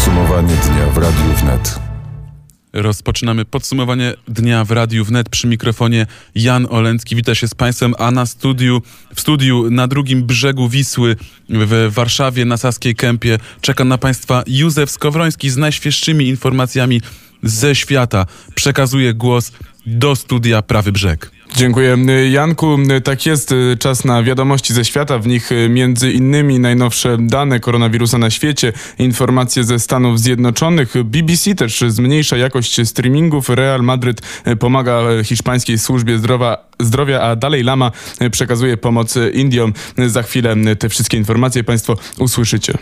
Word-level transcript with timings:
Podsumowanie 0.00 0.54
dnia 0.54 0.86
w 0.86 0.98
Radiu 0.98 1.34
Wnet. 1.42 1.78
Rozpoczynamy 2.72 3.44
podsumowanie 3.44 4.14
dnia 4.28 4.64
w 4.64 4.70
Radiu 4.70 5.04
Wnet 5.04 5.28
przy 5.28 5.46
mikrofonie 5.46 6.06
Jan 6.34 6.66
Olęcki. 6.70 7.16
Witam 7.16 7.34
się 7.34 7.48
z 7.48 7.54
Państwem, 7.54 7.94
a 7.98 8.10
na 8.10 8.26
studiu, 8.26 8.82
w 9.14 9.20
studiu 9.20 9.70
na 9.70 9.88
drugim 9.88 10.22
brzegu 10.22 10.68
Wisły 10.68 11.16
w 11.48 11.88
Warszawie 11.90 12.44
na 12.44 12.56
Saskiej 12.56 12.94
Kępie 12.94 13.38
czeka 13.60 13.84
na 13.84 13.98
Państwa 13.98 14.42
Józef 14.46 14.90
Skowroński 14.90 15.50
z 15.50 15.56
najświeższymi 15.56 16.28
informacjami 16.28 17.00
ze 17.42 17.74
świata. 17.74 18.26
Przekazuje 18.54 19.14
głos 19.14 19.52
do 19.86 20.16
studia 20.16 20.62
Prawy 20.62 20.92
Brzeg. 20.92 21.30
Dziękuję. 21.56 21.96
Janku, 22.30 22.78
tak 23.04 23.26
jest, 23.26 23.54
czas 23.78 24.04
na 24.04 24.22
wiadomości 24.22 24.74
ze 24.74 24.84
świata, 24.84 25.18
w 25.18 25.26
nich 25.26 25.50
między 25.68 26.12
innymi 26.12 26.58
najnowsze 26.58 27.16
dane 27.20 27.60
koronawirusa 27.60 28.18
na 28.18 28.30
świecie, 28.30 28.72
informacje 28.98 29.64
ze 29.64 29.78
Stanów 29.78 30.20
Zjednoczonych, 30.20 30.94
BBC 31.04 31.54
też 31.54 31.84
zmniejsza 31.88 32.36
jakość 32.36 32.88
streamingów, 32.88 33.48
Real 33.48 33.82
Madryt 33.82 34.20
pomaga 34.58 35.00
hiszpańskiej 35.24 35.78
służbie 35.78 36.18
zdrowia, 36.18 36.56
zdrowia 36.80 37.20
a 37.20 37.36
Dalej 37.36 37.62
Lama 37.62 37.92
przekazuje 38.30 38.76
pomoc 38.76 39.14
Indiom. 39.32 39.72
Za 40.06 40.22
chwilę 40.22 40.56
te 40.78 40.88
wszystkie 40.88 41.16
informacje 41.16 41.64
Państwo 41.64 41.96
usłyszycie. 42.18 42.72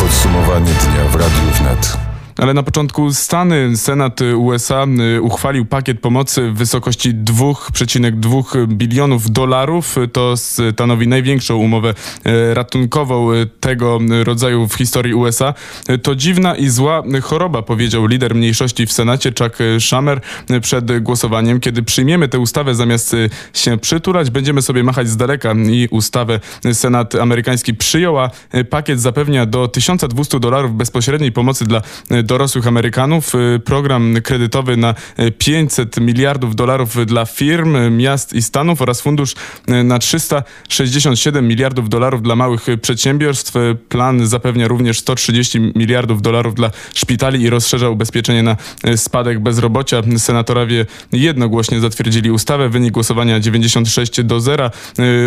Podsumowanie 0.00 0.72
dnia 0.72 1.04
w 1.10 1.14
Radiu 1.14 1.50
Wnet. 1.60 2.07
Ale 2.38 2.54
na 2.54 2.62
początku 2.62 3.12
Stany, 3.12 3.76
Senat 3.76 4.20
USA 4.36 4.86
y, 5.16 5.22
uchwalił 5.22 5.64
pakiet 5.64 6.00
pomocy 6.00 6.50
w 6.50 6.54
wysokości 6.54 7.14
2,2 7.14 8.66
bilionów 8.66 9.30
dolarów. 9.30 9.96
To 10.12 10.36
stanowi 10.36 11.08
największą 11.08 11.56
umowę 11.56 11.94
y, 12.26 12.54
ratunkową 12.54 13.32
y, 13.32 13.46
tego 13.60 13.98
rodzaju 14.24 14.68
w 14.68 14.74
historii 14.74 15.14
USA. 15.14 15.54
To 16.02 16.14
dziwna 16.14 16.56
i 16.56 16.68
zła 16.68 17.02
choroba, 17.22 17.62
powiedział 17.62 18.06
lider 18.06 18.34
mniejszości 18.34 18.86
w 18.86 18.92
Senacie 18.92 19.32
Chuck 19.38 19.58
Schumer 19.78 20.20
przed 20.62 21.02
głosowaniem. 21.02 21.60
Kiedy 21.60 21.82
przyjmiemy 21.82 22.28
tę 22.28 22.38
ustawę 22.38 22.74
zamiast 22.74 23.16
się 23.52 23.78
przytulać, 23.78 24.30
będziemy 24.30 24.62
sobie 24.62 24.82
machać 24.84 25.08
z 25.08 25.16
daleka 25.16 25.52
i 25.52 25.88
ustawę 25.90 26.40
Senat 26.72 27.14
amerykański 27.14 27.74
przyjął, 27.74 28.18
a 28.18 28.30
pakiet 28.70 29.00
zapewnia 29.00 29.46
do 29.46 29.68
1200 29.68 30.40
dolarów 30.40 30.74
bezpośredniej 30.74 31.32
pomocy 31.32 31.64
dla 31.64 31.82
dorosłych 32.28 32.66
Amerykanów. 32.66 33.34
Y, 33.34 33.60
program 33.64 34.14
kredytowy 34.22 34.76
na 34.76 34.94
500 35.38 36.00
miliardów 36.00 36.56
dolarów 36.56 37.06
dla 37.06 37.24
firm, 37.24 37.96
miast 37.96 38.32
i 38.32 38.42
stanów 38.42 38.82
oraz 38.82 39.00
fundusz 39.00 39.34
y, 39.68 39.84
na 39.84 39.98
367 39.98 41.48
miliardów 41.48 41.88
dolarów 41.88 42.22
dla 42.22 42.36
małych 42.36 42.66
przedsiębiorstw. 42.82 43.54
Plan 43.88 44.26
zapewnia 44.26 44.68
również 44.68 44.98
130 44.98 45.60
miliardów 45.60 46.22
dolarów 46.22 46.54
dla 46.54 46.70
szpitali 46.94 47.42
i 47.42 47.50
rozszerza 47.50 47.88
ubezpieczenie 47.88 48.42
na 48.42 48.56
y, 48.86 48.96
spadek 48.96 49.40
bezrobocia. 49.40 50.02
Senatorowie 50.16 50.86
jednogłośnie 51.12 51.80
zatwierdzili 51.80 52.30
ustawę. 52.30 52.68
Wynik 52.68 52.92
głosowania 52.92 53.40
96 53.40 54.22
do 54.22 54.40
0. 54.40 54.70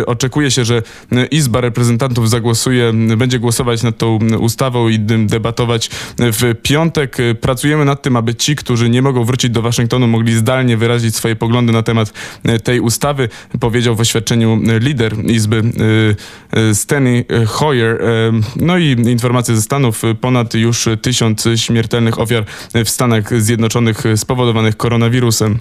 Oczekuje 0.06 0.50
się, 0.50 0.64
że 0.64 0.82
Izba 1.30 1.60
Reprezentantów 1.60 2.30
zagłosuje, 2.30 2.92
będzie 3.16 3.38
głosować 3.38 3.82
nad 3.82 3.98
tą 3.98 4.18
ustawą 4.38 4.88
i 4.88 4.98
debatować 4.98 5.90
w 6.18 6.54
piątek 6.62 6.91
y, 6.98 7.34
pracujemy 7.34 7.84
nad 7.84 8.02
tym, 8.02 8.16
aby 8.16 8.34
ci, 8.34 8.56
którzy 8.56 8.90
nie 8.90 9.02
mogą 9.02 9.24
wrócić 9.24 9.50
do 9.50 9.62
Waszyngtonu, 9.62 10.06
mogli 10.06 10.34
zdalnie 10.34 10.76
wyrazić 10.76 11.16
swoje 11.16 11.36
poglądy 11.36 11.72
na 11.72 11.82
temat 11.82 12.12
y, 12.48 12.60
tej 12.60 12.80
ustawy, 12.80 13.28
powiedział 13.60 13.96
w 13.96 14.00
oświadczeniu 14.00 14.60
y, 14.76 14.78
lider 14.78 15.24
Izby 15.24 15.62
Steny 16.72 17.24
Hoyer. 17.46 18.02
No 18.56 18.78
i 18.78 18.90
informacje 18.90 19.56
ze 19.56 19.62
Stanów. 19.62 20.02
Ponad 20.20 20.54
już 20.54 20.88
tysiąc 21.02 21.48
śmiertelnych 21.56 22.20
ofiar 22.20 22.44
w 22.84 22.88
Stanach 22.88 23.42
Zjednoczonych 23.42 24.02
spowodowanych 24.16 24.76
koronawirusem. 24.76 25.60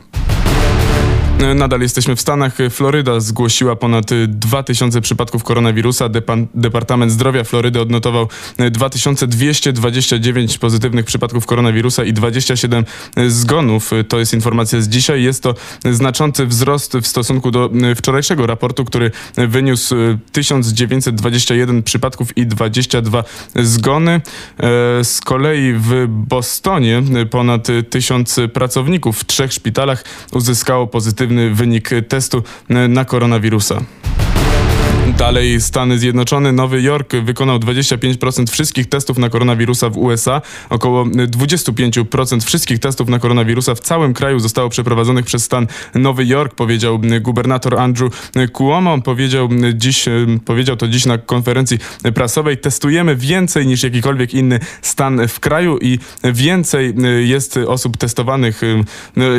Nadal 1.56 1.82
jesteśmy 1.82 2.16
w 2.16 2.22
Stanach. 2.22 2.58
Floryda 2.70 3.20
zgłosiła 3.20 3.76
ponad 3.76 4.06
2000 4.28 5.02
przypadków 5.02 5.44
koronawirusa. 5.44 6.10
Depa 6.10 6.38
Departament 6.54 7.12
Zdrowia 7.12 7.44
Florydy 7.44 7.82
odnotował 7.82 8.28
2229 8.72 10.58
pozytywnych 10.58 11.06
przypadków 11.06 11.46
koronawirusa 11.46 12.04
i 12.04 12.14
27 12.14 12.86
zgonów. 13.28 13.92
To 14.08 14.20
jest 14.20 14.34
informacja 14.34 14.82
z 14.82 14.88
dzisiaj. 14.88 15.24
Jest 15.24 15.44
to 15.44 15.56
znaczący 15.92 16.46
wzrost 16.46 16.98
w 16.98 17.08
stosunku 17.08 17.52
do 17.52 17.70
wczorajszego 17.96 18.48
raportu, 18.48 18.86
który 18.86 19.12
wyniósł 19.38 19.96
1921 20.32 21.84
przypadków 21.84 22.38
i 22.38 22.48
22 22.48 23.24
zgony. 23.56 24.12
E, 24.12 24.22
z 25.04 25.22
kolei 25.22 25.74
w 25.74 26.06
Bostonie 26.08 27.04
ponad 27.30 27.68
1000 27.90 28.40
pracowników 28.54 29.20
w 29.20 29.26
trzech 29.26 29.54
szpitalach 29.54 30.04
uzyskało 30.32 30.88
pozytywny 30.88 31.31
wynik 31.32 31.90
testu 32.08 32.44
na 32.70 33.06
koronawirusa. 33.06 33.82
Dalej 35.08 35.62
Stany 35.62 36.00
Zjednoczone, 36.00 36.52
Nowy 36.52 36.82
Jork 36.82 37.14
wykonał 37.16 37.58
25% 37.58 38.52
wszystkich 38.52 38.90
testów 38.90 39.18
na 39.18 39.30
koronawirusa 39.30 39.90
w 39.90 39.98
USA. 39.98 40.42
Około 40.70 41.06
25% 41.06 42.46
wszystkich 42.46 42.80
testów 42.80 43.10
na 43.10 43.20
koronawirusa 43.20 43.76
w 43.76 43.80
całym 43.80 44.14
kraju 44.14 44.40
zostało 44.40 44.70
przeprowadzonych 44.70 45.26
przez 45.26 45.44
stan 45.44 45.68
Nowy 45.96 46.26
Jork, 46.26 46.56
powiedział 46.56 47.00
gubernator 47.22 47.80
Andrew 47.80 48.32
Cuomo. 48.54 49.02
Powiedział, 49.02 49.50
dziś, 49.74 50.06
powiedział 50.46 50.76
to 50.76 50.88
dziś 50.88 51.06
na 51.06 51.18
konferencji 51.18 51.78
prasowej. 52.16 52.58
Testujemy 52.58 53.16
więcej 53.16 53.68
niż 53.68 53.84
jakikolwiek 53.84 54.34
inny 54.34 54.60
stan 54.82 55.28
w 55.28 55.40
kraju 55.40 55.78
i 55.78 56.00
więcej 56.24 56.96
jest 57.24 57.58
osób 57.58 57.98
testowanych, 57.98 58.62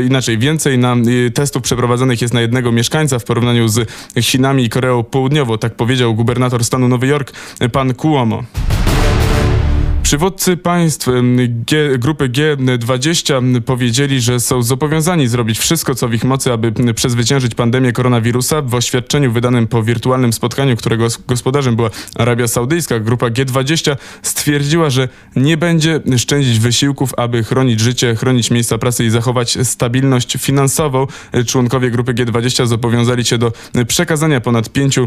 inaczej 0.06 0.38
więcej 0.38 0.78
na 0.78 0.96
testów 1.34 1.62
przeprowadzonych 1.62 2.22
jest 2.22 2.34
na 2.34 2.40
jednego 2.40 2.72
mieszkańca 2.72 3.18
w 3.18 3.24
porównaniu 3.24 3.68
z 3.68 3.88
Chinami 4.20 4.64
i 4.64 4.68
Koreą 4.68 5.02
Południową 5.02 5.51
tak 5.58 5.74
powiedział 5.74 6.14
gubernator 6.14 6.64
stanu 6.64 6.88
Nowy 6.88 7.06
Jork, 7.06 7.32
pan 7.72 7.94
Cuomo. 7.94 8.42
Przywódcy 10.02 10.56
państw 10.56 11.08
G, 11.48 11.98
grupy 11.98 12.28
G20 12.28 13.60
powiedzieli, 13.60 14.20
że 14.20 14.40
są 14.40 14.62
zobowiązani 14.62 15.28
zrobić 15.28 15.58
wszystko, 15.58 15.94
co 15.94 16.08
w 16.08 16.14
ich 16.14 16.24
mocy, 16.24 16.52
aby 16.52 16.72
przezwyciężyć 16.94 17.54
pandemię 17.54 17.92
koronawirusa. 17.92 18.62
W 18.62 18.74
oświadczeniu 18.74 19.32
wydanym 19.32 19.66
po 19.66 19.82
wirtualnym 19.82 20.32
spotkaniu, 20.32 20.76
którego 20.76 21.06
gospodarzem 21.28 21.76
była 21.76 21.90
Arabia 22.18 22.48
Saudyjska, 22.48 23.00
grupa 23.00 23.26
G20 23.26 23.96
stwierdziła, 24.22 24.90
że 24.90 25.08
nie 25.36 25.56
będzie 25.56 26.00
szczędzić 26.18 26.58
wysiłków, 26.58 27.14
aby 27.16 27.44
chronić 27.44 27.80
życie, 27.80 28.14
chronić 28.14 28.50
miejsca 28.50 28.78
pracy 28.78 29.04
i 29.04 29.10
zachować 29.10 29.58
stabilność 29.62 30.36
finansową. 30.38 31.06
Członkowie 31.46 31.90
grupy 31.90 32.14
G20 32.14 32.66
zobowiązali 32.66 33.24
się 33.24 33.38
do 33.38 33.52
przekazania 33.88 34.40
ponad 34.40 34.68
5 34.68 34.98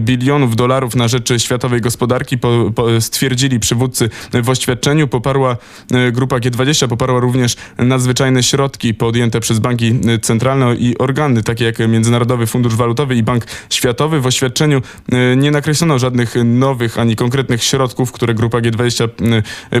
bilionów 0.00 0.56
dolarów 0.56 0.96
na 0.96 1.08
rzecz 1.08 1.42
światowej 1.42 1.80
gospodarki, 1.80 2.38
po, 2.38 2.72
po, 2.74 3.00
stwierdzili 3.00 3.60
przywódcy 3.60 4.10
w 4.44 4.50
oświadczeniu 4.50 5.08
poparła 5.08 5.56
e, 5.92 6.12
grupa 6.12 6.36
G20, 6.36 6.88
poparła 6.88 7.20
również 7.20 7.56
nadzwyczajne 7.78 8.42
środki 8.42 8.94
podjęte 8.94 9.40
przez 9.40 9.58
banki 9.58 10.00
e, 10.08 10.18
centralne 10.18 10.74
i 10.74 10.98
organy, 10.98 11.42
takie 11.42 11.64
jak 11.64 11.78
Międzynarodowy 11.78 12.46
Fundusz 12.46 12.74
Walutowy 12.76 13.16
i 13.16 13.22
Bank 13.22 13.44
Światowy. 13.70 14.20
W 14.20 14.26
oświadczeniu 14.26 14.82
e, 15.12 15.36
nie 15.36 15.50
nakreślono 15.50 15.98
żadnych 15.98 16.34
nowych 16.44 16.98
ani 16.98 17.16
konkretnych 17.16 17.64
środków, 17.64 18.12
które 18.12 18.34
grupa 18.34 18.58
G20 18.58 19.08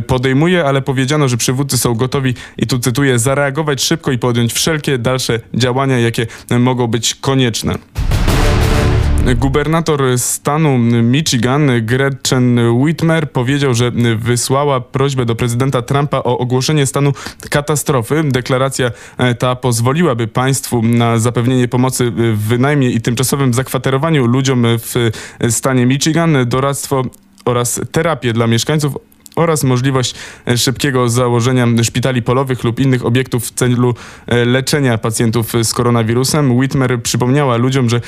podejmuje, 0.06 0.64
ale 0.64 0.82
powiedziano, 0.82 1.28
że 1.28 1.36
przywódcy 1.36 1.78
są 1.78 1.94
gotowi, 1.94 2.34
i 2.58 2.66
tu 2.66 2.78
cytuję, 2.78 3.18
zareagować 3.18 3.82
szybko 3.82 4.12
i 4.12 4.18
podjąć 4.18 4.52
wszelkie 4.52 4.98
dalsze 4.98 5.40
działania, 5.54 5.98
jakie 5.98 6.26
mogą 6.58 6.86
być 6.86 7.14
konieczne. 7.14 7.78
Gubernator 9.32 10.18
stanu 10.18 10.78
Michigan 11.02 11.70
Gretchen 11.82 12.58
Whitmer 12.70 13.30
powiedział, 13.30 13.74
że 13.74 13.90
wysłała 14.16 14.80
prośbę 14.80 15.24
do 15.24 15.34
prezydenta 15.34 15.82
Trumpa 15.82 16.18
o 16.18 16.38
ogłoszenie 16.38 16.86
stanu 16.86 17.12
katastrofy. 17.50 18.24
Deklaracja 18.24 18.90
ta 19.38 19.56
pozwoliłaby 19.56 20.26
państwu 20.26 20.82
na 20.82 21.18
zapewnienie 21.18 21.68
pomocy 21.68 22.10
w 22.10 22.38
wynajmie 22.38 22.90
i 22.90 23.00
tymczasowym 23.00 23.54
zakwaterowaniu 23.54 24.26
ludziom 24.26 24.64
w 24.66 25.10
stanie 25.50 25.86
Michigan, 25.86 26.36
doradztwo 26.46 27.02
oraz 27.44 27.80
terapię 27.92 28.32
dla 28.32 28.46
mieszkańców 28.46 28.96
oraz 29.36 29.64
możliwość 29.64 30.14
szybkiego 30.56 31.08
założenia 31.08 31.66
szpitali 31.82 32.22
polowych 32.22 32.64
lub 32.64 32.80
innych 32.80 33.06
obiektów 33.06 33.46
w 33.46 33.50
celu 33.50 33.94
leczenia 34.46 34.98
pacjentów 34.98 35.52
z 35.62 35.72
koronawirusem. 35.72 36.52
Whitmer 36.52 37.02
przypomniała 37.02 37.56
ludziom, 37.56 37.88
że 37.88 38.00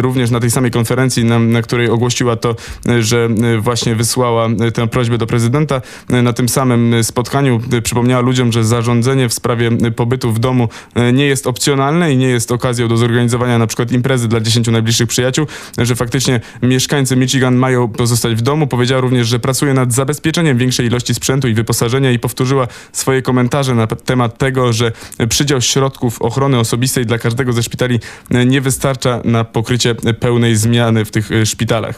również 0.00 0.30
na 0.30 0.40
tej 0.40 0.50
samej 0.50 0.70
konferencji, 0.70 1.24
na, 1.24 1.38
na 1.38 1.62
której 1.62 1.90
ogłosiła 1.90 2.36
to, 2.36 2.56
że 3.00 3.28
właśnie 3.60 3.94
wysłała 3.94 4.48
tę 4.74 4.88
prośbę 4.88 5.18
do 5.18 5.26
prezydenta, 5.26 5.80
na 6.08 6.32
tym 6.32 6.48
samym 6.48 7.04
spotkaniu 7.04 7.60
przypomniała 7.82 8.22
ludziom, 8.22 8.52
że 8.52 8.64
zarządzenie 8.64 9.28
w 9.28 9.34
sprawie 9.34 9.70
pobytu 9.96 10.32
w 10.32 10.38
domu 10.38 10.68
nie 11.12 11.26
jest 11.26 11.46
opcjonalne 11.46 12.12
i 12.12 12.16
nie 12.16 12.28
jest 12.28 12.52
okazją 12.52 12.88
do 12.88 12.96
zorganizowania 12.96 13.58
na 13.58 13.66
przykład 13.66 13.92
imprezy 13.92 14.28
dla 14.28 14.40
10 14.40 14.68
najbliższych 14.68 15.08
przyjaciół, 15.08 15.46
że 15.78 15.96
faktycznie 15.96 16.40
mieszkańcy 16.62 17.16
Michigan 17.16 17.56
mają 17.56 17.88
pozostać 17.88 18.34
w 18.34 18.40
domu. 18.40 18.66
Powiedziała 18.66 19.00
również, 19.00 19.28
że 19.28 19.38
pracuje 19.38 19.74
nad 19.74 19.92
zabezpieczeniem 19.92 20.58
większej 20.66 20.86
ilości 20.86 21.14
sprzętu 21.14 21.48
i 21.48 21.54
wyposażenia 21.54 22.10
i 22.10 22.18
powtórzyła 22.18 22.68
swoje 22.92 23.22
komentarze 23.22 23.74
na 23.74 23.86
temat 23.86 24.38
tego, 24.38 24.72
że 24.72 24.92
przydział 25.28 25.60
środków 25.60 26.22
ochrony 26.22 26.58
osobistej 26.58 27.06
dla 27.06 27.18
każdego 27.18 27.52
ze 27.52 27.62
szpitali 27.62 28.00
nie 28.46 28.60
wystarcza 28.60 29.20
na 29.24 29.44
pokrycie 29.44 29.94
pełnej 29.94 30.56
zmiany 30.56 31.04
w 31.04 31.10
tych 31.10 31.30
szpitalach. 31.44 31.96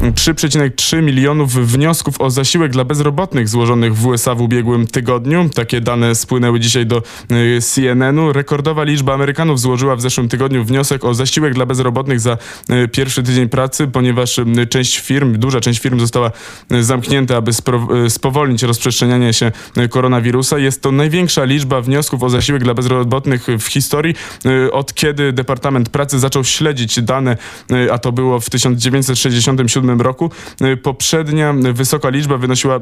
3,3 0.00 1.02
milionów 1.02 1.54
wniosków 1.54 2.20
o 2.20 2.30
zasiłek 2.30 2.72
dla 2.72 2.84
bezrobotnych 2.84 3.48
złożonych 3.48 3.96
w 3.96 4.06
USA 4.06 4.34
w 4.34 4.40
ubiegłym 4.40 4.86
tygodniu. 4.86 5.48
Takie 5.54 5.80
dane 5.80 6.14
spłynęły 6.14 6.60
dzisiaj 6.60 6.86
do 6.86 7.02
y, 7.32 7.60
CNN-u. 7.60 8.32
Rekordowa 8.32 8.84
liczba 8.84 9.14
Amerykanów 9.14 9.60
złożyła 9.60 9.96
w 9.96 10.00
zeszłym 10.00 10.28
tygodniu 10.28 10.64
wniosek 10.64 11.04
o 11.04 11.14
zasiłek 11.14 11.54
dla 11.54 11.66
bezrobotnych 11.66 12.20
za 12.20 12.38
y, 12.70 12.88
pierwszy 12.88 13.22
tydzień 13.22 13.48
pracy, 13.48 13.86
ponieważ 13.86 14.38
y, 14.38 14.66
część 14.70 14.98
firm, 14.98 15.38
duża 15.38 15.60
część 15.60 15.80
firm 15.80 16.00
została 16.00 16.30
zamknięta, 16.80 17.36
aby 17.36 17.50
spowolnić 18.08 18.62
rozprzestrzenianie 18.62 19.32
się 19.32 19.52
koronawirusa. 19.90 20.58
Jest 20.58 20.82
to 20.82 20.92
największa 20.92 21.44
liczba 21.44 21.80
wniosków 21.80 22.22
o 22.22 22.30
zasiłek 22.30 22.62
dla 22.64 22.74
bezrobotnych 22.74 23.46
w 23.58 23.66
historii, 23.66 24.14
od 24.72 24.94
kiedy 24.94 25.32
Departament 25.32 25.88
Pracy 25.88 26.18
zaczął 26.18 26.44
śledzić 26.44 27.02
dane, 27.02 27.36
a 27.92 27.98
to 27.98 28.12
było 28.12 28.40
w 28.40 28.50
1967 28.50 29.89
roku. 29.98 30.30
Y, 30.62 30.76
poprzednia 30.76 31.54
wysoka 31.72 32.08
liczba 32.08 32.38
wynosiła, 32.38 32.76
y, 32.76 32.80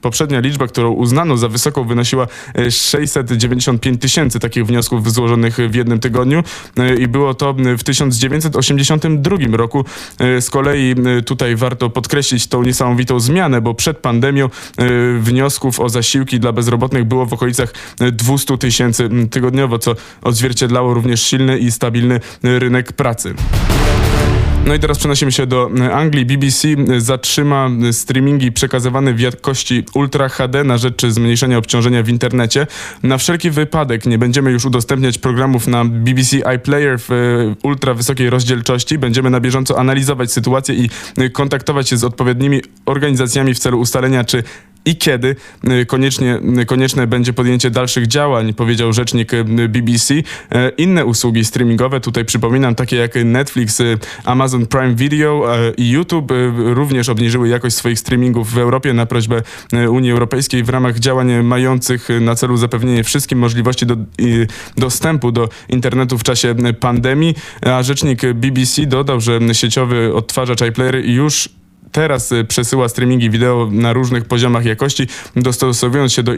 poprzednia 0.00 0.40
liczba, 0.40 0.66
którą 0.66 0.90
uznano 0.90 1.36
za 1.36 1.48
wysoką, 1.48 1.84
wynosiła 1.84 2.26
695 2.70 3.96
y, 3.96 3.98
tysięcy 3.98 4.40
takich 4.40 4.66
wniosków 4.66 5.12
złożonych 5.12 5.56
w 5.56 5.74
jednym 5.74 5.98
tygodniu 5.98 6.42
i 6.98 7.08
było 7.08 7.34
to 7.34 7.54
w 7.78 7.82
1982 7.82 9.56
roku. 9.56 9.84
Z 10.40 10.50
kolei 10.50 10.94
tutaj 11.26 11.56
warto 11.56 11.90
podkreślić 11.90 12.46
tą 12.46 12.62
niesamowitą 12.62 13.20
zmianę, 13.20 13.60
bo 13.60 13.74
przed 13.74 13.98
pandemią 13.98 14.48
wniosków 15.18 15.80
o 15.80 15.88
zasiłki 15.88 16.40
dla 16.40 16.52
bezrobotnych 16.52 17.04
było 17.04 17.26
w 17.26 17.32
okolicach 17.32 17.72
200 18.12 18.58
tysięcy 18.58 19.08
tygodniowo, 19.30 19.78
co 19.78 19.94
odzwierciedlało 20.22 20.94
również 20.94 21.22
silny 21.22 21.58
i 21.58 21.70
stabilny 21.70 22.20
rynek 22.42 22.92
pracy. 22.92 23.34
No 24.66 24.74
i 24.74 24.78
teraz 24.78 24.98
przenosimy 24.98 25.32
się 25.32 25.46
do 25.46 25.70
e, 25.80 25.94
Anglii. 25.94 26.26
BBC 26.26 26.68
e, 26.68 27.00
zatrzyma 27.00 27.70
e, 27.88 27.92
streamingi 27.92 28.52
przekazywane 28.52 29.14
w 29.14 29.20
jakości 29.20 29.84
Ultra 29.94 30.28
HD 30.28 30.64
na 30.64 30.78
rzecz 30.78 31.06
zmniejszenia 31.06 31.58
obciążenia 31.58 32.02
w 32.02 32.08
internecie. 32.08 32.66
Na 33.02 33.18
wszelki 33.18 33.50
wypadek 33.50 34.06
nie 34.06 34.18
będziemy 34.18 34.50
już 34.50 34.64
udostępniać 34.64 35.18
programów 35.18 35.66
na 35.66 35.84
BBC 35.84 36.46
iPlayer 36.46 36.98
w 36.98 37.08
ultra 37.62 37.94
wysokiej 37.94 38.30
rozdzielczości. 38.30 38.98
Będziemy 38.98 39.30
na 39.30 39.40
bieżąco 39.40 39.78
analizować 39.78 40.32
sytuację 40.32 40.74
i 40.74 40.90
kontaktować 41.32 41.88
się 41.88 41.96
z 41.96 42.04
odpowiednimi 42.04 42.62
organizacjami 42.86 43.54
w 43.54 43.58
celu 43.58 43.80
ustalenia, 43.80 44.24
czy 44.24 44.42
i 44.86 44.96
kiedy 44.96 45.36
y, 45.82 45.86
koniecznie, 45.86 46.40
y, 46.62 46.66
konieczne 46.66 47.06
będzie 47.06 47.32
podjęcie 47.32 47.70
dalszych 47.70 48.06
działań, 48.06 48.54
powiedział 48.54 48.92
rzecznik 48.92 49.34
y, 49.34 49.44
BBC. 49.44 50.14
E, 50.14 50.68
inne 50.68 51.04
usługi 51.04 51.44
streamingowe, 51.44 52.00
tutaj 52.00 52.24
przypominam, 52.24 52.74
takie 52.74 52.96
jak 52.96 53.14
Netflix, 53.24 53.82
Amazon 54.24 54.66
Prime 54.66 54.94
Video 54.94 55.56
e, 55.56 55.72
i 55.76 55.90
YouTube 55.90 56.32
również 56.56 57.08
obniżyły 57.08 57.48
jakość 57.48 57.76
swoich 57.76 57.98
streamingów 57.98 58.52
w 58.52 58.58
Europie 58.58 58.92
na 58.92 59.06
prośbę 59.06 59.42
Unii 59.90 60.10
Europejskiej 60.10 60.64
w 60.64 60.68
ramach 60.68 60.98
działań 60.98 61.42
mających 61.42 62.08
na 62.20 62.34
celu 62.34 62.56
zapewnienie 62.56 63.04
wszystkim 63.04 63.38
możliwości 63.38 63.86
do, 63.86 63.96
dostępu 64.76 65.32
do 65.32 65.48
internetu 65.68 66.18
w 66.18 66.22
czasie 66.22 66.54
pandemii. 66.80 67.34
A 67.62 67.82
rzecznik 67.82 68.32
BBC 68.34 68.86
dodał, 68.86 69.20
że 69.20 69.40
sieciowy 69.52 70.14
odtwarzacz 70.14 70.62
iPlayer 70.62 71.04
już 71.04 71.48
teraz 71.96 72.32
y, 72.32 72.44
przesyła 72.44 72.88
streamingi 72.88 73.30
wideo 73.30 73.68
na 73.70 73.92
różnych 73.92 74.24
poziomach 74.24 74.64
jakości, 74.64 75.06
dostosowując 75.36 76.12
się 76.12 76.22
do 76.22 76.34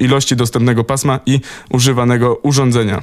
ilości 0.00 0.36
dostępnego 0.36 0.84
pasma 0.84 1.20
i 1.26 1.40
używanego 1.70 2.34
urządzenia. 2.34 3.02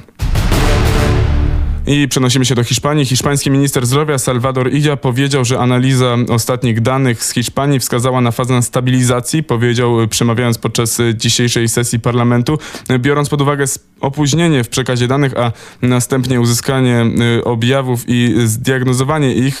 I 1.90 2.08
przenosimy 2.08 2.44
się 2.44 2.54
do 2.54 2.64
Hiszpanii. 2.64 3.04
Hiszpański 3.04 3.50
minister 3.50 3.86
zdrowia 3.86 4.18
Salvador 4.18 4.74
Idia 4.74 4.96
powiedział, 4.96 5.44
że 5.44 5.58
analiza 5.58 6.16
ostatnich 6.28 6.80
danych 6.80 7.24
z 7.24 7.30
Hiszpanii 7.30 7.80
wskazała 7.80 8.20
na 8.20 8.30
fazę 8.30 8.62
stabilizacji, 8.62 9.42
powiedział 9.42 9.96
przemawiając 10.10 10.58
podczas 10.58 10.98
dzisiejszej 11.14 11.68
sesji 11.68 12.00
parlamentu, 12.00 12.58
biorąc 12.98 13.28
pod 13.28 13.40
uwagę 13.40 13.64
opóźnienie 14.00 14.64
w 14.64 14.68
przekazie 14.68 15.08
danych, 15.08 15.38
a 15.38 15.52
następnie 15.82 16.40
uzyskanie 16.40 17.06
objawów 17.44 18.04
i 18.06 18.34
zdiagnozowanie 18.44 19.34
ich. 19.34 19.58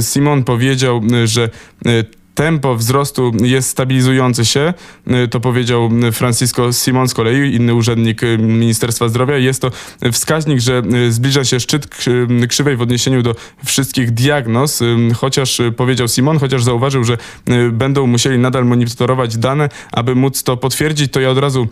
Simon 0.00 0.44
powiedział, 0.44 1.02
że 1.24 1.48
tempo 2.34 2.76
wzrostu 2.76 3.32
jest 3.42 3.68
stabilizujące 3.68 4.44
się, 4.44 4.74
y, 5.24 5.28
to 5.28 5.40
powiedział 5.40 5.90
Francisco 6.12 6.72
Simon 6.72 7.08
z 7.08 7.14
kolei, 7.14 7.54
inny 7.54 7.74
urzędnik 7.74 8.22
y, 8.22 8.38
Ministerstwa 8.38 9.08
Zdrowia. 9.08 9.36
Jest 9.36 9.62
to 9.62 9.70
wskaźnik, 10.12 10.60
że 10.60 10.82
y, 10.94 11.12
zbliża 11.12 11.44
się 11.44 11.60
szczyt 11.60 11.86
krzywej 12.48 12.76
w 12.76 12.82
odniesieniu 12.82 13.22
do 13.22 13.34
wszystkich 13.64 14.10
diagnoz, 14.10 14.80
chociaż 15.16 15.60
powiedział 15.76 16.08
Simon, 16.08 16.38
chociaż 16.38 16.64
zauważył, 16.64 17.04
że 17.04 17.18
będą 17.72 18.06
musieli 18.06 18.38
nadal 18.38 18.64
monitorować 18.64 19.36
dane, 19.36 19.68
aby 19.92 20.14
móc 20.14 20.42
to 20.42 20.56
potwierdzić, 20.56 21.12
to 21.12 21.20
ja 21.20 21.30
od 21.30 21.38
razu 21.38 21.68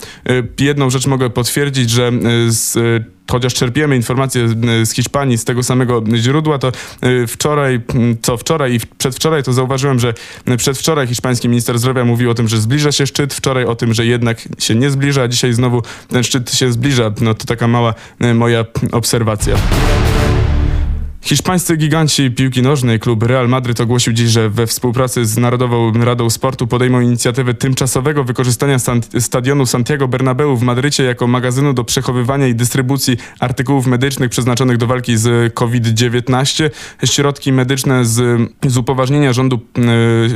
jedną 0.60 0.90
rzecz 0.90 1.06
mogę 1.06 1.30
potwierdzić, 1.30 1.90
że 1.90 2.12
z 2.48 2.78
chociaż 3.30 3.54
czerpiemy 3.54 3.96
informacje 3.96 4.48
z 4.82 4.92
Hiszpanii 4.92 5.38
z 5.38 5.44
tego 5.44 5.62
samego 5.62 6.02
źródła, 6.14 6.58
to 6.58 6.72
y, 7.06 7.26
wczoraj, 7.26 7.80
co 8.22 8.36
wczoraj 8.36 8.74
i 8.74 8.80
przedwczoraj, 8.98 9.42
to 9.42 9.52
zauważyłem, 9.52 9.98
że 9.98 10.14
przedwczoraj 10.56 11.06
hiszpański 11.06 11.48
minister 11.48 11.78
zdrowia 11.78 12.04
mówił 12.04 12.30
o 12.30 12.34
tym, 12.34 12.48
że 12.48 12.60
zbliża 12.60 12.92
się 12.92 13.06
szczyt, 13.06 13.34
wczoraj 13.34 13.64
o 13.64 13.74
tym, 13.74 13.94
że 13.94 14.06
jednak 14.06 14.48
się 14.58 14.74
nie 14.74 14.90
zbliża, 14.90 15.22
a 15.22 15.28
dzisiaj 15.28 15.52
znowu 15.52 15.82
ten 16.08 16.24
szczyt 16.24 16.54
się 16.54 16.72
zbliża. 16.72 17.12
No 17.20 17.34
to 17.34 17.46
taka 17.46 17.68
mała 17.68 17.94
y, 18.24 18.34
moja 18.34 18.64
obserwacja. 18.92 19.56
Hiszpańscy 21.28 21.76
giganci 21.76 22.30
piłki 22.30 22.62
nożnej 22.62 23.00
klub 23.00 23.22
Real 23.22 23.48
Madryt 23.48 23.80
ogłosił 23.80 24.12
dziś, 24.12 24.30
że 24.30 24.50
we 24.50 24.66
współpracy 24.66 25.26
z 25.26 25.38
Narodową 25.38 25.92
Radą 25.92 26.30
Sportu 26.30 26.66
podejmą 26.66 27.00
inicjatywę 27.00 27.54
tymczasowego 27.54 28.24
wykorzystania 28.24 28.76
stadionu 29.18 29.66
Santiago 29.66 30.08
Bernabeu 30.08 30.56
w 30.56 30.62
Madrycie 30.62 31.04
jako 31.04 31.26
magazynu 31.26 31.72
do 31.72 31.84
przechowywania 31.84 32.46
i 32.46 32.54
dystrybucji 32.54 33.16
artykułów 33.40 33.86
medycznych 33.86 34.30
przeznaczonych 34.30 34.76
do 34.76 34.86
walki 34.86 35.16
z 35.16 35.54
COVID-19. 35.54 36.70
Środki 37.04 37.52
medyczne 37.52 38.04
z, 38.04 38.40
z 38.66 38.76
upoważnienia 38.76 39.32
rządu 39.32 39.60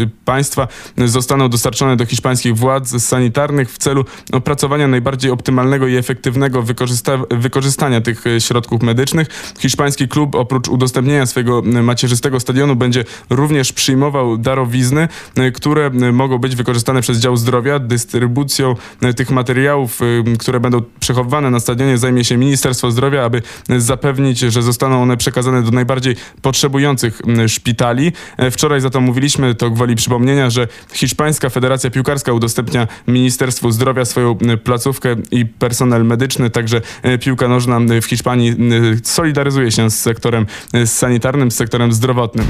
y, 0.00 0.10
państwa 0.24 0.68
zostaną 1.04 1.48
dostarczone 1.48 1.96
do 1.96 2.06
hiszpańskich 2.06 2.56
władz 2.56 3.02
sanitarnych 3.02 3.72
w 3.72 3.78
celu 3.78 4.04
opracowania 4.32 4.88
najbardziej 4.88 5.30
optymalnego 5.30 5.86
i 5.88 5.96
efektywnego 5.96 6.62
wykorzysta 6.62 7.18
wykorzystania 7.30 8.00
tych 8.00 8.24
środków 8.38 8.82
medycznych. 8.82 9.54
Hiszpański 9.58 10.08
klub 10.08 10.34
oprócz 10.34 10.81
udostępnienia 10.82 11.26
swojego 11.26 11.62
macierzystego 11.62 12.40
stadionu 12.40 12.76
będzie 12.76 13.04
również 13.30 13.72
przyjmował 13.72 14.38
darowizny, 14.38 15.08
e, 15.36 15.50
które 15.52 15.90
mogą 15.90 16.38
być 16.38 16.56
wykorzystane 16.56 17.00
przez 17.00 17.18
dział 17.18 17.36
zdrowia. 17.36 17.78
Dystrybucją 17.78 18.74
e, 19.02 19.14
tych 19.14 19.30
materiałów, 19.30 20.00
e, 20.02 20.36
które 20.36 20.60
będą 20.60 20.82
przechowywane 21.00 21.50
na 21.50 21.60
stadionie 21.60 21.98
zajmie 21.98 22.24
się 22.24 22.36
Ministerstwo 22.36 22.90
Zdrowia, 22.90 23.24
aby 23.24 23.42
zapewnić, 23.78 24.38
że 24.38 24.62
zostaną 24.62 25.02
one 25.02 25.16
przekazane 25.16 25.62
do 25.62 25.70
najbardziej 25.70 26.16
potrzebujących 26.42 27.20
szpitali. 27.48 28.12
Wczoraj 28.50 28.80
za 28.80 28.90
to 28.90 29.00
mówiliśmy, 29.00 29.54
to 29.54 29.70
gwoli 29.70 29.96
przypomnienia, 29.96 30.50
że 30.50 30.68
Hiszpańska 30.92 31.50
Federacja 31.50 31.90
Piłkarska 31.90 32.32
udostępnia 32.32 32.88
Ministerstwu 33.08 33.70
Zdrowia 33.70 34.04
swoją 34.04 34.38
placówkę 34.64 35.16
i 35.30 35.46
personel 35.46 36.04
medyczny, 36.04 36.50
także 36.50 36.80
piłka 37.20 37.48
nożna 37.48 37.80
w 38.02 38.04
Hiszpanii 38.04 38.56
solidaryzuje 39.02 39.70
się 39.70 39.90
z 39.90 40.00
sektorem 40.00 40.46
z 40.84 40.90
sanitarnym, 40.90 41.50
z 41.50 41.56
sektorem 41.56 41.92
zdrowotnym. 41.92 42.46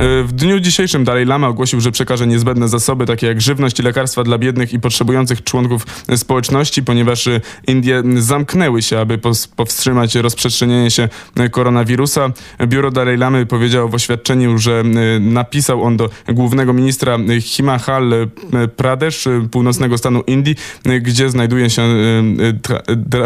W 0.00 0.32
dniu 0.32 0.60
dzisiejszym 0.60 1.04
Dalej 1.04 1.26
Lama 1.26 1.48
ogłosił, 1.48 1.80
że 1.80 1.92
przekaże 1.92 2.26
niezbędne 2.26 2.68
zasoby, 2.68 3.06
takie 3.06 3.26
jak 3.26 3.40
żywność 3.40 3.80
i 3.80 3.82
lekarstwa 3.82 4.24
dla 4.24 4.38
biednych 4.38 4.72
i 4.72 4.80
potrzebujących 4.80 5.44
członków 5.44 5.86
społeczności, 6.16 6.82
ponieważ 6.82 7.28
Indie 7.66 8.02
zamknęły 8.18 8.82
się, 8.82 9.00
aby 9.00 9.18
powstrzymać 9.56 10.14
rozprzestrzenianie 10.14 10.90
się 10.90 11.08
koronawirusa. 11.50 12.30
Biuro 12.66 12.90
Dalej 12.90 13.16
Lamy 13.16 13.46
powiedziało 13.46 13.88
w 13.88 13.94
oświadczeniu, 13.94 14.58
że 14.58 14.82
napisał 15.20 15.82
on 15.82 15.96
do 15.96 16.10
głównego 16.28 16.72
ministra 16.72 17.18
Himachal 17.40 18.28
Pradesh, 18.76 19.24
północnego 19.50 19.98
stanu 19.98 20.20
Indii, 20.26 20.54
gdzie 21.00 21.30
znajduje 21.30 21.70
się 21.70 21.82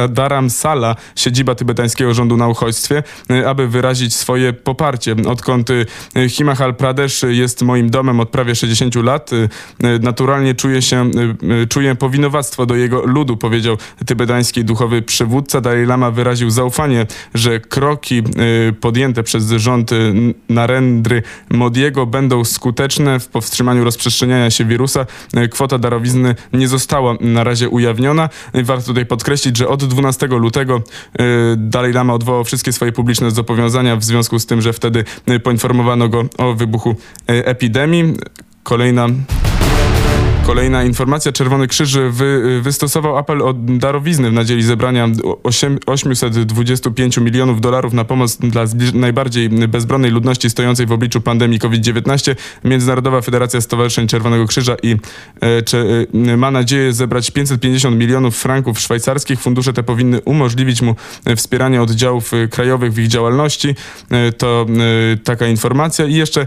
Dharamsala, 0.08 0.96
siedziba 1.16 1.54
tybetańskiego 1.54 2.14
rządu 2.14 2.36
na 2.36 2.48
uchodźstwie, 2.48 3.02
aby 3.46 3.68
wyrazić 3.68 4.14
swoje 4.14 4.52
poparcie. 4.52 5.16
Odkąd 5.26 5.68
Himachal 6.28 6.61
Pradesh 6.78 7.22
jest 7.28 7.62
moim 7.62 7.90
domem 7.90 8.20
od 8.20 8.28
prawie 8.28 8.54
60 8.54 8.94
lat, 8.94 9.30
naturalnie 10.00 10.54
czuję 10.54 10.82
się, 10.82 11.10
czuję 11.68 11.94
powinowactwo 11.94 12.66
do 12.66 12.76
jego 12.76 13.06
ludu, 13.06 13.36
powiedział 13.36 13.76
tybetański 14.06 14.64
duchowy 14.64 15.02
przywódca. 15.02 15.60
Dalai 15.60 15.86
Lama 15.86 16.10
wyraził 16.10 16.50
zaufanie, 16.50 17.06
że 17.34 17.60
kroki 17.60 18.22
podjęte 18.80 19.22
przez 19.22 19.50
rząd 19.50 19.90
Narendry 20.48 21.22
Modiego 21.50 22.06
będą 22.06 22.44
skuteczne 22.44 23.20
w 23.20 23.28
powstrzymaniu 23.28 23.84
rozprzestrzeniania 23.84 24.50
się 24.50 24.64
wirusa. 24.64 25.06
Kwota 25.50 25.78
darowizny 25.78 26.34
nie 26.52 26.68
została 26.68 27.16
na 27.20 27.44
razie 27.44 27.68
ujawniona. 27.68 28.28
Warto 28.54 28.86
tutaj 28.86 29.06
podkreślić, 29.06 29.56
że 29.56 29.68
od 29.68 29.84
12 29.84 30.26
lutego 30.26 30.82
Dalai 31.56 31.92
Lama 31.92 32.14
odwołał 32.14 32.44
wszystkie 32.44 32.72
swoje 32.72 32.92
publiczne 32.92 33.30
zobowiązania 33.30 33.96
w 33.96 34.04
związku 34.04 34.38
z 34.38 34.46
tym, 34.46 34.60
że 34.60 34.72
wtedy 34.72 35.04
poinformowano 35.42 36.08
go 36.08 36.24
o 36.38 36.51
wybuchu 36.54 36.96
epidemii. 37.26 38.16
Kolejna 38.62 39.08
Kolejna 40.46 40.84
informacja. 40.84 41.32
Czerwony 41.32 41.68
Krzyż 41.68 41.98
wy, 42.10 42.60
wystosował 42.62 43.16
apel 43.16 43.42
o 43.42 43.52
darowizny 43.52 44.30
w 44.30 44.32
nadziei 44.32 44.62
zebrania 44.62 45.08
8, 45.42 45.78
825 45.86 47.18
milionów 47.18 47.60
dolarów 47.60 47.92
na 47.92 48.04
pomoc 48.04 48.36
dla 48.36 48.64
najbardziej 48.94 49.48
bezbronnej 49.48 50.10
ludności 50.10 50.50
stojącej 50.50 50.86
w 50.86 50.92
obliczu 50.92 51.20
pandemii 51.20 51.58
COVID-19. 51.58 52.34
Międzynarodowa 52.64 53.20
Federacja 53.20 53.60
Stowarzyszeń 53.60 54.08
Czerwonego 54.08 54.46
Krzyża 54.46 54.76
i 54.82 54.96
e, 55.40 55.62
cze, 55.62 55.84
e, 56.28 56.36
ma 56.36 56.50
nadzieję 56.50 56.92
zebrać 56.92 57.30
550 57.30 57.96
milionów 57.96 58.36
franków 58.36 58.80
szwajcarskich. 58.80 59.40
Fundusze 59.40 59.72
te 59.72 59.82
powinny 59.82 60.20
umożliwić 60.20 60.82
mu 60.82 60.96
wspieranie 61.36 61.82
oddziałów 61.82 62.34
e, 62.34 62.48
krajowych 62.48 62.92
w 62.92 62.98
ich 62.98 63.08
działalności. 63.08 63.74
E, 64.10 64.32
to 64.32 64.66
e, 65.12 65.16
taka 65.16 65.46
informacja. 65.46 66.06
I 66.06 66.14
jeszcze 66.14 66.40
e, 66.40 66.46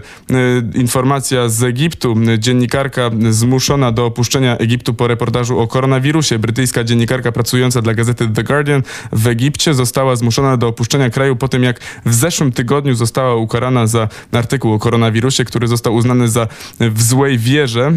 informacja 0.74 1.48
z 1.48 1.62
Egiptu. 1.62 2.14
Dziennikarka 2.38 3.10
zmuszona 3.30 3.85
do 3.92 4.06
opuszczenia 4.06 4.56
Egiptu 4.56 4.94
po 4.94 5.08
reportażu 5.08 5.58
o 5.58 5.66
koronawirusie. 5.66 6.38
Brytyjska 6.38 6.84
dziennikarka 6.84 7.32
pracująca 7.32 7.82
dla 7.82 7.94
gazety 7.94 8.28
The 8.28 8.44
Guardian 8.44 8.82
w 9.12 9.26
Egipcie 9.26 9.74
została 9.74 10.16
zmuszona 10.16 10.56
do 10.56 10.68
opuszczenia 10.68 11.10
kraju 11.10 11.36
po 11.36 11.48
tym, 11.48 11.62
jak 11.62 11.80
w 12.06 12.14
zeszłym 12.14 12.52
tygodniu 12.52 12.94
została 12.94 13.34
ukarana 13.34 13.86
za 13.86 14.08
artykuł 14.32 14.72
o 14.72 14.78
koronawirusie, 14.78 15.44
który 15.44 15.68
został 15.68 15.94
uznany 15.94 16.28
za 16.28 16.48
w 16.80 17.02
złej 17.02 17.38
wierze, 17.38 17.92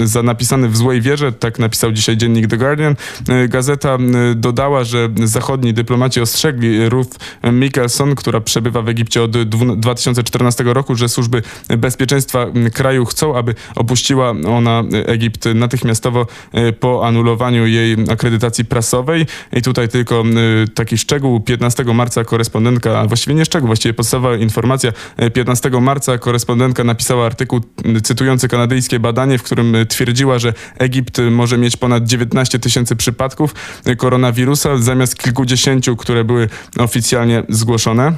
y, 0.00 0.08
za 0.08 0.22
napisany 0.22 0.68
w 0.68 0.76
złej 0.76 1.00
wierze, 1.00 1.32
tak 1.32 1.58
napisał 1.58 1.92
dzisiaj 1.92 2.16
dziennik 2.16 2.46
The 2.46 2.56
Guardian. 2.56 2.96
Y, 3.44 3.48
gazeta 3.48 3.98
y, 4.30 4.34
dodała, 4.34 4.84
że 4.84 5.08
zachodni 5.24 5.74
dyplomaci 5.74 6.20
ostrzegli 6.20 6.88
Ruth 6.88 7.18
Mickelson, 7.52 8.14
która 8.14 8.40
przebywa 8.40 8.82
w 8.82 8.88
Egipcie 8.88 9.22
od 9.22 9.30
2014 9.76 10.64
roku, 10.64 10.94
że 10.94 11.08
służby 11.08 11.42
bezpieczeństwa 11.78 12.46
kraju 12.72 13.04
chcą, 13.04 13.36
aby 13.36 13.54
opuściła 13.74 14.30
ona 14.30 14.82
Egipt 14.92 15.15
natychmiastowo 15.54 16.26
e, 16.52 16.72
po 16.72 17.06
anulowaniu 17.06 17.66
jej 17.66 17.96
akredytacji 18.10 18.64
prasowej. 18.64 19.26
I 19.52 19.62
tutaj 19.62 19.88
tylko 19.88 20.20
e, 20.20 20.68
taki 20.68 20.98
szczegół. 20.98 21.40
15 21.40 21.84
marca 21.84 22.24
korespondentka, 22.24 23.06
właściwie 23.06 23.34
nie 23.34 23.44
szczegół, 23.44 23.66
właściwie 23.66 23.94
podstawowa 23.94 24.36
informacja. 24.36 24.92
15 25.34 25.68
e, 25.68 25.80
marca 25.80 26.18
korespondentka 26.18 26.84
napisała 26.84 27.26
artykuł 27.26 27.60
cytujący 28.02 28.48
kanadyjskie 28.48 29.00
badanie, 29.00 29.38
w 29.38 29.42
którym 29.42 29.76
twierdziła, 29.88 30.38
że 30.38 30.52
Egipt 30.78 31.18
może 31.30 31.58
mieć 31.58 31.76
ponad 31.76 32.04
19 32.04 32.58
tysięcy 32.58 32.96
przypadków 32.96 33.54
koronawirusa 33.98 34.78
zamiast 34.78 35.18
kilkudziesięciu, 35.18 35.96
które 35.96 36.24
były 36.24 36.48
oficjalnie 36.78 37.42
zgłoszone. 37.48 38.12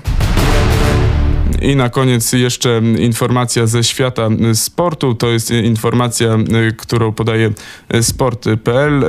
I 1.62 1.76
na 1.76 1.88
koniec 1.88 2.32
jeszcze 2.32 2.82
informacja 2.98 3.66
ze 3.66 3.84
świata 3.84 4.28
sportu. 4.54 5.14
To 5.14 5.30
jest 5.30 5.50
informacja, 5.50 6.38
którą 6.76 7.12
podaje 7.12 7.50
sport.pl. 8.02 9.04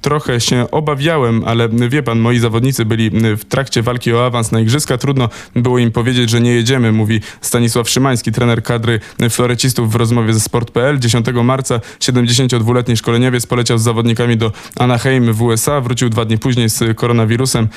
Trochę 0.00 0.40
się 0.40 0.70
obawiałem, 0.70 1.42
ale 1.46 1.68
wie 1.68 2.02
pan, 2.02 2.18
moi 2.18 2.38
zawodnicy 2.38 2.84
byli 2.84 3.10
w 3.36 3.44
trakcie 3.44 3.82
walki 3.82 4.12
o 4.12 4.26
awans 4.26 4.52
na 4.52 4.60
igrzyska. 4.60 4.98
Trudno 4.98 5.28
było 5.56 5.78
im 5.78 5.90
powiedzieć, 5.90 6.30
że 6.30 6.40
nie 6.40 6.54
jedziemy, 6.54 6.92
mówi 6.92 7.20
Stanisław 7.40 7.90
Szymański, 7.90 8.32
trener 8.32 8.62
kadry 8.62 9.00
florecistów 9.30 9.92
w 9.92 9.94
rozmowie 9.94 10.34
ze 10.34 10.40
sport.pl. 10.40 10.98
10 10.98 11.26
marca 11.44 11.80
72-letni 12.00 12.96
szkoleniowiec 12.96 13.46
poleciał 13.46 13.78
z 13.78 13.82
zawodnikami 13.82 14.36
do 14.36 14.52
Anaheim 14.76 15.32
w 15.32 15.42
USA. 15.42 15.80
Wrócił 15.80 16.08
dwa 16.08 16.24
dni 16.24 16.38
później 16.38 16.68
z 16.68 16.96
koronawirusem. 16.96 17.68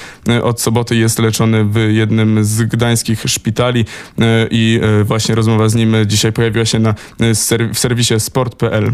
Od 0.43 0.61
soboty 0.61 0.95
jest 0.95 1.19
leczony 1.19 1.65
w 1.65 1.77
jednym 1.89 2.43
z 2.43 2.63
gdańskich 2.63 3.23
szpitali. 3.25 3.85
E, 4.21 4.47
i 4.51 4.79
e, 4.83 5.03
właśnie 5.03 5.35
rozmowa 5.35 5.69
z 5.69 5.75
nim 5.75 5.95
dzisiaj 6.05 6.31
pojawiła 6.33 6.65
się 6.65 6.79
na, 6.79 6.95
w 7.73 7.79
serwisie 7.79 8.19
sport.pl. 8.19 8.91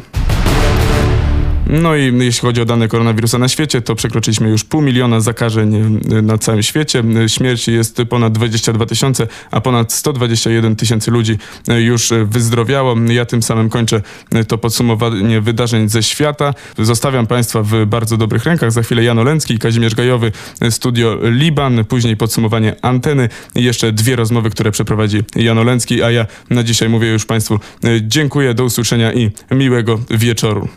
No 1.70 1.96
i 1.96 2.18
jeśli 2.18 2.42
chodzi 2.42 2.62
o 2.62 2.66
dane 2.66 2.88
koronawirusa 2.88 3.38
na 3.38 3.48
świecie, 3.48 3.82
to 3.82 3.96
przekroczyliśmy 3.96 4.50
już 4.50 4.64
pół 4.64 4.82
miliona 4.82 5.20
zakażeń 5.20 6.00
e, 6.12 6.22
na 6.22 6.38
całym 6.38 6.64
świecie. 6.64 7.04
Śmierci 7.28 7.74
jest 7.74 8.02
ponad 8.10 8.34
22 8.34 8.86
tysiące, 8.86 9.28
a 9.52 9.62
ponad 9.62 9.94
121 9.94 10.76
tysięcy 10.76 11.12
ludzi 11.12 11.38
już 11.78 12.10
wyzdrowiało. 12.26 12.96
Ja 13.08 13.26
tym 13.26 13.44
samym 13.44 13.70
kończę 13.70 14.02
to 14.48 14.58
podsumowanie 14.58 15.42
wydarzeń 15.42 15.90
ze 15.90 16.04
świata. 16.04 16.54
Zostawiam 16.78 17.28
Państwa 17.28 17.64
w 17.64 17.86
bardzo 17.86 18.18
dobrych 18.18 18.44
rękach. 18.44 18.72
Za 18.72 18.84
chwilę 18.84 19.04
Jan 19.04 19.20
Olencki 19.20 19.54
i 19.54 19.60
Kazimierz 19.60 19.96
Gajowy, 19.96 20.32
studio 20.70 21.18
Liban, 21.22 21.86
później 21.86 22.18
podsumowanie 22.18 22.76
anteny 22.82 23.30
i 23.56 23.64
jeszcze 23.64 23.92
dwie 23.92 24.16
rozmowy, 24.16 24.50
które 24.50 24.72
przeprowadzi 24.72 25.24
Jan 25.36 25.58
Olencki, 25.58 26.04
a 26.04 26.12
ja 26.12 26.26
na 26.50 26.64
dzisiaj 26.64 26.90
mówię 26.90 27.08
już 27.08 27.26
Państwu 27.26 27.60
dziękuję, 28.02 28.54
do 28.54 28.64
usłyszenia 28.64 29.14
i 29.14 29.32
miłego 29.52 30.00
wieczoru. 30.10 30.68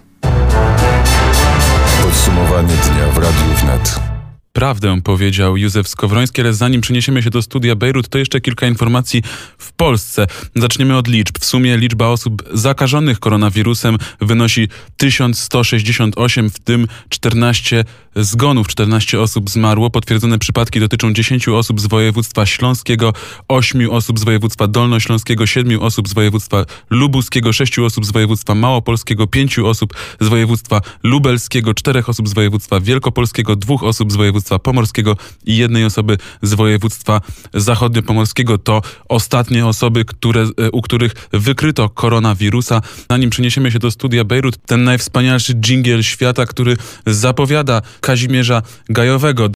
Podsumowanie 2.11 2.75
dnia 2.75 3.07
w 3.13 3.19
Radiu 3.19 3.55
Wnet 3.63 4.10
prawdę, 4.53 5.01
powiedział 5.05 5.57
Józef 5.57 5.89
Skowroński, 5.89 6.41
ale 6.41 6.55
zanim 6.55 6.81
przeniesiemy 6.81 7.23
się 7.23 7.31
do 7.31 7.43
studia 7.43 7.77
Bejrut, 7.77 8.09
to 8.09 8.19
jeszcze 8.19 8.41
kilka 8.41 8.67
informacji 8.67 9.23
w 9.59 9.73
Polsce. 9.73 10.27
Zaczniemy 10.57 10.97
od 10.97 11.09
liczb. 11.09 11.39
W 11.41 11.45
sumie 11.45 11.77
liczba 11.77 12.07
osób 12.07 12.43
zakażonych 12.53 13.21
koronawirusem 13.21 13.99
wynosi 14.21 14.69
1168, 14.97 16.51
w 16.51 16.59
tym 16.59 16.87
14 17.09 17.85
zgonów, 18.17 18.69
14 18.69 19.21
osób 19.21 19.51
zmarło. 19.51 19.91
Potwierdzone 19.91 20.39
przypadki 20.39 20.81
dotyczą 20.81 21.13
10 21.13 21.49
osób 21.49 21.81
z 21.81 21.87
województwa 21.87 22.47
śląskiego, 22.47 23.13
8 23.49 23.91
osób 23.91 24.19
z 24.19 24.25
województwa 24.25 24.67
dolnośląskiego, 24.67 25.47
7 25.47 25.81
osób 25.83 26.09
z 26.09 26.13
województwa 26.13 26.65
lubuskiego, 26.91 27.53
6 27.53 27.79
osób 27.79 28.07
z 28.07 28.11
województwa 28.11 28.55
małopolskiego, 28.55 29.27
5 29.27 29.59
osób 29.59 29.95
z 30.21 30.29
województwa 30.29 30.81
lubelskiego, 31.03 31.75
4 31.75 32.03
osób 32.07 32.29
z 32.29 32.33
województwa 32.33 32.81
wielkopolskiego, 32.81 33.57
2 33.57 33.75
osób 33.75 34.13
z 34.13 34.17
województwa 34.17 34.40
województwa 34.41 34.59
pomorskiego 34.59 35.17
i 35.47 35.57
jednej 35.57 35.85
osoby 35.85 36.17
z 36.43 36.55
województwa 36.55 37.21
zachodniopomorskiego. 37.55 38.59
To 38.59 38.83
ostatnie 39.09 39.67
osoby, 39.67 40.05
które, 40.05 40.43
e, 40.43 40.71
u 40.71 40.83
których 40.83 41.13
wykryto 41.33 41.89
koronawirusa. 41.89 42.81
Na 43.09 43.17
nim 43.17 43.31
przeniesiemy 43.31 43.71
się 43.71 43.79
do 43.79 43.91
studia 43.91 44.25
Beirut, 44.25 44.57
ten 44.67 44.85
najwspanialszy 44.85 45.55
dżingiel 45.55 46.03
świata, 46.03 46.47
który 46.47 46.77
zapowiada 47.07 47.83
Kazimierza 48.01 48.63
Gajowego. 48.89 49.51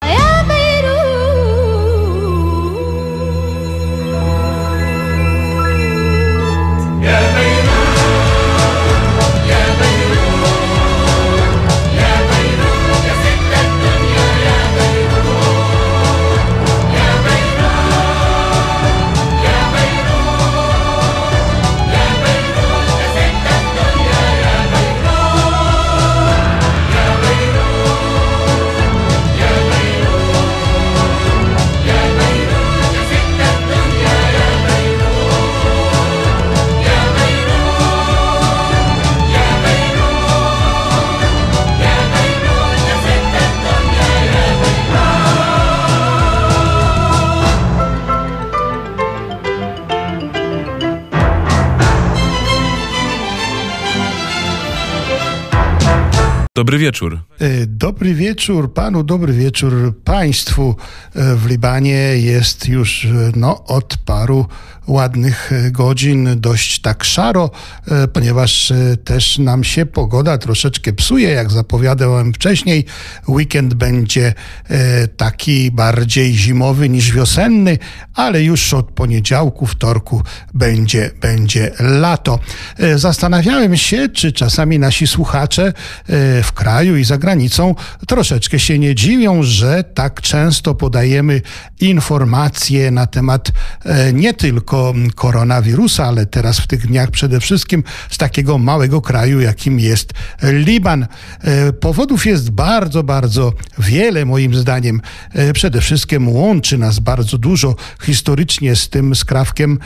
Yeah, 7.05 7.44
Dobry 56.57 56.79
wieczór. 56.79 57.21
E, 57.41 57.67
dobry 57.67 58.15
wieczór 58.15 58.75
panu, 58.75 59.05
dobry 59.05 59.33
wieczór 59.33 59.95
państwu. 60.05 60.77
E, 61.15 61.35
w 61.35 61.47
Libanie 61.47 62.19
jest 62.19 62.69
już 62.69 63.05
e, 63.05 63.09
no, 63.37 63.65
od 63.65 63.97
paru 63.97 64.47
ładnych 64.87 65.51
godzin 65.71 66.29
dość 66.37 66.81
tak 66.81 67.05
szaro, 67.05 67.51
ponieważ 68.13 68.73
też 69.05 69.39
nam 69.39 69.65
się 69.65 69.87
pogoda 69.87 70.39
troszeczkę 70.39 70.93
psuje, 70.93 71.29
jak 71.29 71.51
zapowiadałem 71.51 72.33
wcześniej. 72.33 72.85
Weekend 73.29 73.75
będzie 73.75 74.35
taki 75.17 75.71
bardziej 75.71 76.35
zimowy 76.35 76.89
niż 76.89 77.13
wiosenny, 77.13 77.79
ale 78.15 78.43
już 78.43 78.75
od 78.75 78.91
poniedziałku, 78.91 79.67
wtorku 79.67 80.23
będzie, 80.55 81.11
będzie 81.21 81.71
lato. 81.81 82.39
Zastanawiałem 82.97 83.77
się, 83.77 84.09
czy 84.09 84.33
czasami 84.33 84.79
nasi 84.79 85.07
słuchacze 85.07 85.73
w 86.45 86.53
kraju 86.53 86.97
i 86.97 87.05
za 87.05 87.19
granicą 87.19 87.75
troszeczkę 88.07 88.59
się 88.59 88.79
nie 88.79 88.95
dziwią, 88.95 89.43
że 89.43 89.85
tak 89.95 90.21
często 90.21 90.75
podajemy 90.75 91.41
informacje 91.81 92.91
na 92.91 93.07
temat 93.07 93.53
e, 93.85 94.13
nie 94.13 94.35
tylko 94.35 94.95
koronawirusa, 95.15 96.05
ale 96.05 96.27
teraz 96.27 96.59
w 96.59 96.67
tych 96.67 96.87
dniach 96.87 97.11
przede 97.11 97.41
wszystkim 97.41 97.85
z 98.11 98.19
takiego 98.19 98.59
małego 98.59 99.01
kraju, 99.01 99.41
jakim 99.41 99.81
jest 99.81 100.13
Liban. 100.43 101.07
E, 101.41 101.73
powodów 101.73 102.27
jest 102.27 102.51
bardzo, 102.51 103.03
bardzo 103.03 103.53
wiele, 103.79 104.25
moim 104.25 104.55
zdaniem. 104.55 105.01
E, 105.33 105.53
przede 105.53 105.81
wszystkim 105.81 106.29
łączy 106.29 106.79
nas 106.79 106.99
bardzo 106.99 107.39
dużo 107.39 107.77
historycznie 108.03 108.77
z 108.77 108.89
tym 108.89 109.15
skrawkiem 109.15 109.79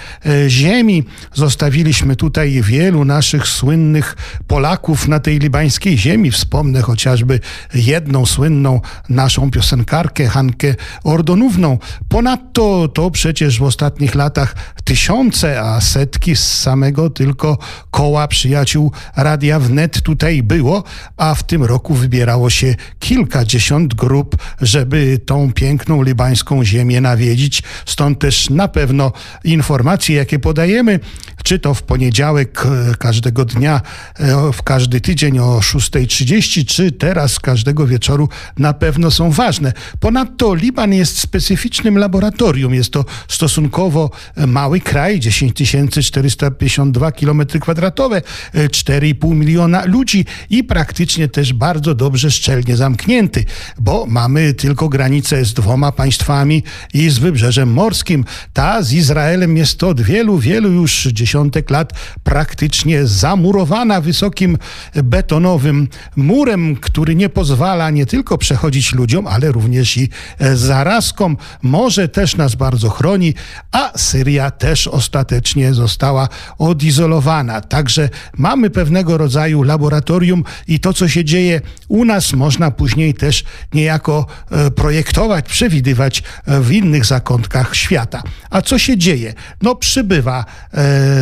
ziemi. 0.49 1.05
Zostawiliśmy 1.35 2.17
tutaj 2.17 2.63
wielu 2.63 3.05
naszych 3.05 3.47
słynnych 3.47 4.17
Polaków 4.47 5.09
na 5.09 5.21
tej 5.21 5.39
libańskiej 5.39 5.99
ziemi. 5.99 6.33
Wspomnę 6.49 6.83
chociażby 6.83 7.41
jedną 7.75 8.27
słynną 8.27 8.81
naszą 9.09 9.51
piosenkarkę 9.51 10.29
Hankę 10.29 10.75
Ordonówną. 11.05 11.79
Ponadto 12.09 12.89
to 12.89 13.11
przecież 13.11 13.59
w 13.59 13.63
ostatnich 13.63 14.15
latach 14.15 14.55
tysiące, 14.85 15.61
a 15.61 15.81
setki 15.81 16.37
z 16.37 16.59
samego 16.59 17.11
tylko 17.11 17.59
koła 17.91 18.29
przyjaciół 18.29 18.93
Radia 19.17 19.61
Wnet 19.61 20.03
tutaj 20.03 20.43
było, 20.43 20.85
a 21.17 21.35
w 21.35 21.43
tym 21.43 21.65
roku 21.65 21.95
wybierało 21.95 22.51
się 22.51 22.75
kilkadziesiąt 22.99 23.95
grup, 23.95 24.37
żeby 24.61 25.21
tą 25.27 25.53
piękną 25.53 26.03
libańską 26.03 26.65
ziemię 26.65 27.01
nawiedzić. 27.01 27.63
Stąd 27.87 28.19
też 28.19 28.51
na 28.51 28.69
pewno 28.69 29.13
informacje, 29.45 30.17
jakie 30.17 30.39
podajemy, 30.39 31.01
czy 31.45 31.59
to 31.59 31.75
w 31.75 31.83
poniedziałek 31.83 32.67
e, 32.67 32.95
każdego 32.95 33.45
dnia, 33.45 33.81
e, 34.19 34.53
w 34.53 34.63
każdy 34.63 35.01
tydzień 35.01 35.39
o 35.39 35.59
6.30, 35.59 36.38
czy 36.43 36.93
teraz 36.93 37.39
każdego 37.39 37.87
wieczoru 37.87 38.29
na 38.59 38.73
pewno 38.73 39.11
są 39.11 39.31
ważne. 39.31 39.73
Ponadto 40.01 40.55
Liban 40.55 40.93
jest 40.93 41.19
specyficznym 41.19 41.99
laboratorium. 41.99 42.75
Jest 42.75 42.93
to 42.93 43.05
stosunkowo 43.29 44.11
mały 44.47 44.81
kraj, 44.81 45.21
10 45.21 45.55
452 46.03 47.13
km 47.13 47.47
kwadratowe, 47.61 48.23
4,5 48.55 49.35
miliona 49.35 49.85
ludzi 49.85 50.25
i 50.51 50.65
praktycznie 50.65 51.29
też 51.29 51.53
bardzo 51.53 51.95
dobrze 51.95 52.31
szczelnie 52.31 52.77
zamknięty, 52.77 53.45
bo 53.79 54.07
mamy 54.07 54.55
tylko 54.55 54.89
granicę 54.89 55.45
z 55.45 55.55
dwoma 55.55 55.93
państwami 55.93 56.63
i 56.95 57.11
z 57.11 57.19
wybrzeżem 57.19 57.73
morskim. 57.73 58.25
Ta 58.53 58.83
z 58.83 58.93
Izraelem 58.93 59.57
jest 59.57 59.83
od 59.83 60.01
wielu, 60.01 60.39
wielu 60.39 60.71
już 60.71 61.09
dziesiątek 61.13 61.71
lat 61.71 61.93
praktycznie 62.23 63.07
zamurowana 63.07 64.01
wysokim 64.01 64.59
betonowym 64.95 65.89
murem, 66.29 66.77
który 66.77 67.15
nie 67.15 67.29
pozwala 67.29 67.91
nie 67.91 68.07
tylko 68.07 68.39
przechodzić 68.39 68.93
ludziom, 68.93 69.27
ale 69.27 69.53
również 69.53 69.97
i 69.97 70.09
e, 70.39 70.57
zarazkom. 70.57 71.37
Morze 71.63 72.09
też 72.09 72.37
nas 72.37 72.55
bardzo 72.55 72.91
chroni, 72.91 73.35
a 73.73 73.99
Syria 73.99 74.51
też 74.51 74.87
ostatecznie 74.87 75.75
została 75.75 76.29
odizolowana. 76.59 77.61
Także 77.61 78.09
mamy 78.37 78.71
pewnego 78.71 79.19
rodzaju 79.19 79.63
laboratorium 79.63 80.45
i 80.69 80.81
to, 80.81 80.93
co 80.93 81.09
się 81.09 81.25
dzieje 81.25 81.61
u 81.89 82.05
nas, 82.05 82.33
można 82.33 82.71
później 82.71 83.15
też 83.15 83.45
niejako 83.75 84.27
e, 84.51 84.71
projektować, 84.71 85.45
przewidywać 85.49 86.23
e, 86.47 86.61
w 86.61 86.73
innych 86.73 87.05
zakątkach 87.05 87.77
świata. 87.77 88.23
A 88.51 88.63
co 88.63 88.79
się 88.79 88.99
dzieje? 88.99 89.35
No 89.63 89.75
przybywa 89.75 90.45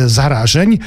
zarażeń. 0.05 0.79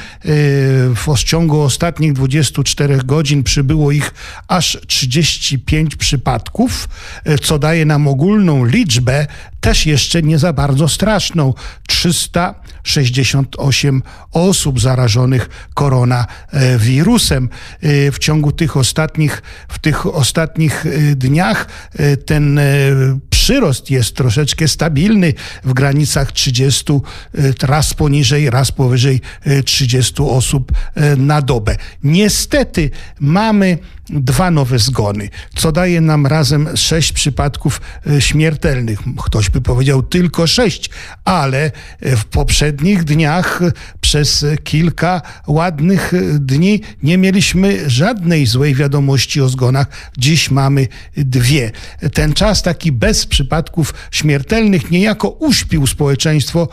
W 0.95 1.23
ciągu 1.23 1.61
ostatnich 1.61 2.13
24 2.13 2.97
godzin 2.97 3.43
przybyło 3.43 3.91
ich 3.91 4.10
aż 4.47 4.77
35 4.87 5.95
przypadków, 5.95 6.89
e, 7.25 7.37
co 7.37 7.59
daje 7.59 7.85
nam 7.85 8.07
ogólną 8.07 8.65
liczbę, 8.65 9.27
też 9.61 9.85
jeszcze 9.85 10.21
nie 10.21 10.39
za 10.39 10.53
bardzo 10.53 10.87
straszną. 10.87 11.53
368 11.87 14.03
osób 14.31 14.79
zarażonych 14.79 15.49
koronawirusem. 15.73 17.49
E, 17.81 18.11
w 18.11 18.19
ciągu 18.19 18.51
tych 18.51 18.77
ostatnich, 18.77 19.41
w 19.67 19.79
tych 19.79 20.15
ostatnich 20.15 20.85
e, 20.85 20.89
dniach 21.15 21.67
ten 22.25 22.59
przyrost 23.29 23.91
jest 23.91 24.15
troszeczkę 24.15 24.67
stabilny 24.67 25.33
w 25.63 25.73
granicach 25.73 26.31
30, 26.31 26.93
raz 27.61 27.93
poniżej, 27.93 28.49
raz 28.49 28.71
powyżej 28.71 29.21
30 29.65 30.23
osób 30.23 30.71
na 31.17 31.41
dobę. 31.41 31.75
Niestety 32.03 32.89
mamy 33.19 33.77
dwa 34.11 34.51
nowe 34.51 34.79
zgony, 34.79 35.29
co 35.55 35.71
daje 35.71 36.01
nam 36.01 36.27
razem 36.27 36.77
sześć 36.77 37.11
przypadków 37.11 37.81
e, 38.07 38.21
śmiertelnych. 38.21 38.99
Ktoś 39.25 39.49
by 39.49 39.61
powiedział 39.61 40.03
tylko 40.03 40.47
sześć, 40.47 40.89
ale 41.25 41.71
e, 42.01 42.15
w 42.15 42.25
poprzednich 42.25 43.03
dniach 43.03 43.61
e, 43.61 43.71
przez 44.01 44.45
kilka 44.63 45.21
ładnych 45.47 46.13
dni 46.39 46.81
nie 47.03 47.17
mieliśmy 47.17 47.89
żadnej 47.89 48.45
złej 48.45 48.75
wiadomości 48.75 49.41
o 49.41 49.49
zgonach. 49.49 49.87
Dziś 50.17 50.51
mamy 50.51 50.87
dwie. 51.17 51.71
Ten 52.13 52.33
czas 52.33 52.63
taki 52.63 52.91
bez 52.91 53.25
przypadków 53.25 53.93
śmiertelnych 54.11 54.91
niejako 54.91 55.29
uśpił 55.29 55.87
społeczeństwo 55.87 56.67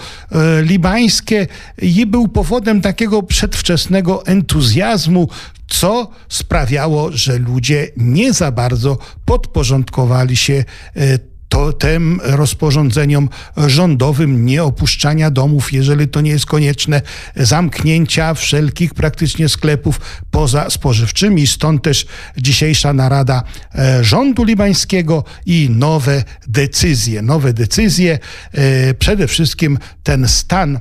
libańskie 0.63 1.47
i 1.83 2.07
był 2.07 2.29
powodem 2.29 2.81
takiego 2.81 3.23
przedwczesnego 3.23 4.27
entuzjazmu, 4.27 5.29
co 5.69 6.11
sprawiało, 6.29 7.13
że 7.13 7.39
ludzie 7.39 7.89
nie 7.97 8.33
za 8.33 8.53
bardzo 8.53 8.99
podporządkowali 9.25 10.37
się 10.37 10.65
e, 10.97 11.19
to 11.49 11.73
tym 11.73 12.21
rozporządzeniom 12.23 13.29
rządowym 13.57 14.47
nie 14.47 14.65
opuszczania 14.65 15.31
domów, 15.31 15.73
jeżeli 15.73 16.09
to 16.09 16.21
nie 16.21 16.31
jest 16.31 16.47
konieczne, 16.47 17.03
zamknięcia 17.37 18.35
wszelkich 18.35 18.95
praktycznie 18.95 19.49
sklepów 19.49 20.01
poza 20.31 20.71
spożywczymi. 20.71 21.47
Stąd 21.47 21.83
też 21.83 22.07
dzisiejsza 22.37 22.93
narada 22.93 23.43
e, 23.75 24.05
rządu 24.05 24.45
libańskiego 24.45 25.25
i 25.47 25.71
nowe 25.71 26.25
decyzje. 26.49 27.23
Nowe 27.23 27.53
decyzje, 27.53 28.19
e, 28.53 28.95
przede 28.95 29.29
wszystkim 29.29 29.79
ten 30.03 30.29
stan 30.29 30.81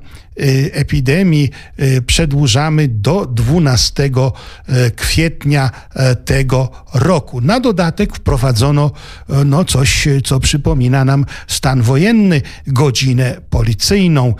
epidemii 0.73 1.49
y, 1.79 2.01
przedłużamy 2.01 2.87
do 2.87 3.25
12 3.25 4.03
y, 4.05 4.11
kwietnia 4.91 5.71
tego 6.25 6.71
roku. 6.93 7.41
Na 7.41 7.59
dodatek 7.59 8.15
wprowadzono 8.15 8.91
no, 9.45 9.65
coś, 9.65 10.07
co 10.23 10.39
przypomina 10.39 11.05
nam 11.05 11.25
stan 11.47 11.81
wojenny, 11.81 12.41
godzinę 12.67 13.41
policyjną. 13.49 14.33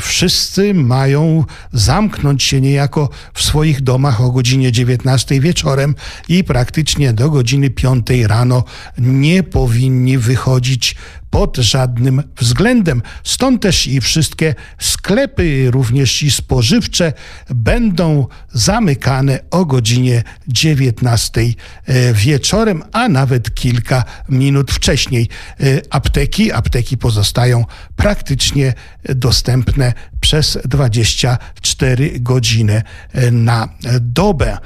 Wszyscy 0.00 0.74
mają 0.74 1.44
zamknąć 1.72 2.42
się 2.42 2.60
niejako 2.60 3.10
w 3.34 3.42
swoich 3.42 3.80
domach 3.80 4.20
o 4.20 4.30
godzinie 4.30 4.72
19 4.72 5.40
wieczorem 5.40 5.94
i 6.28 6.44
praktycznie 6.44 7.12
do 7.12 7.30
godziny 7.30 7.70
5 7.70 8.06
rano 8.26 8.64
nie 8.98 9.42
powinni 9.42 10.18
wychodzić 10.18 10.96
pod 11.30 11.56
żadnym 11.56 12.22
względem. 12.36 13.02
Stąd 13.24 13.62
też 13.62 13.86
i 13.86 14.00
wszystkie 14.00 14.54
sklepy, 14.78 15.70
również 15.70 16.22
i 16.22 16.30
spożywcze, 16.30 17.12
będą 17.50 18.26
zamykane 18.52 19.40
o 19.50 19.64
godzinie 19.64 20.22
19 20.48 21.40
e, 21.40 22.12
wieczorem, 22.12 22.82
a 22.92 23.08
nawet 23.08 23.54
kilka 23.54 24.04
minut 24.28 24.72
wcześniej. 24.72 25.28
E, 25.60 25.64
apteki, 25.90 26.52
apteki 26.52 26.98
pozostają 26.98 27.64
praktycznie 27.96 28.74
dostępne 29.04 29.92
przez 30.20 30.58
24 30.64 32.20
godziny 32.20 32.82
e, 33.12 33.30
na 33.30 33.68
dobę. 34.00 34.58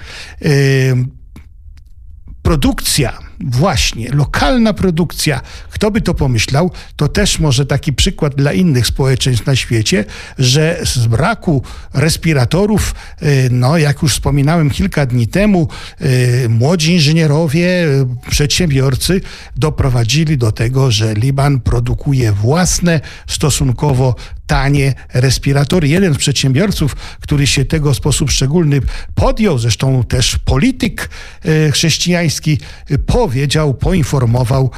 Produkcja 2.42 3.31
właśnie, 3.44 4.10
lokalna 4.10 4.72
produkcja. 4.72 5.40
Kto 5.70 5.90
by 5.90 6.00
to 6.00 6.14
pomyślał, 6.14 6.70
to 6.96 7.08
też 7.08 7.38
może 7.38 7.66
taki 7.66 7.92
przykład 7.92 8.34
dla 8.34 8.52
innych 8.52 8.86
społeczeństw 8.86 9.46
na 9.46 9.56
świecie, 9.56 10.04
że 10.38 10.80
z 10.84 11.06
braku 11.06 11.62
respiratorów, 11.94 12.94
y, 13.22 13.48
no 13.50 13.78
jak 13.78 14.02
już 14.02 14.12
wspominałem 14.12 14.70
kilka 14.70 15.06
dni 15.06 15.28
temu, 15.28 15.68
y, 16.00 16.48
młodzi 16.48 16.92
inżynierowie, 16.92 17.84
y, 17.84 18.06
przedsiębiorcy 18.30 19.20
doprowadzili 19.56 20.38
do 20.38 20.52
tego, 20.52 20.90
że 20.90 21.14
Liban 21.14 21.60
produkuje 21.60 22.32
własne, 22.32 23.00
stosunkowo 23.26 24.14
tanie 24.46 24.94
respiratory. 25.14 25.88
Jeden 25.88 26.14
z 26.14 26.18
przedsiębiorców, 26.18 26.96
który 27.20 27.46
się 27.46 27.64
tego 27.64 27.94
w 27.94 27.96
sposób 27.96 28.30
szczególny 28.30 28.80
podjął, 29.14 29.58
zresztą 29.58 30.04
też 30.04 30.38
polityk 30.38 31.10
chrześcijański, 31.72 32.58
powiedział, 33.32 33.74
poinformował 33.74 34.70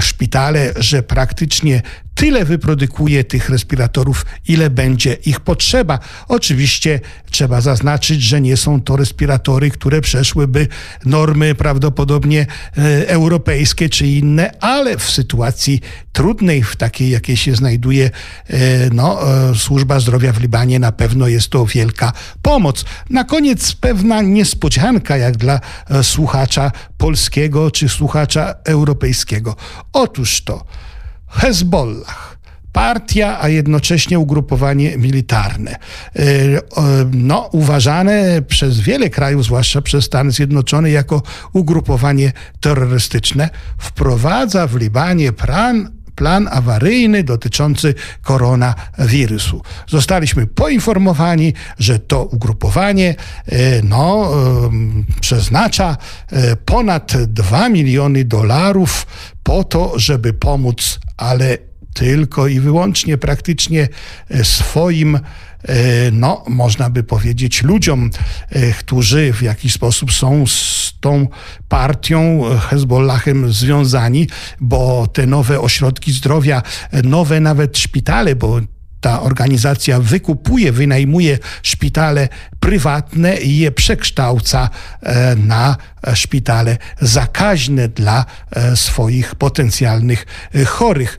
szpitale, 0.00 0.72
że 0.76 1.02
praktycznie 1.02 1.82
tyle 2.20 2.44
wyprodukuje 2.44 3.24
tych 3.24 3.48
respiratorów, 3.48 4.26
ile 4.48 4.70
będzie 4.70 5.12
ich 5.12 5.40
potrzeba. 5.40 5.98
Oczywiście 6.28 7.00
trzeba 7.30 7.60
zaznaczyć, 7.60 8.22
że 8.22 8.40
nie 8.40 8.56
są 8.56 8.82
to 8.82 8.96
respiratory, 8.96 9.70
które 9.70 10.00
przeszłyby 10.00 10.66
normy 11.04 11.54
prawdopodobnie 11.54 12.40
e, 12.78 13.08
europejskie 13.08 13.88
czy 13.88 14.06
inne, 14.06 14.50
ale 14.60 14.96
w 14.98 15.10
sytuacji 15.10 15.80
trudnej, 16.12 16.62
w 16.62 16.76
takiej, 16.76 17.10
jakiej 17.10 17.36
się 17.36 17.54
znajduje 17.54 18.10
e, 18.48 18.58
no, 18.92 19.32
e, 19.50 19.54
służba 19.54 20.00
zdrowia 20.00 20.32
w 20.32 20.40
Libanie, 20.40 20.78
na 20.78 20.92
pewno 20.92 21.28
jest 21.28 21.48
to 21.48 21.66
wielka 21.66 22.12
pomoc. 22.42 22.84
Na 23.10 23.24
koniec 23.24 23.72
pewna 23.72 24.22
niespodzianka, 24.22 25.16
jak 25.16 25.36
dla 25.36 25.60
słuchacza 26.02 26.72
polskiego 26.98 27.70
czy 27.70 27.88
słuchacza 27.88 28.54
europejskiego. 28.64 29.56
Otóż 29.92 30.44
to, 30.44 30.64
Hezbollah 31.30 32.30
partia, 32.72 33.40
a 33.40 33.48
jednocześnie 33.48 34.18
ugrupowanie 34.18 34.98
militarne. 34.98 35.70
E, 35.70 36.22
no, 37.12 37.48
uważane 37.52 38.42
przez 38.48 38.80
wiele 38.80 39.10
krajów, 39.10 39.44
zwłaszcza 39.44 39.82
przez 39.82 40.04
Stany 40.04 40.30
Zjednoczone, 40.30 40.90
jako 40.90 41.22
ugrupowanie 41.52 42.32
terrorystyczne, 42.60 43.50
wprowadza 43.78 44.66
w 44.66 44.76
Libanie 44.76 45.32
plan 45.32 46.00
plan 46.14 46.48
awaryjny 46.52 47.24
dotyczący 47.24 47.94
koronawirusu. 48.22 49.62
Zostaliśmy 49.88 50.46
poinformowani, 50.46 51.54
że 51.78 51.98
to 51.98 52.24
ugrupowanie 52.24 53.14
e, 53.46 53.82
no, 53.82 54.30
przeznacza 55.20 55.96
e, 56.32 56.56
ponad 56.56 57.12
2 57.16 57.68
miliony 57.68 58.24
dolarów 58.24 59.06
po 59.42 59.64
to, 59.64 59.98
żeby 59.98 60.32
pomóc, 60.32 61.00
ale 61.20 61.58
tylko 61.94 62.46
i 62.46 62.60
wyłącznie 62.60 63.18
praktycznie 63.18 63.88
e, 64.28 64.44
swoim 64.44 65.18
no, 66.12 66.44
można 66.48 66.90
by 66.90 67.02
powiedzieć, 67.02 67.62
ludziom, 67.62 68.10
którzy 68.78 69.32
w 69.32 69.42
jakiś 69.42 69.72
sposób 69.72 70.12
są 70.12 70.46
z 70.46 70.94
tą 71.00 71.28
partią 71.68 72.42
Hezbollahem 72.60 73.52
związani, 73.52 74.28
bo 74.60 75.06
te 75.06 75.26
nowe 75.26 75.60
ośrodki 75.60 76.12
zdrowia, 76.12 76.62
nowe 77.04 77.40
nawet 77.40 77.78
szpitale, 77.78 78.36
bo 78.36 78.60
ta 79.00 79.22
organizacja 79.22 80.00
wykupuje, 80.00 80.72
wynajmuje 80.72 81.38
szpitale 81.62 82.28
prywatne 82.60 83.36
i 83.36 83.58
je 83.58 83.70
przekształca 83.70 84.70
e, 85.02 85.36
na 85.36 85.76
szpitale 86.14 86.76
zakaźne 87.00 87.88
dla 87.88 88.24
e, 88.50 88.76
swoich 88.76 89.34
potencjalnych 89.34 90.26
e, 90.54 90.64
chorych. 90.64 91.18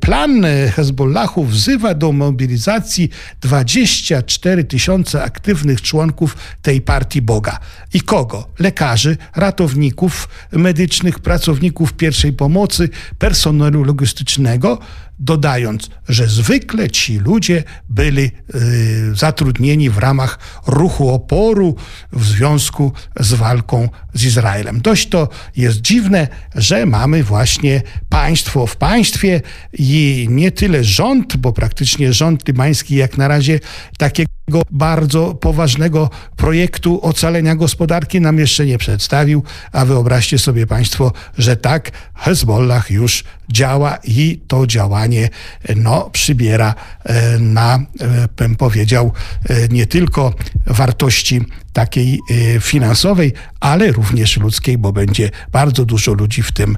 Plan 0.00 0.46
Hezbollahu 0.74 1.44
wzywa 1.44 1.94
do 1.94 2.12
mobilizacji 2.12 3.10
24 3.40 4.64
tysiące 4.64 5.22
aktywnych 5.22 5.82
członków 5.82 6.36
tej 6.62 6.80
partii 6.80 7.22
Boga. 7.22 7.58
I 7.94 8.00
kogo? 8.00 8.48
Lekarzy, 8.58 9.16
ratowników 9.36 10.28
medycznych, 10.52 11.18
pracowników 11.18 11.92
pierwszej 11.92 12.32
pomocy, 12.32 12.88
personelu 13.18 13.84
logistycznego, 13.84 14.78
dodając, 15.18 15.90
że 16.08 16.26
zwykle 16.26 16.90
ci 16.90 17.18
ludzie 17.18 17.64
byli 17.88 18.30
y, 18.54 19.14
zatrudnieni 19.14 19.90
w 19.90 19.98
ramach 19.98 20.38
ruchu 20.66 21.08
oporu 21.08 21.76
w 22.12 22.24
związku 22.24 22.92
z 23.20 23.34
walką 23.34 23.88
z 24.14 24.24
Izraelem. 24.24 24.80
Dość 24.80 25.08
to 25.08 25.28
jest 25.56 25.80
dziwne, 25.80 26.28
że 26.54 26.86
mamy 26.86 27.24
właśnie 27.24 27.82
państwo 28.08 28.66
w 28.66 28.76
państwie 28.76 29.40
i 29.72 30.26
nie 30.30 30.50
tyle 30.52 30.84
rząd, 30.84 31.36
bo 31.36 31.52
praktycznie 31.52 32.12
rząd 32.12 32.48
libański 32.48 32.96
jak 32.96 33.18
na 33.18 33.28
razie 33.28 33.60
takiego 33.98 34.36
bardzo 34.70 35.34
poważnego 35.34 36.10
projektu 36.36 37.00
ocalenia 37.02 37.56
gospodarki 37.56 38.20
nam 38.20 38.38
jeszcze 38.38 38.66
nie 38.66 38.78
przedstawił, 38.78 39.42
a 39.72 39.84
wyobraźcie 39.84 40.38
sobie 40.38 40.66
Państwo, 40.66 41.12
że 41.38 41.56
tak 41.56 41.90
Hezbollah 42.14 42.90
już 42.90 43.24
działa 43.52 43.98
i 44.04 44.40
to 44.48 44.66
działanie 44.66 45.28
no, 45.76 46.10
przybiera 46.10 46.74
e, 47.04 47.38
na, 47.38 47.74
e, 47.76 48.28
bym 48.36 48.56
powiedział, 48.56 49.12
e, 49.48 49.68
nie 49.68 49.86
tylko 49.86 50.34
wartości 50.66 51.40
takiej 51.72 52.20
finansowej, 52.60 53.32
ale 53.60 53.92
również 53.92 54.36
ludzkiej, 54.36 54.78
bo 54.78 54.92
będzie 54.92 55.30
bardzo 55.52 55.84
dużo 55.84 56.12
ludzi 56.12 56.42
w 56.42 56.52
tym 56.52 56.76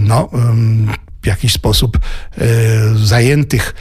no, 0.00 0.30
w 1.22 1.26
jakiś 1.26 1.52
sposób 1.52 1.98
zajętych 2.94 3.74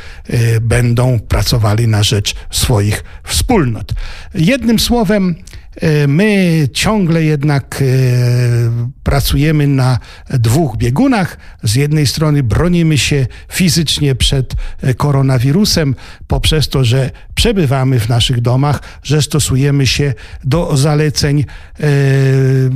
będą 0.62 1.19
pracowali 1.19 1.88
na 1.88 2.04
rzecz 2.04 2.36
swoich 2.51 3.04
wspólnot. 3.23 3.93
Jednym 4.34 4.80
słowem, 4.80 5.36
My 6.08 6.68
ciągle 6.74 7.24
jednak 7.24 7.84
pracujemy 9.04 9.68
na 9.68 10.00
dwóch 10.30 10.78
biegunach. 10.78 11.38
Z 11.64 11.76
jednej 11.76 12.08
strony 12.08 12.44
bronimy 12.44 12.98
się 12.98 13.28
fizycznie 13.52 14.16
przed 14.16 14.54
koronawirusem 14.98 15.96
poprzez 16.28 16.70
to, 16.70 16.84
że 16.84 17.12
przebywamy 17.36 18.00
w 18.00 18.10
naszych 18.10 18.42
domach, 18.42 18.80
że 19.04 19.22
stosujemy 19.22 19.88
się 19.88 20.14
do 20.44 20.78
zaleceń 20.78 21.46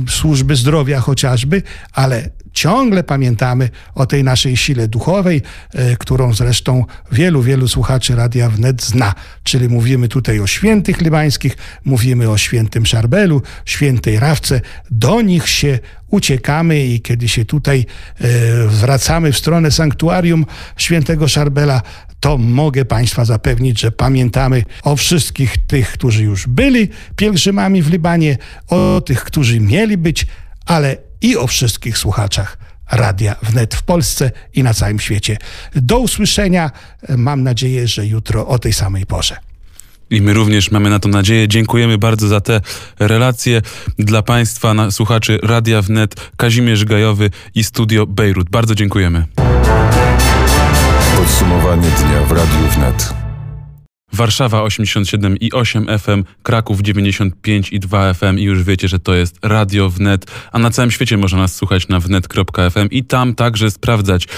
służby 0.08 0.56
zdrowia 0.56 1.00
chociażby, 1.00 1.62
ale 1.92 2.30
ciągle 2.52 3.02
pamiętamy 3.02 3.70
o 3.94 4.06
tej 4.06 4.24
naszej 4.24 4.56
sile 4.56 4.88
duchowej, 4.88 5.42
e, 5.74 5.96
którą 5.96 6.32
zresztą 6.34 6.84
wielu, 7.12 7.42
wielu 7.42 7.68
słuchaczy 7.68 8.16
Radia 8.16 8.48
Wnet 8.48 8.82
zna. 8.82 9.14
Czyli 9.42 9.68
mówimy 9.68 10.08
tutaj 10.08 10.40
o 10.40 10.46
świętych 10.46 11.00
libańskich, 11.00 11.56
mówimy 11.84 12.30
o 12.30 12.38
świętym 12.38 12.86
Szarbelu, 12.86 13.42
świętej 13.64 14.18
Rawce. 14.18 14.60
Do 14.90 15.20
nich 15.20 15.48
się 15.48 15.78
uciekamy 16.08 16.86
i 16.86 17.00
kiedy 17.00 17.28
się 17.28 17.44
tutaj 17.44 17.86
e, 18.20 18.24
zwracamy 18.70 19.32
w 19.32 19.38
stronę 19.38 19.70
sanktuarium 19.70 20.46
świętego 20.76 21.28
Szarbela, 21.28 21.82
to 22.20 22.38
mogę 22.38 22.84
Państwa 22.84 23.24
zapewnić, 23.24 23.80
że 23.80 23.92
pamiętamy 23.92 24.64
o 24.82 24.96
wszystkich 24.96 25.56
tych, 25.66 25.92
którzy 25.92 26.22
już 26.22 26.46
byli 26.46 26.88
pielgrzymami 27.16 27.82
w 27.82 27.90
Libanie, 27.90 28.38
o 28.68 29.00
tych, 29.00 29.24
którzy 29.24 29.60
mieli 29.60 29.96
być, 29.96 30.26
ale 30.66 31.09
i 31.20 31.36
o 31.36 31.46
wszystkich 31.46 31.98
słuchaczach 31.98 32.58
Radia 32.90 33.36
Wnet 33.42 33.74
w 33.74 33.82
Polsce 33.82 34.30
i 34.54 34.62
na 34.62 34.74
całym 34.74 35.00
świecie. 35.00 35.36
Do 35.74 35.98
usłyszenia. 35.98 36.70
Mam 37.08 37.42
nadzieję, 37.42 37.88
że 37.88 38.06
jutro 38.06 38.46
o 38.46 38.58
tej 38.58 38.72
samej 38.72 39.06
porze. 39.06 39.36
I 40.10 40.20
my 40.20 40.34
również 40.34 40.70
mamy 40.70 40.90
na 40.90 40.98
to 40.98 41.08
nadzieję. 41.08 41.48
Dziękujemy 41.48 41.98
bardzo 41.98 42.28
za 42.28 42.40
te 42.40 42.60
relacje 42.98 43.62
dla 43.98 44.22
Państwa, 44.22 44.74
na, 44.74 44.90
słuchaczy 44.90 45.38
Radia 45.42 45.82
Wnet, 45.82 46.30
Kazimierz 46.36 46.84
Gajowy 46.84 47.30
i 47.54 47.64
Studio 47.64 48.06
Bejrut. 48.06 48.50
Bardzo 48.50 48.74
dziękujemy. 48.74 49.26
Podsumowanie 51.16 51.88
dnia 51.90 52.22
w 52.22 52.32
Radiu 52.32 52.68
Wnet. 52.74 53.19
Warszawa 54.12 54.62
87 54.62 55.36
i 55.36 55.52
8 55.52 55.86
FM, 55.98 56.24
Kraków 56.42 56.80
95 56.80 57.72
i 57.72 57.80
2 57.80 58.14
FM 58.14 58.38
i 58.38 58.42
już 58.42 58.62
wiecie, 58.62 58.88
że 58.88 58.98
to 58.98 59.14
jest 59.14 59.38
radio 59.42 59.90
wnet, 59.90 60.26
a 60.52 60.58
na 60.58 60.70
całym 60.70 60.90
świecie 60.90 61.16
można 61.16 61.38
nas 61.38 61.56
słuchać 61.56 61.88
na 61.88 62.00
wnet.fm 62.00 62.88
i 62.90 63.04
tam 63.04 63.34
także 63.34 63.70
sprawdzać 63.70 64.28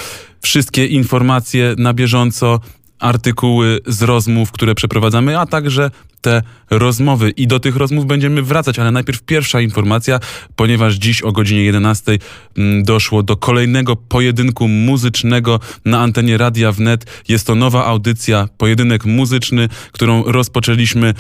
wszystkie 0.43 0.87
informacje 0.87 1.75
na 1.79 1.95
bieżąco, 1.95 2.61
artykuły 2.99 3.81
z 3.87 4.03
rozmów, 4.03 4.53
które 4.53 4.75
przeprowadzamy, 4.75 5.39
a 5.39 5.47
także 5.47 5.91
te 6.23 6.43
rozmowy 6.71 7.31
i 7.31 7.47
do 7.47 7.61
tych 7.61 7.77
rozmów 7.77 8.07
będziemy 8.07 8.43
wracać, 8.43 8.79
ale 8.79 8.91
najpierw 8.91 9.23
pierwsza 9.23 9.61
informacja, 9.61 10.21
ponieważ 10.57 10.95
dziś 10.95 11.23
o 11.23 11.33
godzinie 11.33 11.63
11 11.65 12.19
mm, 12.57 12.85
doszło 12.85 13.23
do 13.23 13.37
kolejnego 13.37 13.97
pojedynku 13.97 14.69
muzycznego 14.69 15.61
na 15.85 16.01
antenie 16.01 16.39
Radia 16.39 16.73
Wnet. 16.73 17.23
Jest 17.29 17.47
to 17.47 17.55
nowa 17.55 17.87
audycja, 17.87 18.49
pojedynek 18.59 19.05
muzyczny, 19.05 19.69
którą 19.93 20.25
rozpoczęliśmy. 20.25 21.15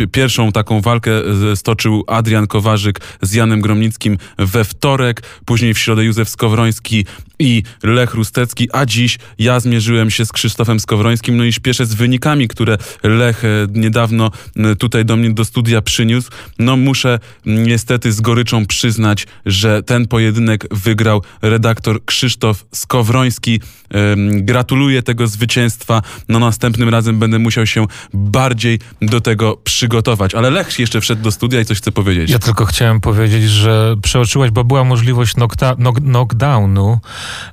E, 0.00 0.06
pierwszą 0.06 0.52
taką 0.52 0.80
walkę 0.80 1.10
stoczył 1.54 2.04
Adrian 2.06 2.46
Kowarzyk 2.46 3.00
z 3.22 3.32
Janem 3.32 3.60
Gromnickim 3.60 4.18
we 4.38 4.64
wtorek, 4.64 5.22
później 5.44 5.74
w 5.74 5.78
środę 5.78 6.04
Józef 6.04 6.28
Skowroński 6.28 7.04
i 7.38 7.62
Lech 7.82 8.14
Rustecki, 8.14 8.68
a 8.72 8.86
dziś 8.86 9.18
ja 9.38 9.60
zmierzyłem 9.60 10.10
się 10.10 10.26
z 10.26 10.32
Krzysztofem 10.32 10.80
Skowrońskim, 10.80 11.36
no 11.36 11.44
i 11.44 11.52
śpieszę 11.52 11.86
z 11.86 11.94
wynikami, 11.94 12.48
które 12.48 12.78
Lech 13.02 13.44
e, 13.44 13.48
niedawno 14.10 14.30
tutaj 14.78 15.04
do 15.04 15.16
mnie 15.16 15.30
do 15.30 15.44
studia 15.44 15.82
przyniósł. 15.82 16.30
No 16.58 16.76
muszę 16.76 17.18
niestety 17.46 18.12
z 18.12 18.20
goryczą 18.20 18.66
przyznać, 18.66 19.26
że 19.46 19.82
ten 19.82 20.08
pojedynek 20.08 20.66
wygrał 20.70 21.22
redaktor 21.42 22.04
Krzysztof 22.04 22.64
Skowroński. 22.74 23.60
Gratuluję 24.32 25.02
tego 25.02 25.26
zwycięstwa. 25.26 26.02
No 26.28 26.38
następnym 26.38 26.88
razem 26.88 27.18
będę 27.18 27.38
musiał 27.38 27.66
się 27.66 27.86
bardziej 28.14 28.78
do 29.02 29.20
tego 29.20 29.56
przygotować. 29.56 30.34
Ale 30.34 30.50
Lech 30.50 30.78
jeszcze 30.78 31.00
wszedł 31.00 31.22
do 31.22 31.32
studia 31.32 31.60
i 31.60 31.64
coś 31.64 31.78
chce 31.78 31.92
powiedzieć. 31.92 32.30
Ja 32.30 32.38
tylko 32.38 32.64
chciałem 32.64 33.00
powiedzieć, 33.00 33.50
że 33.50 33.96
przeoczyłaś, 34.02 34.50
bo 34.50 34.64
była 34.64 34.84
możliwość 34.84 35.34
knockdownu, 36.04 37.00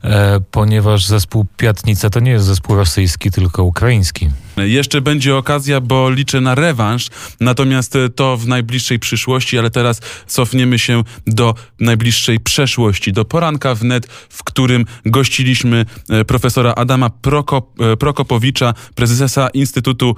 e, 0.03 0.39
ponieważ 0.51 1.05
zespół 1.05 1.45
Piatnica 1.57 2.09
to 2.09 2.19
nie 2.19 2.31
jest 2.31 2.45
zespół 2.45 2.75
rosyjski, 2.75 3.31
tylko 3.31 3.63
ukraiński. 3.63 4.29
Jeszcze 4.57 5.01
będzie 5.01 5.35
okazja, 5.35 5.81
bo 5.81 6.09
liczę 6.09 6.41
na 6.41 6.55
rewanż, 6.55 7.09
natomiast 7.39 7.95
e, 7.95 8.09
to 8.09 8.37
w 8.37 8.47
najbliższej 8.47 8.99
przyszłości, 8.99 9.59
ale 9.59 9.69
teraz 9.69 10.01
cofniemy 10.25 10.79
się 10.79 11.03
do 11.27 11.53
najbliższej 11.79 12.39
przeszłości, 12.39 13.13
do 13.13 13.25
poranka 13.25 13.75
wnet, 13.75 14.07
w 14.07 14.43
którym 14.43 14.85
gościliśmy 15.05 15.85
e, 16.09 16.25
profesora 16.25 16.73
Adama 16.75 17.09
Prokop, 17.09 17.81
e, 17.81 17.97
Prokopowicza, 17.97 18.73
prezesa 18.95 19.49
Instytutu 19.53 20.15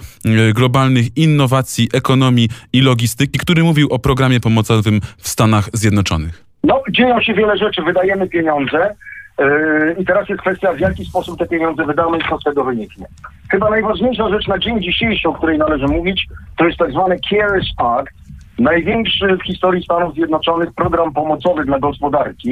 Globalnych 0.56 1.18
Innowacji, 1.18 1.90
Ekonomii 1.94 2.50
i 2.74 2.82
Logistyki, 2.82 3.40
który 3.40 3.64
mówił 3.64 3.88
o 3.92 4.00
programie 4.00 4.40
pomocowym 4.40 5.02
w 5.18 5.30
Stanach 5.30 5.70
Zjednoczonych. 5.74 6.44
No, 6.64 6.84
dzieją 6.90 7.22
się 7.22 7.34
wiele 7.34 7.58
rzeczy, 7.58 7.82
wydajemy 7.82 8.28
pieniądze. 8.28 8.96
Yy, 9.40 9.96
I 10.00 10.06
teraz 10.06 10.30
jest 10.30 10.42
kwestia, 10.42 10.74
w 10.74 10.80
jaki 10.80 11.06
sposób 11.06 11.40
te 11.40 11.48
pieniądze 11.48 11.86
wydamy 11.86 12.18
i 12.18 12.22
co 12.30 12.38
z 12.38 12.44
tego 12.44 12.64
wyniknie. 12.64 13.06
Chyba 13.52 13.70
najważniejsza 13.70 14.30
rzecz 14.30 14.48
na 14.48 14.60
dzień 14.60 14.82
dzisiejszy, 14.82 15.30
o 15.30 15.34
której 15.34 15.58
należy 15.58 15.88
mówić, 15.88 16.28
to 16.58 16.66
jest 16.66 16.78
tak 16.78 16.92
zwany 16.92 17.20
CARES 17.30 17.66
Act, 17.78 18.14
największy 18.60 19.38
w 19.38 19.44
historii 19.44 19.84
Stanów 19.84 20.14
Zjednoczonych 20.14 20.74
program 20.74 21.14
pomocowy 21.14 21.66
dla 21.66 21.80
gospodarki, 21.80 22.52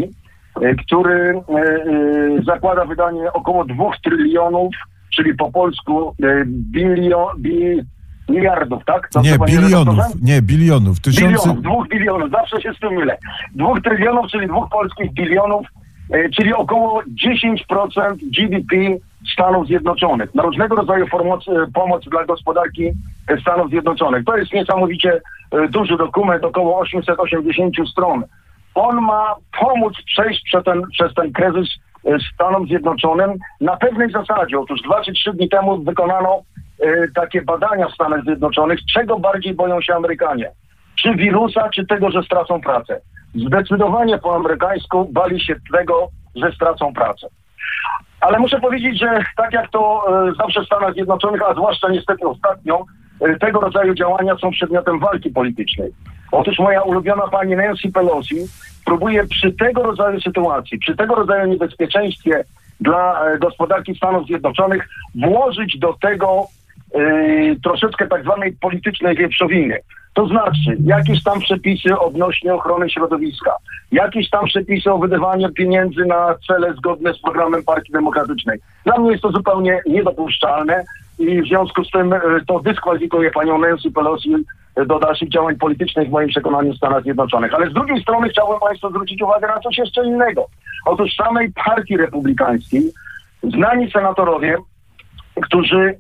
yy, 0.61 0.75
który 0.75 1.41
yy, 1.49 2.43
zakłada 2.43 2.85
wydanie 2.85 3.33
około 3.33 3.65
2 3.65 3.85
trylionów, 4.03 4.75
czyli 5.15 5.35
po 5.35 5.51
polsku 5.51 6.15
bilio, 6.45 7.31
bi, 7.39 7.81
miliardów, 8.29 8.85
tak? 8.85 9.09
To 9.09 9.21
nie, 9.21 9.37
bilionów, 9.45 9.97
nie, 10.21 10.41
bilionów. 10.41 11.01
Tysiące... 11.01 11.27
Bilionów, 11.27 11.61
dwóch 11.61 11.87
bilionów, 11.87 12.31
zawsze 12.31 12.61
się 12.61 12.73
z 12.73 12.79
tym 12.79 12.93
mylę. 12.93 13.17
Dwóch 13.55 13.81
trylionów, 13.81 14.31
czyli 14.31 14.47
dwóch 14.47 14.69
polskich 14.69 15.13
bilionów 15.13 15.67
E, 15.67 15.86
czyli 16.35 16.53
około 16.53 17.01
10% 17.01 18.15
GDP 18.21 18.75
Stanów 19.33 19.67
Zjednoczonych 19.67 20.35
na 20.35 20.43
różnego 20.43 20.75
rodzaju 20.75 21.07
pomoc, 21.07 21.47
e, 21.47 21.67
pomoc 21.73 22.05
dla 22.05 22.25
gospodarki 22.25 22.91
Stanów 23.41 23.69
Zjednoczonych. 23.69 24.25
To 24.25 24.37
jest 24.37 24.53
niesamowicie 24.53 25.21
e, 25.51 25.67
duży 25.67 25.97
dokument, 25.97 26.43
około 26.43 26.79
880 26.79 27.75
stron. 27.91 28.23
On 28.75 29.01
ma 29.01 29.35
pomóc 29.59 29.93
przejść 30.05 30.43
przez 30.43 30.63
ten, 30.63 30.81
przez 30.91 31.13
ten 31.13 31.31
kryzys 31.31 31.69
Stanom 32.33 32.67
Zjednoczonym 32.67 33.33
na 33.61 33.77
pewnej 33.77 34.11
zasadzie. 34.11 34.59
Otóż 34.59 34.81
dwa 34.81 35.01
czy 35.01 35.13
trzy 35.13 35.33
dni 35.33 35.49
temu 35.49 35.83
wykonano 35.83 36.41
takie 37.15 37.41
badania 37.41 37.87
w 37.87 37.93
Stanach 37.93 38.23
Zjednoczonych, 38.23 38.79
czego 38.93 39.19
bardziej 39.19 39.53
boją 39.53 39.81
się 39.81 39.95
Amerykanie. 39.95 40.51
Czy 40.95 41.15
wirusa, 41.15 41.69
czy 41.69 41.85
tego, 41.85 42.11
że 42.11 42.23
stracą 42.23 42.61
pracę 42.61 43.01
zdecydowanie 43.35 44.17
po 44.17 44.35
amerykańsku 44.35 45.09
bali 45.11 45.41
się 45.41 45.55
tego, 45.71 46.07
że 46.35 46.51
stracą 46.51 46.93
pracę. 46.93 47.27
Ale 48.21 48.39
muszę 48.39 48.59
powiedzieć, 48.59 48.99
że 48.99 49.19
tak 49.37 49.53
jak 49.53 49.71
to 49.71 50.03
e, 50.29 50.33
zawsze 50.33 50.61
w 50.61 50.65
Stanach 50.65 50.93
Zjednoczonych, 50.93 51.41
a 51.49 51.53
zwłaszcza 51.53 51.89
niestety 51.89 52.27
ostatnio, 52.27 52.85
e, 53.21 53.35
tego 53.39 53.59
rodzaju 53.59 53.93
działania 53.93 54.35
są 54.37 54.51
przedmiotem 54.51 54.99
walki 54.99 55.29
politycznej. 55.29 55.91
Otóż 56.31 56.59
moja 56.59 56.81
ulubiona 56.81 57.27
pani 57.27 57.55
Nancy 57.55 57.91
Pelosi 57.91 58.35
próbuje 58.85 59.27
przy 59.27 59.51
tego 59.51 59.83
rodzaju 59.83 60.21
sytuacji, 60.21 60.79
przy 60.79 60.95
tego 60.95 61.15
rodzaju 61.15 61.47
niebezpieczeństwie 61.47 62.43
dla 62.79 63.25
e, 63.25 63.37
gospodarki 63.39 63.95
Stanów 63.95 64.25
Zjednoczonych 64.25 64.89
włożyć 65.15 65.79
do 65.79 65.93
tego 66.01 66.47
troszeczkę 67.63 68.07
tak 68.07 68.23
zwanej 68.23 68.51
politycznej 68.61 69.15
wieprzowiny. 69.15 69.79
To 70.17 70.27
znaczy, 70.27 70.77
jakieś 70.83 71.23
tam 71.23 71.39
przepisy 71.39 71.99
odnośnie 71.99 72.53
ochrony 72.53 72.89
środowiska, 72.89 73.55
jakieś 73.91 74.29
tam 74.29 74.45
przepisy 74.45 74.91
o 74.91 74.97
wydawaniu 74.97 75.51
pieniędzy 75.51 76.05
na 76.05 76.35
cele 76.47 76.73
zgodne 76.73 77.13
z 77.13 77.21
programem 77.21 77.63
Partii 77.63 77.91
Demokratycznej. 77.91 78.59
Dla 78.85 78.97
mnie 78.97 79.11
jest 79.11 79.23
to 79.23 79.31
zupełnie 79.31 79.81
niedopuszczalne 79.85 80.83
i 81.19 81.41
w 81.41 81.47
związku 81.47 81.83
z 81.83 81.91
tym 81.91 82.13
e, 82.13 82.19
to 82.47 82.59
dyskwalifikuje 82.59 83.31
panią 83.31 83.57
Nancy 83.57 83.91
Pelosi 83.91 84.35
do 84.87 84.99
dalszych 84.99 85.29
działań 85.29 85.55
politycznych 85.55 86.07
w 86.07 86.11
moim 86.11 86.29
przekonaniu 86.29 86.73
w 86.73 86.77
Stanach 86.77 87.03
Zjednoczonych. 87.03 87.53
Ale 87.53 87.69
z 87.69 87.73
drugiej 87.73 88.01
strony 88.01 88.29
chciałbym 88.29 88.59
Państwu 88.59 88.89
zwrócić 88.89 89.21
uwagę 89.21 89.47
na 89.47 89.59
coś 89.59 89.77
jeszcze 89.77 90.05
innego. 90.05 90.45
Otóż 90.85 91.15
samej 91.15 91.53
partii 91.65 91.97
republikańskiej 91.97 92.83
znani 93.43 93.91
senatorowie, 93.91 94.57
którzy 95.41 95.99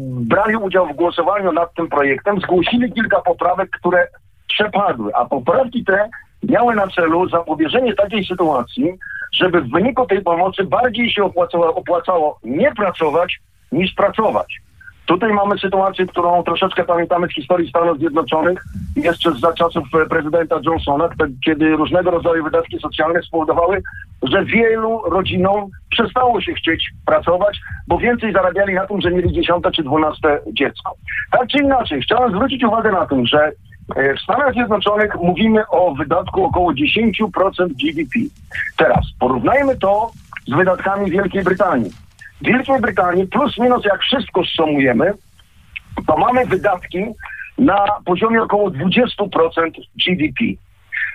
brali 0.00 0.56
udział 0.56 0.86
w 0.86 0.96
głosowaniu 0.96 1.52
nad 1.52 1.74
tym 1.74 1.88
projektem, 1.88 2.40
zgłosili 2.40 2.92
kilka 2.92 3.20
poprawek, 3.20 3.70
które 3.70 4.08
przepadły, 4.48 5.14
a 5.14 5.24
poprawki 5.24 5.84
te 5.84 6.10
miały 6.42 6.74
na 6.74 6.86
celu 6.88 7.28
zapobieżenie 7.28 7.94
takiej 7.94 8.24
sytuacji, 8.24 8.94
żeby 9.32 9.60
w 9.60 9.70
wyniku 9.70 10.06
tej 10.06 10.22
pomocy 10.22 10.64
bardziej 10.64 11.10
się 11.10 11.24
opłacało, 11.24 11.74
opłacało 11.74 12.38
nie 12.44 12.72
pracować 12.74 13.40
niż 13.72 13.94
pracować. 13.94 14.60
Tutaj 15.10 15.32
mamy 15.32 15.58
sytuację, 15.58 16.06
którą 16.06 16.42
troszeczkę 16.42 16.84
pamiętamy 16.84 17.26
z 17.28 17.34
historii 17.34 17.68
Stanów 17.68 17.98
Zjednoczonych, 17.98 18.64
jeszcze 18.96 19.32
za 19.32 19.52
czasów 19.52 19.84
e, 19.94 20.06
prezydenta 20.06 20.60
Johnsona, 20.64 21.08
kiedy 21.44 21.76
różnego 21.76 22.10
rodzaju 22.10 22.44
wydatki 22.44 22.78
socjalne 22.78 23.22
spowodowały, 23.22 23.82
że 24.22 24.44
wielu 24.44 25.02
rodzinom 25.10 25.70
przestało 25.90 26.40
się 26.40 26.54
chcieć 26.54 26.90
pracować, 27.06 27.60
bo 27.88 27.98
więcej 27.98 28.32
zarabiali 28.32 28.74
na 28.74 28.86
tym, 28.86 29.00
że 29.00 29.10
mieli 29.10 29.32
dziesiąte 29.32 29.70
czy 29.70 29.82
dwunaste 29.82 30.40
dziecko. 30.52 30.94
Tak 31.32 31.48
czy 31.48 31.58
inaczej, 31.58 32.02
chciałem 32.02 32.30
zwrócić 32.30 32.64
uwagę 32.64 32.92
na 32.92 33.06
tym, 33.06 33.26
że 33.26 33.52
e, 33.96 34.14
w 34.14 34.20
Stanach 34.20 34.52
Zjednoczonych 34.52 35.14
mówimy 35.14 35.68
o 35.68 35.94
wydatku 35.94 36.44
około 36.44 36.72
10% 36.72 37.32
GDP. 37.58 38.18
Teraz 38.76 39.04
porównajmy 39.20 39.76
to 39.76 40.10
z 40.46 40.56
wydatkami 40.56 41.10
Wielkiej 41.10 41.42
Brytanii. 41.42 41.90
Wielkiej 42.42 42.80
Brytanii 42.80 43.26
plus 43.26 43.58
minus 43.58 43.84
jak 43.84 44.00
wszystko 44.00 44.44
sumujemy, 44.44 45.12
to 46.06 46.16
mamy 46.16 46.46
wydatki 46.46 47.04
na 47.58 47.86
poziomie 48.04 48.42
około 48.42 48.70
20% 48.70 49.00
GDP. 50.06 50.44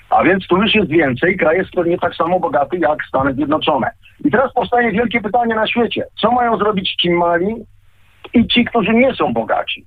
A 0.09 0.23
więc 0.23 0.47
tu 0.47 0.57
już 0.57 0.75
jest 0.75 0.89
więcej, 0.89 1.37
kraj 1.37 1.57
jest 1.57 1.69
nie 1.85 1.97
tak 1.97 2.15
samo 2.15 2.39
bogaty 2.39 2.77
jak 2.77 3.05
Stany 3.07 3.33
Zjednoczone. 3.33 3.91
I 4.25 4.31
teraz 4.31 4.53
powstaje 4.53 4.91
wielkie 4.91 5.21
pytanie 5.21 5.55
na 5.55 5.67
świecie. 5.67 6.05
Co 6.21 6.31
mają 6.31 6.57
zrobić 6.57 6.95
ci 6.95 7.09
mali 7.09 7.55
i 8.33 8.47
ci, 8.47 8.65
którzy 8.65 8.93
nie 8.93 9.15
są 9.15 9.33
bogaci? 9.33 9.85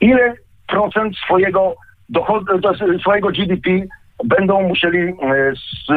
Ile 0.00 0.34
procent 0.66 1.16
swojego 1.16 1.74
dochodu, 2.08 2.60
swojego 3.00 3.28
GDP 3.28 3.70
będą 4.24 4.68
musieli 4.68 4.98
e, 4.98 5.52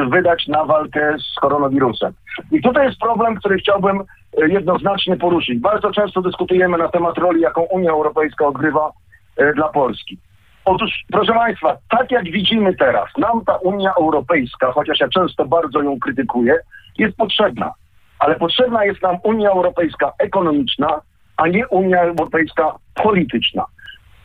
wydać 0.10 0.48
na 0.48 0.66
walkę 0.66 1.16
z 1.20 1.40
koronawirusem? 1.40 2.14
I 2.52 2.62
tutaj 2.62 2.86
jest 2.86 3.00
problem, 3.00 3.36
który 3.36 3.58
chciałbym 3.58 4.00
e, 4.00 4.04
jednoznacznie 4.38 5.18
poruszyć. 5.18 5.60
Bardzo 5.60 5.92
często 5.92 6.22
dyskutujemy 6.22 6.78
na 6.78 6.90
temat 6.90 7.18
roli, 7.18 7.42
jaką 7.42 7.62
Unia 7.62 7.92
Europejska 7.92 8.48
odgrywa 8.48 8.92
e, 9.38 9.54
dla 9.54 9.68
Polski. 9.68 10.18
Otóż, 10.66 11.04
proszę 11.12 11.34
Państwa, 11.34 11.78
tak 11.90 12.12
jak 12.12 12.24
widzimy 12.24 12.76
teraz, 12.76 13.10
nam 13.18 13.46
ta 13.46 13.56
Unia 13.56 13.94
Europejska, 14.00 14.72
chociaż 14.72 15.00
ja 15.00 15.08
często 15.08 15.46
bardzo 15.46 15.82
ją 15.82 16.00
krytykuję, 16.00 16.56
jest 16.98 17.18
potrzebna. 17.18 17.74
Ale 18.20 18.36
potrzebna 18.36 18.86
jest 18.86 19.02
nam 19.02 19.18
Unia 19.24 19.50
Europejska 19.50 20.12
ekonomiczna, 20.20 21.02
a 21.38 21.48
nie 21.48 21.68
Unia 21.68 22.02
Europejska 22.02 22.76
polityczna. 23.04 23.66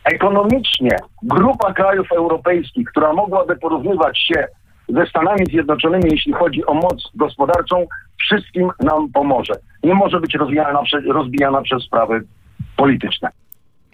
Ekonomicznie 0.03 0.97
grupa 1.23 1.73
krajów 1.73 2.11
europejskich, 2.11 2.89
która 2.89 3.13
mogłaby 3.13 3.55
porównywać 3.55 4.19
się 4.19 4.47
ze 4.89 5.05
Stanami 5.05 5.45
Zjednoczonymi, 5.45 6.11
jeśli 6.11 6.33
chodzi 6.33 6.65
o 6.65 6.73
moc 6.73 7.11
gospodarczą, 7.15 7.87
wszystkim 8.19 8.69
nam 8.79 9.11
pomoże. 9.11 9.53
Nie 9.83 9.93
może 9.93 10.19
być 10.19 10.35
rozbijana, 10.35 10.79
rozbijana 11.13 11.61
przez 11.61 11.83
sprawy 11.83 12.23
polityczne. 12.77 13.29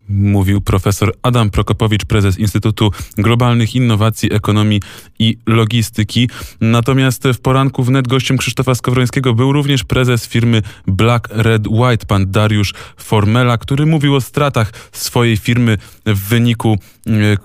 Mówił 0.09 0.61
profesor 0.61 1.13
Adam 1.21 1.49
Prokopowicz, 1.49 2.05
prezes 2.05 2.39
Instytutu 2.39 2.91
Globalnych 3.17 3.75
Innowacji, 3.75 4.33
Ekonomii 4.33 4.81
i 5.19 5.37
Logistyki. 5.47 6.29
Natomiast 6.61 7.23
w 7.27 7.41
poranku 7.41 7.83
wnet 7.83 8.07
gościem 8.07 8.37
Krzysztofa 8.37 8.75
Skowrońskiego 8.75 9.33
był 9.33 9.51
również 9.51 9.83
prezes 9.83 10.27
firmy 10.27 10.61
Black 10.87 11.27
Red 11.31 11.67
White, 11.67 12.05
pan 12.05 12.31
Dariusz 12.31 12.73
Formela, 12.97 13.57
który 13.57 13.85
mówił 13.85 14.15
o 14.15 14.21
stratach 14.21 14.71
swojej 14.91 15.37
firmy 15.37 15.77
w 16.05 16.29
wyniku 16.29 16.77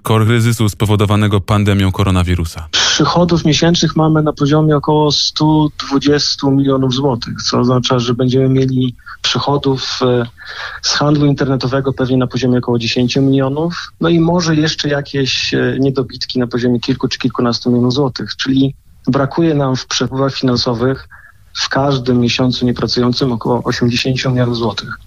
kryzysu 0.02 0.68
spowodowanego 0.68 1.40
pandemią 1.40 1.92
koronawirusa. 1.92 2.68
Przychodów 2.70 3.44
miesięcznych 3.44 3.96
mamy 3.96 4.22
na 4.22 4.32
poziomie 4.32 4.76
około 4.76 5.12
120 5.12 6.50
milionów 6.50 6.94
złotych, 6.94 7.42
co 7.42 7.58
oznacza, 7.58 7.98
że 7.98 8.14
będziemy 8.14 8.48
mieli 8.48 8.94
przychodów 9.22 10.00
e, 10.02 10.26
z 10.82 10.94
handlu 10.94 11.26
internetowego 11.26 11.92
pewnie 11.92 12.16
na 12.16 12.26
poziomie 12.26 12.58
około 12.58 12.78
10 12.78 13.16
milionów, 13.16 13.92
no 14.00 14.08
i 14.08 14.20
może 14.20 14.56
jeszcze 14.56 14.88
jakieś 14.88 15.54
e, 15.54 15.76
niedobitki 15.80 16.38
na 16.38 16.46
poziomie 16.46 16.80
kilku 16.80 17.08
czy 17.08 17.18
kilkunastu 17.18 17.70
milionów 17.70 17.94
złotych, 17.94 18.36
czyli 18.36 18.74
brakuje 19.06 19.54
nam 19.54 19.76
w 19.76 19.86
przepływach 19.86 20.34
finansowych 20.34 21.08
w 21.54 21.68
każdym 21.68 22.20
miesiącu 22.20 22.66
niepracującym 22.66 23.32
około 23.32 23.62
80 23.62 24.24
milionów 24.26 24.56
złotych. 24.56 24.98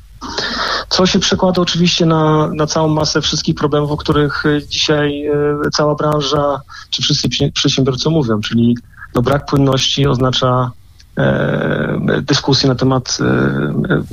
Co 0.90 1.06
się 1.06 1.20
przekłada 1.20 1.62
oczywiście 1.62 2.06
na, 2.06 2.48
na 2.48 2.68
całą 2.68 2.88
masę 2.88 3.22
wszystkich 3.22 3.56
problemów, 3.56 3.92
o 3.92 3.98
których 3.98 4.46
e, 4.46 4.68
dzisiaj 4.68 5.30
cała 5.74 5.96
branża 5.96 6.62
czy 6.90 7.02
wszyscy 7.02 7.30
przedsiębiorcy 7.54 8.10
mówią, 8.10 8.42
czyli 8.42 8.78
no 9.16 9.22
brak 9.22 9.46
płynności 9.46 10.08
oznacza 10.08 10.72
E, 11.18 12.22
dyskusji 12.22 12.70
na 12.70 12.76
temat 12.76 13.18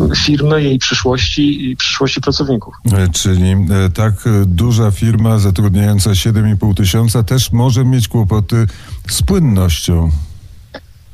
e, 0.08 0.16
firmy, 0.16 0.62
jej 0.62 0.78
przyszłości 0.78 1.70
i 1.70 1.76
przyszłości 1.76 2.20
pracowników. 2.20 2.74
E, 2.92 3.08
czyli 3.08 3.56
tak 3.94 4.14
duża 4.46 4.90
firma 4.90 5.38
zatrudniająca 5.38 6.10
7,5 6.10 6.74
tysiąca 6.74 7.22
też 7.22 7.52
może 7.52 7.84
mieć 7.84 8.08
kłopoty 8.08 8.66
z 9.08 9.22
płynnością. 9.22 10.10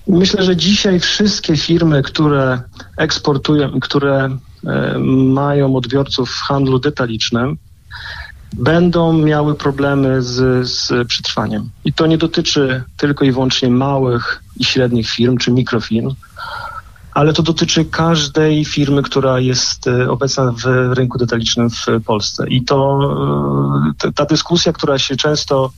Myślę, 0.09 0.42
że 0.42 0.56
dzisiaj 0.56 1.00
wszystkie 1.00 1.56
firmy, 1.56 2.02
które 2.02 2.61
eksportują, 2.96 3.80
które 3.80 4.38
mają 5.35 5.76
odbiorców 5.76 6.31
w 6.31 6.40
handlu 6.40 6.79
detalicznym, 6.79 7.59
będą 8.52 9.12
miały 9.12 9.55
problemy 9.55 10.22
z, 10.22 10.68
z 10.68 11.09
przetrwaniem. 11.09 11.70
I 11.85 11.92
to 11.92 12.07
nie 12.07 12.18
dotyczy 12.18 12.85
tylko 12.96 13.24
i 13.24 13.33
wyłącznie 13.33 13.70
małych 13.70 14.42
i 14.57 14.64
średnich 14.64 15.11
firm 15.11 15.37
czy 15.37 15.52
mikrofirm, 15.52 16.14
ale 17.14 17.33
to 17.33 17.42
dotyczy 17.42 17.85
każdej 17.85 18.64
firmy, 18.64 19.02
która 19.02 19.40
jest 19.40 19.87
e, 19.87 20.11
obecna 20.11 20.52
w 20.52 20.92
rynku 20.92 21.18
detalicznym 21.18 21.70
w 21.70 21.87
Polsce. 22.07 22.48
I 22.48 22.64
to 22.64 23.00
e, 24.05 24.12
ta 24.12 24.24
dyskusja, 24.24 24.72
która 24.72 24.98
się 24.98 25.16
często 25.16 25.70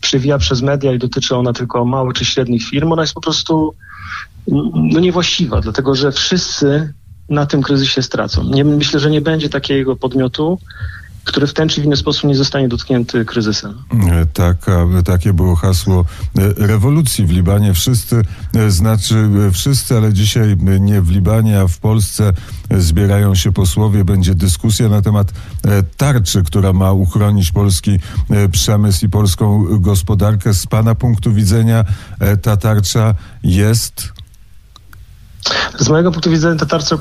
przewija 0.00 0.38
przez 0.38 0.62
media 0.62 0.92
i 0.92 0.98
dotyczy 0.98 1.36
ona 1.36 1.52
tylko 1.52 1.84
małych 1.84 2.14
czy 2.14 2.24
średnich 2.24 2.68
firm, 2.68 2.92
ona 2.92 3.02
jest 3.02 3.14
po 3.14 3.20
prostu 3.20 3.74
no, 4.48 5.00
niewłaściwa, 5.00 5.60
dlatego 5.60 5.94
że 5.94 6.12
wszyscy 6.12 6.92
na 7.32 7.46
tym 7.46 7.62
kryzysie 7.62 8.02
stracą. 8.02 8.44
Nie, 8.44 8.64
myślę, 8.64 9.00
że 9.00 9.10
nie 9.10 9.20
będzie 9.20 9.48
takiego 9.48 9.96
podmiotu, 9.96 10.58
który 11.24 11.46
w 11.46 11.54
ten 11.54 11.68
czy 11.68 11.80
inny 11.80 11.96
sposób 11.96 12.24
nie 12.24 12.34
zostanie 12.34 12.68
dotknięty 12.68 13.24
kryzysem. 13.24 13.74
Taka, 14.32 14.86
takie 15.04 15.32
było 15.32 15.56
hasło 15.56 16.04
e, 16.38 16.66
rewolucji 16.66 17.26
w 17.26 17.30
Libanie. 17.30 17.74
Wszyscy, 17.74 18.22
e, 18.54 18.70
znaczy 18.70 19.28
e, 19.48 19.50
wszyscy, 19.50 19.96
ale 19.96 20.12
dzisiaj 20.12 20.56
nie 20.80 21.02
w 21.02 21.10
Libanie, 21.10 21.60
a 21.60 21.66
w 21.66 21.78
Polsce 21.78 22.32
zbierają 22.70 23.34
się 23.34 23.52
posłowie. 23.52 24.04
Będzie 24.04 24.34
dyskusja 24.34 24.88
na 24.88 25.02
temat 25.02 25.32
tarczy, 25.96 26.42
która 26.42 26.72
ma 26.72 26.92
uchronić 26.92 27.52
polski 27.52 27.98
przemysł 28.52 29.06
i 29.06 29.08
polską 29.08 29.64
gospodarkę. 29.80 30.54
Z 30.54 30.66
Pana 30.66 30.94
punktu 30.94 31.32
widzenia 31.32 31.84
ta 32.42 32.56
tarcza 32.56 33.14
jest 33.42 34.12
z 35.78 35.88
mojego 35.88 36.10
punktu 36.10 36.30
widzenia 36.30 36.56
ta 36.56 36.66
tarcza 36.66 36.96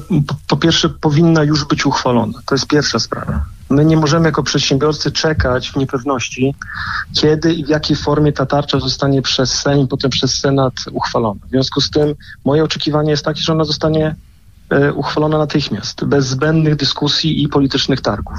po, 0.47 0.58
pierwsze 0.58 0.89
powinna 0.89 1.43
już 1.43 1.65
być 1.65 1.86
uchwalona. 1.86 2.39
To 2.45 2.56
jest 2.56 2.67
pierwsza 2.67 2.99
sprawa. 2.99 3.45
My 3.69 3.86
nie 3.86 3.97
możemy 3.97 4.25
jako 4.25 4.43
przedsiębiorcy 4.43 5.12
czekać 5.12 5.71
w 5.71 5.75
niepewności, 5.75 6.56
kiedy 7.13 7.54
i 7.54 7.65
w 7.65 7.69
jakiej 7.69 7.95
formie 7.95 8.34
ta 8.34 8.45
tarcza 8.45 8.80
zostanie 8.80 9.21
przez 9.21 9.54
Sejm, 9.54 9.88
potem 9.88 10.12
przez 10.12 10.39
Senat 10.39 10.73
uchwalona. 10.91 11.39
W 11.47 11.49
związku 11.49 11.82
z 11.82 11.89
tym 11.89 12.15
moje 12.45 12.63
oczekiwanie 12.63 13.12
jest 13.12 13.25
takie, 13.25 13.41
że 13.41 13.54
ona 13.54 13.63
zostanie 13.63 14.15
e, 14.69 14.93
uchwalona 14.93 15.38
natychmiast, 15.38 16.06
bez 16.06 16.27
zbędnych 16.27 16.75
dyskusji 16.75 17.43
i 17.43 17.47
politycznych 17.47 18.01
targów. 18.01 18.38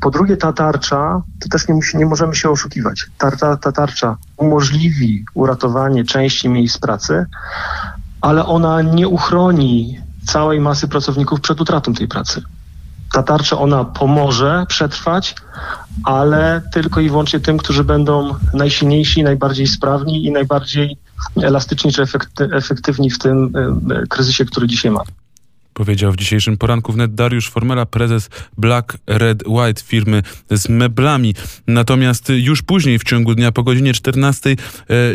Po 0.00 0.10
drugie, 0.10 0.36
ta 0.36 0.52
tarcza, 0.52 1.22
to 1.40 1.48
też 1.48 1.68
nie, 1.68 1.74
musi, 1.74 1.96
nie 1.96 2.06
możemy 2.06 2.34
się 2.34 2.50
oszukiwać, 2.50 3.06
ta, 3.18 3.30
ta, 3.30 3.56
ta 3.56 3.72
tarcza 3.72 4.16
umożliwi 4.36 5.24
uratowanie 5.34 6.04
części 6.04 6.48
miejsc 6.48 6.78
pracy, 6.78 7.26
ale 8.20 8.46
ona 8.46 8.82
nie 8.82 9.08
uchroni 9.08 10.00
całej 10.26 10.60
masy 10.60 10.88
pracowników 10.88 11.40
przed 11.40 11.60
utratą 11.60 11.94
tej 11.94 12.08
pracy. 12.08 12.42
Ta 13.12 13.22
tarcza, 13.22 13.58
ona 13.58 13.84
pomoże 13.84 14.64
przetrwać, 14.68 15.34
ale 16.04 16.62
tylko 16.72 17.00
i 17.00 17.10
wyłącznie 17.10 17.40
tym, 17.40 17.58
którzy 17.58 17.84
będą 17.84 18.34
najsilniejsi, 18.54 19.22
najbardziej 19.22 19.66
sprawni 19.66 20.26
i 20.26 20.32
najbardziej 20.32 20.96
elastyczni 21.42 21.92
czy 21.92 22.02
efektywni 22.52 23.10
w 23.10 23.18
tym 23.18 23.52
kryzysie, 24.08 24.44
który 24.44 24.66
dzisiaj 24.66 24.90
mamy. 24.90 25.10
Powiedział 25.80 26.12
w 26.12 26.16
dzisiejszym 26.16 26.56
poranku 26.56 26.92
wnet 26.92 27.14
Dariusz 27.14 27.50
Formela, 27.50 27.86
prezes 27.86 28.30
Black 28.58 28.98
Red 29.06 29.46
White 29.46 29.82
firmy 29.82 30.22
z 30.50 30.68
meblami. 30.68 31.34
Natomiast 31.66 32.32
już 32.36 32.62
później 32.62 32.98
w 32.98 33.04
ciągu 33.04 33.34
dnia 33.34 33.52
po 33.52 33.62
godzinie 33.62 33.92
14 33.92 34.50
e, 34.50 34.56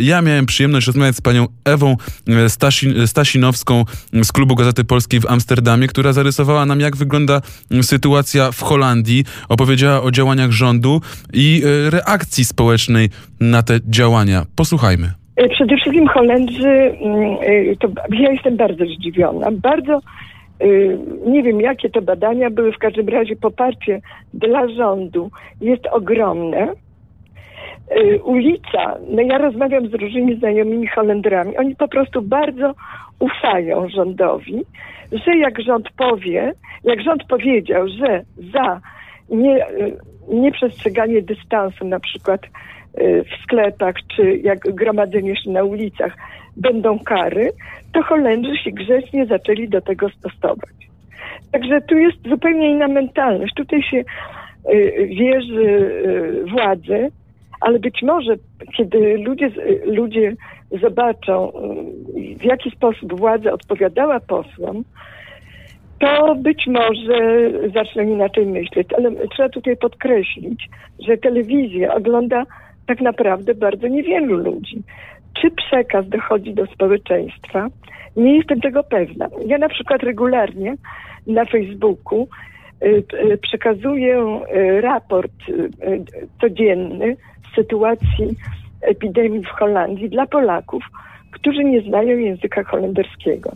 ja 0.01 0.21
miałem 0.21 0.45
przyjemność 0.45 0.87
rozmawiać 0.87 1.15
z 1.15 1.21
panią 1.21 1.47
Ewą 1.65 1.97
e, 2.27 2.49
Stasin 2.49 3.07
Stasinowską 3.07 3.85
z 4.23 4.31
Klubu 4.31 4.55
Gazety 4.55 4.83
Polskiej 4.83 5.19
w 5.19 5.25
Amsterdamie, 5.25 5.87
która 5.87 6.13
zarysowała 6.13 6.65
nam 6.65 6.79
jak 6.79 6.95
wygląda 6.95 7.41
sytuacja 7.81 8.51
w 8.51 8.61
Holandii, 8.61 9.23
opowiedziała 9.49 10.01
o 10.01 10.11
działaniach 10.11 10.51
rządu 10.51 11.01
i 11.33 11.61
e, 11.65 11.89
reakcji 11.89 12.45
społecznej 12.45 13.09
na 13.39 13.63
te 13.63 13.79
działania. 13.89 14.45
Posłuchajmy. 14.55 15.11
Przede 15.51 15.77
wszystkim 15.77 16.07
Holendrzy, 16.07 16.67
mm, 16.67 17.37
to 17.79 17.87
ja 18.09 18.31
jestem 18.31 18.57
bardzo 18.57 18.85
zdziwiona. 18.85 19.51
Bardzo 19.51 20.01
nie 21.25 21.43
wiem, 21.43 21.61
jakie 21.61 21.89
to 21.89 22.01
badania 22.01 22.49
były, 22.49 22.71
w 22.71 22.77
każdym 22.77 23.09
razie 23.09 23.35
poparcie 23.35 24.01
dla 24.33 24.67
rządu 24.67 25.31
jest 25.61 25.87
ogromne. 25.87 26.73
Y, 27.97 28.23
ulica, 28.23 28.97
no 29.09 29.21
ja 29.21 29.37
rozmawiam 29.37 29.87
z 29.87 29.93
różnymi 29.93 30.35
znajomymi 30.35 30.87
Holendrami, 30.87 31.57
oni 31.57 31.75
po 31.75 31.87
prostu 31.87 32.21
bardzo 32.21 32.73
ufają 33.19 33.89
rządowi, 33.89 34.61
że 35.11 35.37
jak 35.37 35.61
rząd 35.61 35.89
powie, 35.97 36.53
jak 36.83 37.01
rząd 37.01 37.23
powiedział, 37.23 37.87
że 37.87 38.23
za 38.53 38.81
nie, 39.29 39.67
y, 39.67 39.97
nieprzestrzeganie 40.29 41.21
dystansu 41.21 41.85
na 41.85 41.99
przykład 41.99 42.41
w 42.97 43.43
sklepach, 43.43 43.95
czy 44.15 44.37
jak 44.37 44.59
gromadzenie 44.59 45.35
się 45.35 45.51
na 45.51 45.63
ulicach 45.63 46.17
będą 46.57 46.99
kary, 46.99 47.51
to 47.93 48.03
Holendrzy 48.03 48.57
się 48.57 48.71
grzecznie 48.71 49.25
zaczęli 49.25 49.69
do 49.69 49.81
tego 49.81 50.09
stosować. 50.09 50.75
Także 51.51 51.81
tu 51.81 51.97
jest 51.97 52.17
zupełnie 52.29 52.69
inna 52.69 52.87
mentalność. 52.87 53.53
Tutaj 53.53 53.83
się 53.83 53.97
y, 53.97 55.07
wierzy 55.07 55.91
władzy, 56.51 57.09
ale 57.61 57.79
być 57.79 58.01
może, 58.01 58.35
kiedy 58.77 59.17
ludzie, 59.17 59.49
ludzie 59.85 60.33
zobaczą, 60.81 61.49
y, 61.49 62.35
w 62.39 62.43
jaki 62.43 62.71
sposób 62.71 63.19
władza 63.19 63.51
odpowiadała 63.51 64.19
posłom, 64.19 64.83
to 65.99 66.35
być 66.35 66.67
może 66.67 67.51
zaczną 67.73 68.03
inaczej 68.03 68.45
myśleć. 68.45 68.87
Ale 68.97 69.11
trzeba 69.27 69.49
tutaj 69.49 69.77
podkreślić, 69.77 70.69
że 71.07 71.17
telewizję 71.17 71.93
ogląda 71.93 72.43
tak 72.87 73.01
naprawdę 73.01 73.55
bardzo 73.55 73.87
niewielu 73.87 74.37
ludzi. 74.37 74.83
Czy 75.41 75.51
przekaz 75.51 76.09
dochodzi 76.09 76.53
do 76.53 76.65
społeczeństwa? 76.65 77.67
Nie 78.15 78.37
jestem 78.37 78.61
tego 78.61 78.83
pewna. 78.83 79.27
Ja 79.45 79.57
na 79.57 79.69
przykład 79.69 80.03
regularnie 80.03 80.75
na 81.27 81.45
Facebooku 81.45 82.27
y, 82.83 83.03
y, 83.13 83.37
przekazuję 83.37 84.41
y, 84.55 84.81
raport 84.81 85.31
codzienny 86.41 87.17
z 87.51 87.55
sytuacji 87.55 88.35
epidemii 88.81 89.41
w 89.41 89.47
Holandii 89.47 90.09
dla 90.09 90.25
Polaków, 90.25 90.83
którzy 91.31 91.63
nie 91.63 91.81
znają 91.81 92.17
języka 92.17 92.63
holenderskiego. 92.63 93.51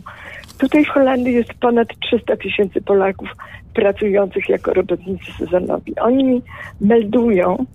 Tutaj 0.58 0.84
w 0.84 0.88
Holandii 0.88 1.34
jest 1.34 1.54
ponad 1.54 1.88
300 2.00 2.36
tysięcy 2.36 2.80
Polaków 2.80 3.28
pracujących 3.74 4.48
jako 4.48 4.74
robotnicy 4.74 5.32
sezonowi. 5.32 5.98
Oni 6.00 6.42
meldują 6.80 7.66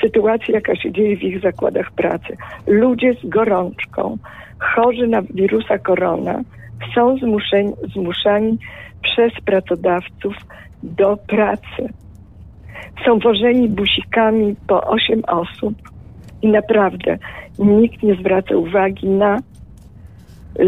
sytuację, 0.00 0.54
jaka 0.54 0.76
się 0.76 0.92
dzieje 0.92 1.16
w 1.16 1.22
ich 1.22 1.40
zakładach 1.40 1.90
pracy. 1.90 2.36
Ludzie 2.66 3.14
z 3.14 3.28
gorączką, 3.28 4.18
chorzy 4.58 5.06
na 5.06 5.22
wirusa 5.22 5.78
korona 5.78 6.40
są 6.94 7.18
zmuszeni, 7.18 7.72
zmuszani 7.94 8.58
przez 9.02 9.32
pracodawców 9.44 10.34
do 10.82 11.16
pracy. 11.16 11.88
są 13.04 13.18
wożeni 13.18 13.68
busikami 13.68 14.56
po 14.66 14.86
8 14.86 15.22
osób 15.24 15.74
i 16.42 16.48
naprawdę 16.48 17.18
nikt 17.58 18.02
nie 18.02 18.14
zwraca 18.14 18.56
uwagi 18.56 19.08
na 19.08 19.38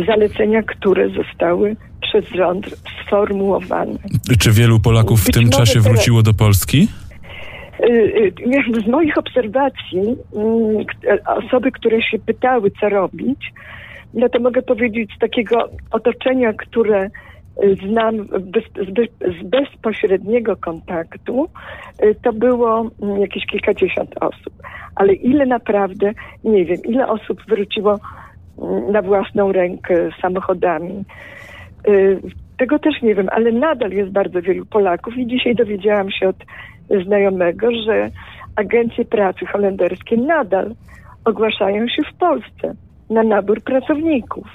zalecenia, 0.07 0.62
które 0.62 1.09
zostały 1.11 1.76
przez 2.01 2.24
rząd 2.28 2.66
sformułowane. 3.07 3.99
Czy 4.38 4.53
wielu 4.53 4.80
Polaków 4.80 5.20
w 5.20 5.24
Być 5.24 5.34
tym 5.34 5.51
czasie 5.51 5.80
wróciło 5.80 6.22
do 6.22 6.34
Polski? 6.34 6.88
Y, 7.85 8.33
y, 8.76 8.81
Z 8.85 8.87
moich 8.87 9.18
obserwacji, 9.18 10.16
mm, 10.37 10.85
osoby, 11.26 11.72
które 11.72 12.03
się 12.03 12.18
pytały, 12.18 12.70
co 12.81 12.89
robić, 12.89 13.53
no 14.14 14.28
to 14.28 14.41
mogę 14.41 14.62
powiedzieć 14.62 15.11
z 15.16 15.18
takiego 15.18 15.68
otoczenia, 15.91 16.53
które 16.53 17.05
y, 17.05 17.76
znam 17.89 18.16
z, 18.24 18.51
bez, 18.51 18.64
z 19.41 19.43
bezpośredniego 19.43 20.57
kontaktu, 20.57 21.49
to 22.22 22.33
było 22.33 22.91
mm, 23.03 23.20
jakieś 23.20 23.47
kilkadziesiąt 23.47 24.14
osób. 24.20 24.53
Ale 24.95 25.12
ile 25.12 25.47
naprawdę, 25.47 26.12
nie 26.45 26.64
wiem, 26.64 26.78
ile 26.85 27.09
osób 27.09 27.43
wróciło 27.49 27.99
mm, 28.59 28.93
na 28.93 29.03
własną 29.03 29.53
rękę 29.53 30.09
samochodami. 30.22 31.05
Tego 32.59 32.78
też 32.78 33.03
nie 33.03 33.14
wiem, 33.14 33.28
ale 33.33 33.53
nadal 33.53 33.91
jest 33.91 34.11
bardzo 34.11 34.43
wielu 34.43 34.66
Polaków 34.66 35.16
i 35.16 35.26
dzisiaj 35.26 35.55
dowiedziałam 35.55 36.11
się 36.11 36.28
od 36.28 36.37
znajomego, 37.05 37.68
że 37.86 38.11
agencje 38.57 39.05
pracy 39.05 39.47
holenderskie 39.47 40.16
nadal 40.16 40.74
ogłaszają 41.24 41.88
się 41.88 42.03
w 42.14 42.18
Polsce 42.18 42.74
na 43.11 43.22
nabór 43.22 43.62
pracowników. 43.62 44.47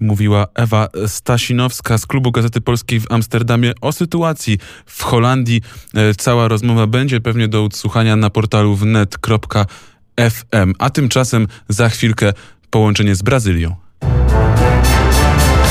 Mówiła 0.00 0.46
Ewa 0.54 0.88
Stasinowska 1.06 1.98
z 1.98 2.06
Klubu 2.06 2.32
Gazety 2.32 2.60
Polskiej 2.60 3.00
w 3.00 3.12
Amsterdamie 3.12 3.72
o 3.80 3.92
sytuacji 3.92 4.58
w 4.86 5.02
Holandii. 5.02 5.60
E, 5.94 6.14
Cała 6.14 6.48
rozmowa 6.48 6.86
będzie 6.86 7.20
pewnie 7.20 7.48
do 7.48 7.64
odsłuchania 7.64 8.16
na 8.16 8.30
portalu 8.30 8.74
wnet.fm. 8.74 10.74
A 10.78 10.90
tymczasem 10.90 11.46
za 11.68 11.88
chwilkę 11.88 12.32
połączenie 12.70 13.14
z 13.14 13.22
Brazylią. 13.22 13.74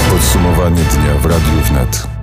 Podsumowanie 0.10 0.82
dnia 0.82 1.16
w 1.16 1.26
Radiu 1.26 1.62
Wnet. 1.70 2.19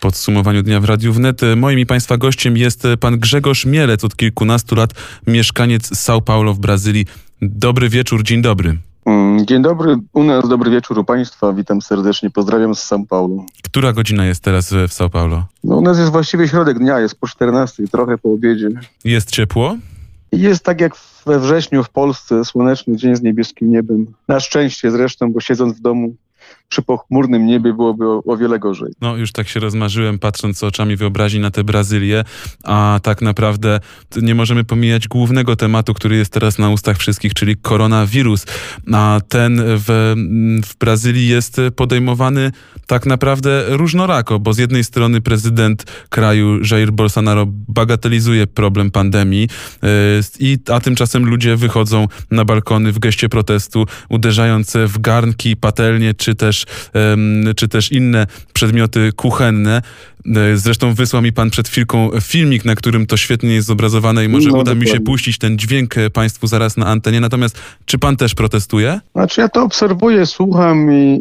Podsumowaniu 0.00 0.62
dnia 0.62 0.80
w 0.80 0.84
Radiu 0.84 1.12
Wnet 1.12 1.42
e, 1.42 1.56
moim 1.56 1.78
i 1.78 1.86
Państwa 1.86 2.16
gościem 2.16 2.56
jest 2.56 2.84
e, 2.84 2.96
pan 2.96 3.18
Grzegorz 3.18 3.66
Mielec, 3.66 4.04
od 4.04 4.16
kilkunastu 4.16 4.74
lat 4.74 4.90
mieszkaniec 5.26 5.90
São 5.90 6.20
Paulo 6.20 6.54
w 6.54 6.58
Brazylii. 6.58 7.06
Dobry 7.42 7.88
wieczór, 7.88 8.22
dzień 8.22 8.42
dobry. 8.42 8.78
Mm, 9.06 9.46
Dzień 9.46 9.62
dobry, 9.62 9.96
u 10.12 10.24
nas 10.24 10.48
dobry 10.48 10.70
wieczór 10.70 10.98
u 10.98 11.04
Państwa, 11.04 11.52
witam 11.52 11.82
serdecznie, 11.82 12.30
pozdrawiam 12.30 12.74
z 12.74 12.90
São 12.90 13.06
Paulo. 13.06 13.44
Która 13.62 13.92
godzina 13.92 14.26
jest 14.26 14.42
teraz 14.42 14.72
e, 14.72 14.88
w 14.88 14.92
São 14.92 15.08
Paulo? 15.10 15.46
No, 15.64 15.76
u 15.76 15.82
nas 15.82 15.98
jest 15.98 16.12
właściwie 16.12 16.48
środek 16.48 16.78
dnia, 16.78 17.00
jest 17.00 17.20
po 17.20 17.26
14, 17.26 17.88
trochę 17.88 18.18
po 18.18 18.32
obiedzie. 18.32 18.68
Jest 19.04 19.30
ciepło? 19.30 19.76
Jest 20.32 20.64
tak 20.64 20.80
jak 20.80 20.92
we 21.26 21.40
wrześniu 21.40 21.84
w 21.84 21.90
Polsce, 21.90 22.44
słoneczny 22.44 22.96
dzień 22.96 23.16
z 23.16 23.22
niebieskim 23.22 23.70
niebem. 23.70 24.06
Na 24.28 24.40
szczęście 24.40 24.90
zresztą, 24.90 25.32
bo 25.32 25.40
siedząc 25.40 25.76
w 25.76 25.80
domu 25.80 26.14
przy 26.68 26.82
pochmurnym 26.82 27.46
niebie 27.46 27.72
byłoby 27.72 28.06
o, 28.08 28.22
o 28.26 28.36
wiele 28.36 28.58
gorzej. 28.58 28.92
No, 29.00 29.16
już 29.16 29.32
tak 29.32 29.48
się 29.48 29.60
rozmarzyłem, 29.60 30.18
patrząc 30.18 30.62
oczami 30.62 30.96
wyobraźni 30.96 31.40
na 31.40 31.50
tę 31.50 31.64
Brazylię, 31.64 32.24
a 32.64 33.00
tak 33.02 33.22
naprawdę 33.22 33.80
nie 34.22 34.34
możemy 34.34 34.64
pomijać 34.64 35.08
głównego 35.08 35.56
tematu, 35.56 35.94
który 35.94 36.16
jest 36.16 36.32
teraz 36.32 36.58
na 36.58 36.70
ustach 36.70 36.98
wszystkich, 36.98 37.34
czyli 37.34 37.56
koronawirus. 37.56 38.46
A 38.92 39.20
ten 39.28 39.62
w, 39.64 40.14
w 40.66 40.78
Brazylii 40.78 41.28
jest 41.28 41.60
podejmowany 41.76 42.52
tak 42.86 43.06
naprawdę 43.06 43.64
różnorako, 43.68 44.38
bo 44.38 44.52
z 44.52 44.58
jednej 44.58 44.84
strony 44.84 45.20
prezydent 45.20 45.84
kraju 46.08 46.60
Jair 46.70 46.92
Bolsonaro 46.92 47.46
bagatelizuje 47.48 48.46
problem 48.46 48.90
pandemii, 48.90 49.48
yy, 49.82 49.88
i, 50.40 50.58
a 50.72 50.80
tymczasem 50.80 51.26
ludzie 51.26 51.56
wychodzą 51.56 52.06
na 52.30 52.44
balkony 52.44 52.92
w 52.92 52.98
geście 52.98 53.28
protestu, 53.28 53.86
uderzając 54.08 54.72
w 54.86 54.98
garnki, 54.98 55.56
patelnie, 55.56 56.14
czy 56.14 56.34
też, 56.34 56.57
em, 56.92 57.44
czy 57.56 57.68
też 57.68 57.92
inne 57.92 58.26
przedmioty 58.52 59.12
kuchenne. 59.16 59.82
E, 60.36 60.56
Zresztą 60.56 60.94
wysłał 60.94 61.22
mi 61.22 61.32
pan 61.32 61.50
przed 61.50 61.68
chwilką 61.68 62.10
filmik, 62.20 62.64
na 62.64 62.74
którym 62.74 63.06
to 63.06 63.16
świetnie 63.16 63.54
jest 63.54 63.66
zobrazowane 63.66 64.24
i 64.24 64.28
może 64.28 64.48
No, 64.50 64.58
uda 64.58 64.74
mi 64.74 64.80
się 64.80 64.86
dokładnie. 64.86 65.06
puścić 65.06 65.38
ten 65.38 65.58
dźwięk 65.58 65.98
e, 65.98 66.10
państwu 66.10 66.46
zaraz 66.46 66.76
na 66.76 66.86
antenie. 66.86 67.20
Natomiast 67.20 67.58
czy 67.84 67.98
pan 67.98 68.16
też 68.16 68.34
protestuje? 68.34 69.00
Znaczy 69.14 69.40
ja 69.40 69.48
to 69.48 69.62
obserwuję, 69.62 70.26
słucham 70.26 70.92
i, 70.92 71.20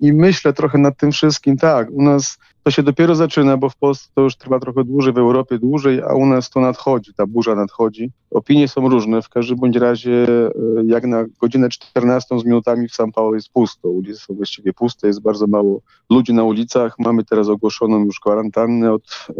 i, 0.00 0.06
i 0.06 0.12
myślę 0.12 0.52
trochę 0.52 0.78
nad 0.78 0.96
tym 0.96 1.12
wszystkim. 1.12 1.56
Tak, 1.56 1.90
u 1.90 2.02
nas 2.02 2.38
to 2.62 2.70
się 2.70 2.82
dopiero 2.82 3.14
zaczyna, 3.14 3.56
bo 3.56 3.68
w 3.68 3.76
Polsce 3.76 4.08
to 4.14 4.22
już 4.22 4.36
trwa 4.36 4.60
trochę 4.60 4.84
dłużej, 4.84 5.12
w 5.12 5.18
Europie 5.18 5.58
dłużej, 5.58 6.02
a 6.02 6.14
u 6.14 6.26
nas 6.26 6.50
to 6.50 6.60
nadchodzi, 6.60 7.14
ta 7.14 7.26
burza 7.26 7.54
nadchodzi. 7.54 8.10
Opinie 8.30 8.68
są 8.68 8.88
różne, 8.88 9.22
w 9.22 9.28
każdym 9.28 9.58
bądź 9.58 9.76
razie 9.76 10.26
e, 10.28 10.50
jak 10.84 11.06
na 11.06 11.24
godzinę 11.40 11.68
14 11.68 12.38
z 12.38 12.44
minutami 12.44 12.88
w 12.88 12.92
São 12.92 13.12
Paulo 13.12 13.34
jest 13.34 13.48
pusto, 13.48 13.88
ulice 13.88 14.20
są 14.20 14.34
właściwie 14.34 14.72
puste, 14.72 15.06
jest 15.06 15.22
bardzo 15.22 15.46
mało 15.46 15.80
ludzi 16.10 16.34
na 16.34 16.44
ulicach. 16.44 16.94
Mamy 16.98 17.24
teraz 17.24 17.48
ogłoszoną 17.48 18.04
już 18.04 18.20
kwarantannę 18.20 18.92
od 18.92 19.02
e, 19.28 19.32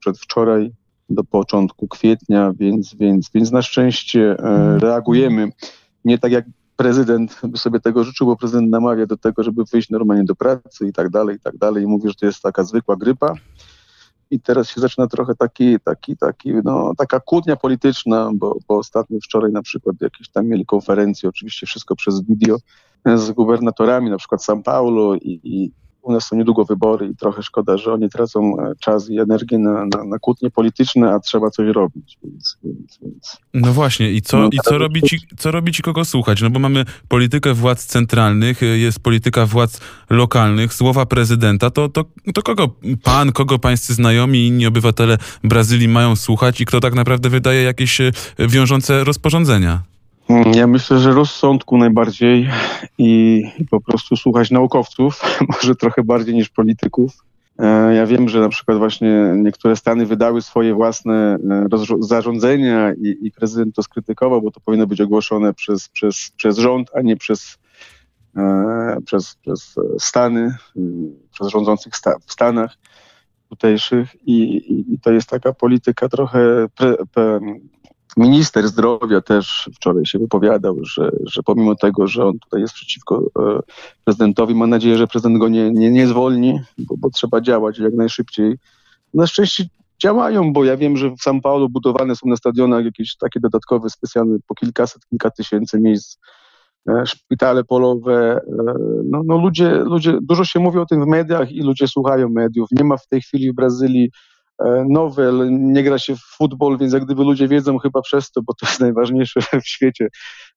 przedwczoraj 0.00 0.70
do 1.10 1.24
początku 1.24 1.88
kwietnia, 1.88 2.52
więc, 2.58 2.94
więc, 2.94 3.30
więc 3.34 3.52
na 3.52 3.62
szczęście 3.62 4.36
e, 4.38 4.78
reagujemy. 4.78 5.48
Nie 6.04 6.18
tak 6.18 6.32
jak 6.32 6.44
prezydent 6.80 7.40
by 7.44 7.58
sobie 7.58 7.80
tego 7.80 8.04
życzył, 8.04 8.26
bo 8.26 8.36
prezydent 8.36 8.70
namawia 8.70 9.06
do 9.06 9.16
tego, 9.16 9.42
żeby 9.42 9.64
wyjść 9.64 9.90
normalnie 9.90 10.24
do 10.24 10.34
pracy 10.34 10.88
i 10.88 10.92
tak 10.92 11.10
dalej, 11.10 11.36
i 11.36 11.40
tak 11.40 11.56
dalej. 11.56 11.84
I 11.84 11.86
mówi, 11.86 12.08
że 12.08 12.14
to 12.14 12.26
jest 12.26 12.42
taka 12.42 12.64
zwykła 12.64 12.96
grypa. 12.96 13.34
I 14.30 14.40
teraz 14.40 14.68
się 14.68 14.80
zaczyna 14.80 15.06
trochę 15.06 15.34
taki, 15.34 15.80
taki, 15.80 16.16
taki, 16.16 16.52
no, 16.64 16.92
taka 16.98 17.20
kłótnia 17.20 17.56
polityczna, 17.56 18.30
bo, 18.34 18.56
bo 18.68 18.78
ostatnio 18.78 19.18
wczoraj 19.24 19.52
na 19.52 19.62
przykład 19.62 19.96
jakieś 20.00 20.28
tam 20.28 20.46
mieli 20.46 20.66
konferencje, 20.66 21.28
oczywiście 21.28 21.66
wszystko 21.66 21.96
przez 21.96 22.22
video, 22.22 22.56
z 23.14 23.30
gubernatorami, 23.30 24.10
na 24.10 24.16
przykład 24.16 24.40
São 24.40 24.62
Paulo 24.62 25.14
i, 25.14 25.40
i 25.44 25.72
u 26.02 26.12
nas 26.12 26.26
są 26.26 26.36
niedługo 26.36 26.64
wybory 26.64 27.06
i 27.06 27.16
trochę 27.16 27.42
szkoda, 27.42 27.76
że 27.76 27.92
oni 27.92 28.10
tracą 28.10 28.56
e, 28.60 28.72
czas 28.80 29.10
i 29.10 29.18
energię 29.20 29.58
na, 29.58 29.72
na, 29.86 30.04
na 30.04 30.18
kłótnie 30.18 30.50
polityczne, 30.50 31.12
a 31.12 31.20
trzeba 31.20 31.50
coś 31.50 31.68
robić, 31.68 32.18
więc, 32.24 32.56
więc, 32.64 32.98
więc 33.02 33.36
No 33.54 33.72
właśnie, 33.72 34.10
i 34.12 34.22
co, 34.22 34.38
No, 34.38 34.48
i 34.52 34.58
co, 34.64 34.70
ale- 34.70 34.78
robić, 34.78 35.12
i- 35.12 35.36
co 35.36 35.50
robić 35.50 35.78
i 35.78 35.82
kogo 35.82 36.04
słuchać? 36.04 36.42
No 36.42 36.50
bo 36.50 36.58
mamy 36.58 36.84
politykę 37.08 37.54
władz 37.54 37.86
centralnych, 37.86 38.62
y, 38.62 38.78
jest 38.78 39.00
polityka 39.00 39.46
władz 39.46 39.80
lokalnych, 40.10 40.74
słowa 40.74 41.06
prezydenta, 41.06 41.70
to, 41.70 41.88
to, 41.88 42.04
to 42.34 42.42
kogo 42.42 42.68
pan, 43.02 43.32
kogo 43.32 43.58
pańscy 43.58 43.94
znajomi 43.94 44.38
i 44.38 44.46
inni 44.46 44.66
obywatele 44.66 45.18
Brazylii 45.44 45.88
mają 45.88 46.16
słuchać 46.16 46.60
i 46.60 46.66
kto 46.66 46.80
tak 46.80 46.94
naprawdę 46.94 47.28
wydaje 47.28 47.62
jakieś 47.62 48.00
y, 48.00 48.12
wiążące 48.38 49.04
rozporządzenia? 49.04 49.82
Mm, 50.30 50.52
Ja 50.54 50.66
myślę, 50.66 50.98
że 50.98 51.12
rozsądku 51.12 51.78
najbardziej 51.78 52.48
i, 52.98 53.42
i 53.58 53.64
po 53.66 53.80
prostu 53.80 54.16
słuchać 54.16 54.50
naukowców, 54.50 55.20
może 55.54 55.74
trochę 55.76 56.02
bardziej 56.04 56.34
niż 56.34 56.48
polityków. 56.48 57.12
E, 57.58 57.94
Ja 57.94 58.06
wiem, 58.06 58.28
że 58.28 58.40
na 58.40 58.48
przykład 58.48 58.78
właśnie 58.78 59.32
niektóre 59.36 59.76
stany 59.76 60.06
wydały 60.06 60.42
swoje 60.42 60.74
własne 60.74 61.38
e, 61.50 61.68
zarządzenia 62.00 62.92
i, 62.94 63.16
i 63.26 63.30
prezydent 63.32 63.74
to 63.74 63.82
skrytykował, 63.82 64.42
bo 64.42 64.50
to 64.50 64.60
powinno 64.60 64.86
być 64.86 65.00
ogłoszone 65.00 65.54
przez, 65.54 65.88
przez, 65.88 66.32
przez 66.36 66.58
rząd, 66.58 66.90
a 66.94 67.00
nie 67.02 67.16
przez, 67.16 67.58
e, 68.36 68.96
przez, 69.06 69.34
przez 69.34 69.74
Stany, 69.98 70.54
y, 70.76 70.80
przez 71.32 71.48
rządzących 71.48 71.96
sta- 71.96 72.18
w 72.26 72.32
Stanach 72.32 72.76
tutejszych 73.48 74.14
i, 74.26 74.42
i, 74.42 74.94
i 74.94 75.00
to 75.00 75.12
jest 75.12 75.28
taka 75.28 75.52
polityka 75.52 76.08
trochę 76.08 76.66
pre, 76.76 76.94
pre, 77.14 77.40
Minister 78.16 78.68
zdrowia 78.68 79.20
też 79.20 79.70
wczoraj 79.74 80.06
się 80.06 80.18
wypowiadał, 80.18 80.76
że, 80.82 81.10
że 81.26 81.42
pomimo 81.42 81.74
tego, 81.74 82.06
że 82.06 82.26
on 82.26 82.38
tutaj 82.38 82.60
jest 82.60 82.74
przeciwko 82.74 83.22
e, 83.38 83.60
prezydentowi, 84.04 84.54
ma 84.54 84.66
nadzieję, 84.66 84.96
że 84.96 85.06
prezydent 85.06 85.38
go 85.38 85.48
nie, 85.48 85.70
nie, 85.70 85.90
nie 85.90 86.06
zwolni, 86.06 86.60
bo, 86.78 86.94
bo 86.98 87.10
trzeba 87.10 87.40
działać 87.40 87.78
jak 87.78 87.94
najszybciej. 87.94 88.58
Na 89.14 89.26
szczęście 89.26 89.64
działają, 90.02 90.52
bo 90.52 90.64
ja 90.64 90.76
wiem, 90.76 90.96
że 90.96 91.10
w 91.10 91.20
São 91.26 91.40
Paulo 91.40 91.68
budowane 91.68 92.16
są 92.16 92.28
na 92.28 92.36
stadionach 92.36 92.84
jakieś 92.84 93.16
takie 93.16 93.40
dodatkowe, 93.40 93.90
specjalne 93.90 94.38
po 94.46 94.54
kilkaset, 94.54 95.06
kilka 95.06 95.30
tysięcy 95.30 95.80
miejsc, 95.80 96.18
e, 96.88 97.06
szpitale 97.06 97.64
polowe. 97.64 98.36
E, 98.36 98.74
no, 99.04 99.22
no 99.24 99.38
ludzie, 99.38 99.70
ludzie, 99.70 100.18
dużo 100.22 100.44
się 100.44 100.60
mówi 100.60 100.78
o 100.78 100.86
tym 100.86 101.04
w 101.04 101.06
mediach 101.06 101.52
i 101.52 101.60
ludzie 101.60 101.88
słuchają 101.88 102.28
mediów. 102.28 102.68
Nie 102.72 102.84
ma 102.84 102.96
w 102.96 103.06
tej 103.06 103.20
chwili 103.20 103.52
w 103.52 103.54
Brazylii 103.54 104.10
e, 104.64 104.84
nowel, 104.88 105.48
nie 105.50 105.82
gra 105.82 105.98
się 105.98 106.16
w 106.16 106.20
futbol, 106.20 106.78
więc 106.78 106.92
jak 106.92 107.04
gdyby 107.04 107.24
ludzie 107.24 107.48
wiedzą 107.48 107.78
chyba 107.78 108.02
przez 108.02 108.30
to, 108.30 108.42
bo 108.42 108.54
to 108.54 108.66
jest 108.66 108.80
najważniejsze 108.90 109.40
w 109.62 109.68
świecie, 109.68 110.08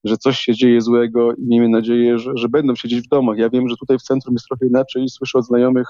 że 0.04 0.18
coś 0.18 0.40
się 0.40 0.54
dzieje 0.54 0.82
złego 0.82 1.34
i 1.34 1.48
miejmy 1.48 1.70
nadzieję, 1.70 2.20
że, 2.20 2.32
że 2.36 2.50
będą 2.50 2.76
siedzieć 2.76 3.06
w 3.06 3.08
domach. 3.08 3.38
Ja 3.38 3.50
wiem, 3.50 3.70
że 3.70 3.76
tutaj 3.80 3.98
w 4.00 4.02
centrum 4.02 4.36
jest 4.36 4.48
trochę 4.48 4.68
inaczej 4.68 5.04
i 5.04 5.10
słyszę 5.10 5.38
od 5.38 5.46
znajomych, 5.46 5.88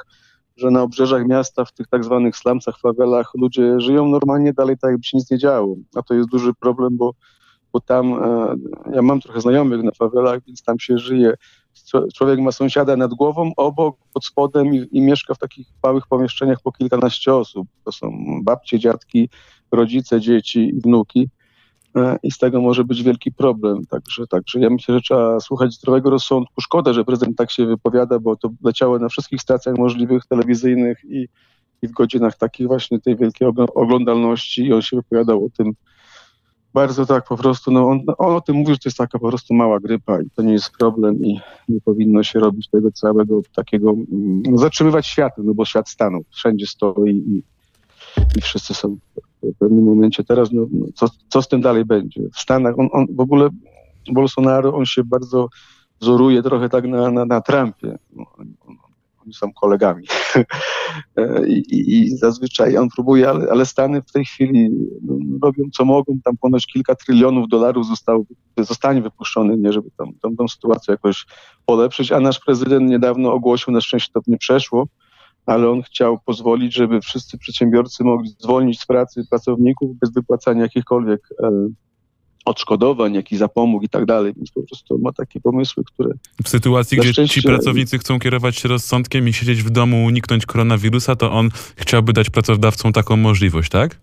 że 0.57 0.72
na 0.72 0.82
obrzeżach 0.82 1.28
miasta, 1.28 1.66
w 1.66 1.72
tych 1.72 1.88
tak 1.88 2.03
zwanych 2.03 2.38
slumsach, 2.38 2.80
fawelach 2.80 3.32
ludzie 3.36 3.80
żyją 3.80 4.07
normalnie 4.07 4.53
dalej 4.53 4.78
tak, 4.78 4.91
jakby 4.91 5.03
się 5.03 5.18
nic 5.18 5.32
nie 5.32 5.38
działo. 5.38 5.76
A 5.95 6.01
to 6.01 6.14
jest 6.14 6.30
duży 6.30 6.53
problem, 6.53 6.97
bo, 6.97 7.14
bo 7.74 7.80
tam, 7.80 8.14
e, 8.14 8.55
ja 8.93 9.01
mam 9.01 9.22
trochę 9.22 9.41
znajomych 9.41 9.84
na 9.84 9.91
fawelach, 9.91 10.39
więc 10.47 10.64
tam 10.64 10.80
się 10.80 10.97
żyje 10.97 11.34
człowiek 12.15 12.39
ma 12.39 12.51
sąsiada 12.51 12.97
nad 12.97 13.13
głową, 13.13 13.51
obok, 13.57 13.97
pod 14.13 14.26
spodem 14.26 14.76
i, 14.76 14.88
i, 14.91 15.01
mieszka 15.01 15.34
w 15.34 15.38
takich 15.38 15.67
małych 15.84 16.07
pomieszczeniach 16.07 16.61
po 16.61 16.71
kilkanaście 16.71 17.36
osób. 17.36 17.67
To 17.86 17.91
są 17.91 18.11
babcie, 18.43 18.80
dziadki, 18.80 19.30
rodzice, 19.71 20.21
dzieci 20.21 20.59
i 20.59 20.82
wnuki. 20.82 21.30
E, 21.95 22.17
I 22.24 22.32
z 22.32 22.38
tego 22.38 22.61
może 22.61 22.84
być 22.84 23.03
wielki 23.03 23.32
problem. 23.32 23.86
Także, 23.86 24.28
także 24.28 24.59
ja 24.59 24.69
myślę, 24.69 24.95
że 24.95 25.01
trzeba 25.01 25.39
słuchać 25.39 25.74
zdrowego 25.74 26.09
rozsądku. 26.09 26.61
Szkoda, 26.61 26.93
że 26.93 27.05
prezydent 27.05 27.38
tak 27.38 27.51
się 27.51 27.65
wypowiada, 27.65 28.19
bo 28.19 28.36
to 28.36 28.49
leciało 28.63 28.99
na 28.99 29.09
wszystkich 29.09 29.41
stacjach 29.41 29.78
możliwych 29.78 30.26
telewizyjnych 30.26 30.97
i, 31.03 31.28
i 31.82 31.88
w 31.88 31.91
godzinach 31.91 32.38
takich 32.38 32.67
właśnie 32.67 32.99
tej 32.99 33.17
wielkiej 33.17 33.47
oglądalności 33.76 34.65
i 34.65 34.74
on 34.74 34.82
się 34.82 34.97
wypowiadał 34.97 35.45
o 35.45 35.49
tym 35.57 35.74
bardzo 36.74 37.05
tak 37.05 37.28
po 37.28 37.38
prostu, 37.38 37.71
no 37.71 37.89
on, 37.89 38.01
on 38.17 38.36
o 38.36 38.41
tym 38.41 38.55
mówił, 38.55 38.74
że 38.74 38.80
to 38.80 38.89
jest 38.89 38.97
taka 38.97 39.19
po 39.19 39.30
prostu 39.30 39.53
mała 39.53 39.80
grypa 39.80 40.21
i 40.21 40.30
to 40.36 40.41
nie 40.41 40.53
jest 40.53 40.71
problem 40.80 41.26
i 41.26 41.39
nie 41.69 41.82
powinno 41.82 42.24
się 42.24 42.39
robić 42.39 42.69
tego 42.69 42.91
całego 42.91 43.41
takiego, 43.55 43.89
mm, 43.89 44.43
no, 44.49 44.57
zatrzymywać 44.57 45.07
światu, 45.07 45.43
no 45.43 45.53
bo 45.53 45.65
świat 45.65 45.89
stanął, 45.89 46.24
wszędzie 46.32 46.67
stoi 46.67 47.11
i, 47.11 47.43
i 48.38 48.41
wszyscy 48.41 48.74
są 48.74 48.97
w 49.43 49.57
pewnym 49.59 49.84
momencie 49.84 50.24
teraz, 50.24 50.51
no, 50.51 50.65
no, 50.71 50.86
co, 50.95 51.07
co 51.30 51.41
z 51.41 51.47
tym 51.47 51.61
dalej 51.61 51.86
będzie? 51.86 52.21
W 52.34 52.39
Stanach 52.39 52.80
on, 52.80 52.89
on 52.91 53.05
w 53.15 53.19
ogóle, 53.19 53.49
Bolsonaro, 54.11 54.76
on 54.76 54.86
się 54.86 55.03
bardzo 55.03 55.49
wzoruje 56.01 56.43
trochę 56.43 56.69
tak 56.69 56.88
na, 56.88 57.11
na, 57.11 57.26
na 57.26 57.41
Trumpie. 57.41 57.97
No, 58.15 58.26
on, 58.38 58.53
oni 59.24 59.34
są 59.34 59.53
kolegami. 59.53 60.03
E, 61.17 61.47
I, 61.47 61.63
I, 61.69 62.17
zazwyczaj 62.17 62.78
on 62.78 62.89
próbuje, 62.95 63.30
ale, 63.30 63.51
ale 63.51 63.65
Stany 63.65 64.01
w 64.01 64.11
tej 64.11 64.26
chwili 64.26 64.69
no, 65.01 65.17
robią 65.43 65.63
co 65.74 65.86
mogą. 65.86 66.19
Tam 66.24 66.38
ponoć 66.38 66.67
kilka 66.67 66.95
trylionów 66.95 67.47
dolarów 67.47 67.88
zostało, 67.88 68.24
zostanie 68.57 69.01
wypuszczony, 69.01 69.57
nie, 69.57 69.74
żeby 69.74 69.89
tam, 69.97 70.36
tą 70.38 70.47
sytuację 70.47 70.91
jakoś 70.91 71.26
polepszyć. 71.65 72.11
A 72.11 72.19
nasz 72.19 72.39
prezydent 72.39 72.89
niedawno 72.89 73.34
ogłosił, 73.34 73.74
na 73.74 73.82
szczęście 73.82 74.11
to 74.13 74.21
nie 74.28 74.38
przeszło, 74.38 74.88
ale 75.45 75.69
on 75.69 75.82
chciał 75.82 76.19
pozwolić, 76.26 76.74
żeby 76.74 77.01
wszyscy 77.01 77.38
przedsiębiorcy 77.38 78.03
mogli 78.03 78.30
zwolnić 78.39 78.80
z 78.80 78.86
pracy 78.86 79.24
pracowników 79.30 79.97
bez 79.99 80.13
wypłacania 80.13 80.61
jakichkolwiek 80.61 81.21
e, 81.43 81.67
odszkodowań, 82.46 83.14
jak 83.14 83.32
i 83.32 83.38
zapomóg 83.38 83.84
i 83.84 83.89
tak 83.89 84.06
dalej, 84.06 84.34
więc 84.36 84.52
po 84.52 84.64
prostu 84.64 85.00
ma 85.00 85.12
takie 85.12 85.39
pomysły, 85.39 85.84
które... 85.84 86.10
W 86.44 86.50
sytuacji, 86.50 86.98
gdzie 86.98 87.14
szczęście... 87.14 87.41
ci 87.41 87.48
pracownicy 87.48 87.98
chcą 87.98 88.20
kierować 88.20 88.58
się 88.58 88.70
rozsądkiem 88.70 89.28
i 89.28 89.34
siedzieć 89.34 89.64
w 89.64 89.70
domu, 89.70 90.06
uniknąć 90.06 90.46
koronawirusa, 90.46 91.16
to 91.16 91.32
on 91.32 91.50
chciałby 91.76 92.14
dać 92.14 92.30
pracodawcom 92.30 92.94
taką 92.94 93.18
możliwość, 93.18 93.70
tak? 93.70 94.00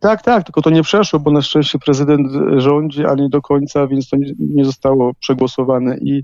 Tak, 0.00 0.22
tak, 0.22 0.44
tylko 0.44 0.62
to 0.62 0.70
nie 0.70 0.82
przeszło, 0.82 1.20
bo 1.20 1.30
na 1.30 1.42
szczęście 1.42 1.78
prezydent 1.78 2.32
rządzi, 2.56 3.04
ale 3.04 3.22
nie 3.22 3.28
do 3.28 3.42
końca, 3.42 3.86
więc 3.86 4.08
to 4.08 4.16
nie, 4.16 4.32
nie 4.38 4.64
zostało 4.64 5.14
przegłosowane 5.14 5.98
i, 5.98 6.22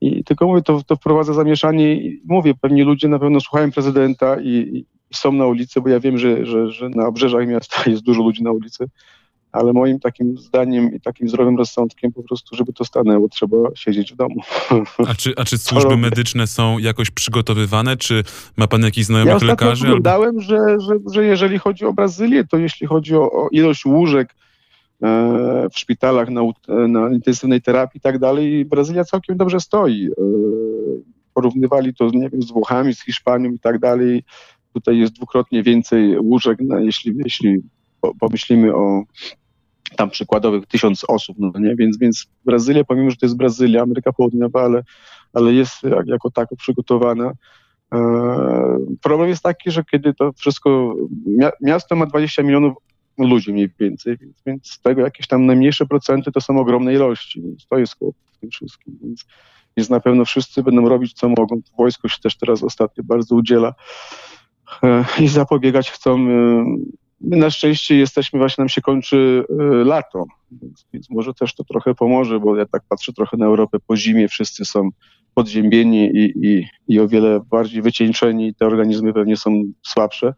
i 0.00 0.24
tylko 0.24 0.46
mówię, 0.46 0.62
to, 0.62 0.82
to 0.86 0.96
wprowadza 0.96 1.32
zamieszanie 1.32 1.94
i 1.94 2.22
mówię, 2.24 2.54
pewnie 2.60 2.84
ludzie 2.84 3.08
na 3.08 3.18
pewno 3.18 3.40
słuchają 3.40 3.72
prezydenta 3.72 4.40
i, 4.40 4.48
i 4.50 4.84
są 5.14 5.32
na 5.32 5.46
ulicy, 5.46 5.80
bo 5.80 5.88
ja 5.88 6.00
wiem, 6.00 6.18
że, 6.18 6.46
że, 6.46 6.70
że 6.70 6.88
na 6.88 7.06
obrzeżach 7.06 7.48
miasta 7.48 7.82
jest 7.90 8.02
dużo 8.02 8.22
ludzi 8.22 8.42
na 8.42 8.50
ulicy, 8.50 8.84
ale 9.52 9.72
moim 9.72 10.00
takim 10.00 10.38
zdaniem 10.38 10.94
i 10.94 11.00
takim 11.00 11.28
zdrowym 11.28 11.56
rozsądkiem 11.56 12.12
po 12.12 12.22
prostu, 12.22 12.56
żeby 12.56 12.72
to 12.72 12.84
stanęło, 12.84 13.28
trzeba 13.28 13.56
siedzieć 13.74 14.12
w 14.12 14.16
domu. 14.16 14.40
A 15.08 15.14
czy, 15.14 15.32
a 15.36 15.44
czy 15.44 15.58
służby 15.68 15.96
medyczne 15.96 16.46
są 16.46 16.78
jakoś 16.78 17.10
przygotowywane? 17.10 17.96
Czy 17.96 18.24
ma 18.56 18.66
pan 18.66 18.82
jakichś 18.82 19.06
znajomych 19.06 19.42
ja 19.42 19.48
lekarzy? 19.48 19.84
Ja 19.84 19.90
oglądałem, 19.90 20.40
że, 20.40 20.58
że, 20.80 20.94
że 21.12 21.24
jeżeli 21.24 21.58
chodzi 21.58 21.84
o 21.84 21.92
Brazylię, 21.92 22.44
to 22.44 22.56
jeśli 22.56 22.86
chodzi 22.86 23.14
o, 23.14 23.32
o 23.32 23.48
ilość 23.52 23.84
łóżek 23.84 24.34
e, 25.02 25.68
w 25.72 25.78
szpitalach 25.78 26.28
na, 26.28 26.40
na 26.88 27.10
intensywnej 27.10 27.62
terapii 27.62 27.98
i 27.98 28.00
tak 28.00 28.18
dalej, 28.18 28.64
Brazylia 28.64 29.04
całkiem 29.04 29.36
dobrze 29.36 29.60
stoi. 29.60 30.06
E, 30.06 30.12
porównywali 31.34 31.94
to, 31.94 32.10
nie 32.12 32.30
wiem, 32.30 32.42
z 32.42 32.52
Włochami, 32.52 32.94
z 32.94 33.04
Hiszpanią 33.04 33.50
i 33.50 33.58
tak 33.58 33.78
dalej. 33.78 34.24
Tutaj 34.72 34.98
jest 34.98 35.12
dwukrotnie 35.12 35.62
więcej 35.62 36.18
łóżek, 36.18 36.60
na, 36.60 36.80
jeśli, 36.80 37.14
pomyślimy 38.20 38.74
o 38.74 39.02
tam 39.96 40.10
przykładowych 40.10 40.66
tysiąc 40.66 41.04
osób, 41.08 41.36
no 41.38 41.52
nie? 41.60 41.76
Więc, 41.76 41.98
więc 41.98 42.26
Brazylia, 42.44 42.84
pomimo, 42.84 43.10
że 43.10 43.16
to 43.16 43.26
jest 43.26 43.36
Brazylia, 43.36 43.82
Ameryka 43.82 44.12
Południowa, 44.12 44.62
ale, 44.62 44.82
ale 45.32 45.52
jest 45.52 45.82
jak, 45.82 46.06
jako 46.06 46.30
tako 46.30 46.56
przygotowana. 46.56 47.32
E, 47.94 47.98
problem 49.02 49.28
jest 49.28 49.42
taki, 49.42 49.70
że 49.70 49.84
kiedy 49.84 50.14
to 50.14 50.32
wszystko, 50.32 50.94
miasto 51.60 51.96
ma 51.96 52.06
20 52.06 52.42
milionów 52.42 52.76
ludzi 53.18 53.52
mniej 53.52 53.70
więcej, 53.80 54.16
więc, 54.20 54.42
więc 54.46 54.70
z 54.70 54.80
tego 54.80 55.02
jakieś 55.02 55.26
tam 55.26 55.46
najmniejsze 55.46 55.86
procenty 55.86 56.32
to 56.32 56.40
są 56.40 56.58
ogromne 56.58 56.94
ilości, 56.94 57.42
więc 57.42 57.66
to 57.66 57.78
jest 57.78 57.96
kłopot 57.96 58.22
w 58.32 58.38
tym 58.38 58.50
wszystkim. 58.50 58.98
Więc, 59.02 59.24
więc 59.76 59.90
na 59.90 60.00
pewno 60.00 60.24
wszyscy 60.24 60.62
będą 60.62 60.88
robić 60.88 61.12
co 61.12 61.28
mogą. 61.28 61.60
Wojsko 61.78 62.08
się 62.08 62.20
też 62.22 62.36
teraz 62.36 62.62
ostatnio 62.62 63.04
bardzo 63.04 63.34
udziela 63.34 63.74
e, 64.82 65.04
i 65.20 65.28
zapobiegać 65.28 65.90
chcą 65.90 66.28
e, 66.28 66.64
My 67.20 67.36
na 67.36 67.50
szczęście 67.50 67.96
jesteśmy, 67.96 68.38
właśnie 68.38 68.62
nam 68.62 68.68
się 68.68 68.80
kończy 68.80 69.44
y, 69.50 69.84
lato, 69.84 70.24
więc, 70.50 70.86
więc, 70.92 71.10
może 71.10 71.34
też 71.34 71.54
to 71.54 71.64
trochę 71.64 71.94
pomoże, 71.94 72.40
bo 72.40 72.56
ja 72.56 72.66
tak 72.66 72.82
patrzę 72.88 73.12
trochę 73.12 73.36
na 73.36 73.46
Europę 73.46 73.78
po 73.86 73.96
zimie, 73.96 74.28
wszyscy 74.28 74.64
są 74.64 74.90
podziębieni 75.34 76.10
i, 76.14 76.32
i, 76.46 76.66
i 76.88 77.00
o 77.00 77.08
wiele 77.08 77.40
bardziej 77.50 77.82
wycieńczeni, 77.82 78.54
te 78.54 78.66
organizmy 78.66 79.12
pewnie 79.12 79.36
są 79.36 79.62
słabsze, 79.86 80.34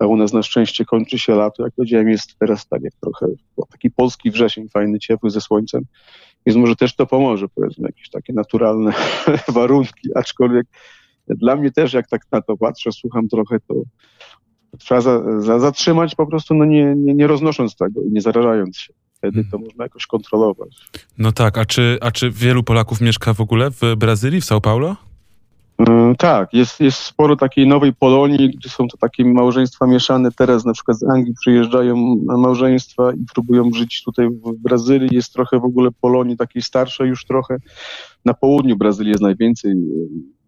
a 0.00 0.06
u 0.06 0.16
nas 0.16 0.32
na 0.32 0.42
szczęście 0.42 0.84
kończy 0.84 1.18
się 1.18 1.34
lato, 1.34 1.62
jak 1.62 1.74
powiedziałem, 1.74 2.08
jest 2.08 2.38
teraz 2.38 2.68
tak 2.68 2.82
jak 2.82 2.92
trochę 3.00 3.26
taki 3.70 3.90
polski 3.90 4.30
wrzesień, 4.30 4.68
fajny, 4.68 4.98
ciepły, 4.98 5.30
ze 5.30 5.40
słońcem, 5.40 5.82
więc 6.46 6.56
może 6.56 6.76
też 6.76 6.96
to 6.96 7.06
pomoże, 7.06 7.46
powiedzmy, 7.54 7.88
jakieś 7.88 8.10
takie 8.10 8.32
naturalne 8.32 8.92
warunki, 9.48 10.08
aczkolwiek 10.14 10.66
dla 11.28 11.56
mnie 11.56 11.70
też, 11.70 11.92
jak 11.92 12.08
tak 12.08 12.22
na 12.32 12.42
to 12.42 12.56
patrzę, 12.56 12.92
słucham 12.92 13.28
trochę, 13.28 13.60
to 13.68 13.74
trzeba 14.78 15.00
za, 15.00 15.40
za, 15.40 15.58
zatrzymać 15.58 16.14
po 16.14 16.26
prostu, 16.26 16.54
no 16.54 16.64
nie, 16.64 16.94
nie, 16.96 17.14
nie 17.14 17.26
roznosząc 17.26 17.76
tego 17.76 18.02
i 18.02 18.12
nie 18.12 18.20
zarażając 18.20 18.78
się. 18.78 18.92
Wtedy 19.14 19.44
to 19.50 19.58
można 19.58 19.84
jakoś 19.84 20.06
kontrolować. 20.06 20.68
No 21.18 21.32
tak, 21.32 21.58
a 21.58 21.64
czy, 21.64 21.98
a 22.00 22.10
czy 22.10 22.30
wielu 22.30 22.62
Polaków 22.62 23.00
mieszka 23.00 23.34
w 23.34 23.40
ogóle 23.40 23.70
w 23.70 23.80
Brazylii, 23.96 24.40
w 24.40 24.44
São 24.44 24.60
Paulo? 24.60 24.96
Yy, 25.78 26.14
tak, 26.18 26.54
jest, 26.54 26.80
jest 26.80 26.98
sporo 26.98 27.36
takiej 27.36 27.66
nowej 27.66 27.94
Polonii, 27.94 28.50
gdzie 28.50 28.68
są 28.68 28.88
to 28.88 28.96
takie 28.96 29.24
małżeństwa 29.24 29.86
mieszane. 29.86 30.32
Teraz 30.32 30.64
na 30.64 30.72
przykład 30.72 30.98
z 30.98 31.04
Anglii 31.04 31.34
przyjeżdżają 31.40 32.16
małżeństwa 32.24 33.12
i 33.12 33.24
próbują 33.34 33.70
żyć 33.74 34.02
tutaj 34.04 34.28
w 34.28 34.62
Brazylii. 34.62 35.08
Jest 35.12 35.32
trochę 35.32 35.60
w 35.60 35.64
ogóle 35.64 35.90
Polonii 36.00 36.36
takiej 36.36 36.62
starszej 36.62 37.08
już 37.08 37.24
trochę. 37.24 37.56
Na 38.24 38.34
południu 38.34 38.76
Brazylii 38.76 39.10
jest 39.10 39.22
najwięcej. 39.22 39.74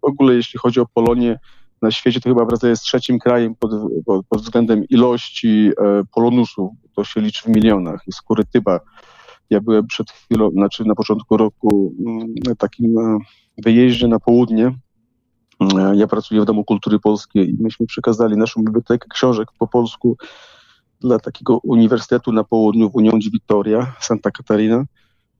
W 0.02 0.04
ogóle 0.04 0.34
jeśli 0.34 0.58
chodzi 0.58 0.80
o 0.80 0.86
Polonię, 0.94 1.38
na 1.82 1.90
świecie 1.90 2.20
to 2.20 2.28
chyba 2.28 2.44
Brazylia 2.44 2.70
jest 2.70 2.82
trzecim 2.82 3.18
krajem 3.18 3.54
pod, 3.54 3.70
pod, 4.06 4.26
pod 4.26 4.42
względem 4.42 4.84
ilości 4.84 5.70
e, 5.80 6.02
polonusów. 6.14 6.70
To 6.96 7.04
się 7.04 7.20
liczy 7.20 7.42
w 7.42 7.46
milionach. 7.46 8.00
Jest 8.06 8.22
Kurytyba. 8.22 8.80
Ja 9.50 9.60
byłem 9.60 9.86
przed 9.86 10.10
chwilą, 10.10 10.50
znaczy 10.50 10.84
na 10.84 10.94
początku 10.94 11.36
roku 11.36 11.94
mm, 12.06 12.34
na 12.46 12.54
takim 12.54 12.98
e, 12.98 13.18
wyjeździe 13.64 14.08
na 14.08 14.20
południe. 14.20 14.66
E, 15.60 15.96
ja 15.96 16.06
pracuję 16.06 16.40
w 16.40 16.44
Domu 16.44 16.64
Kultury 16.64 16.98
Polskiej 16.98 17.50
i 17.50 17.56
myśmy 17.60 17.86
przekazali 17.86 18.36
naszą 18.36 18.64
bibliotekę 18.64 19.08
książek 19.10 19.48
po 19.58 19.66
polsku 19.66 20.16
dla 21.00 21.18
takiego 21.18 21.58
uniwersytetu 21.62 22.32
na 22.32 22.44
południu 22.44 22.90
w 22.90 22.96
Unią 22.96 23.12
Vitoria, 23.32 23.94
Santa 24.00 24.30
Catarina. 24.30 24.84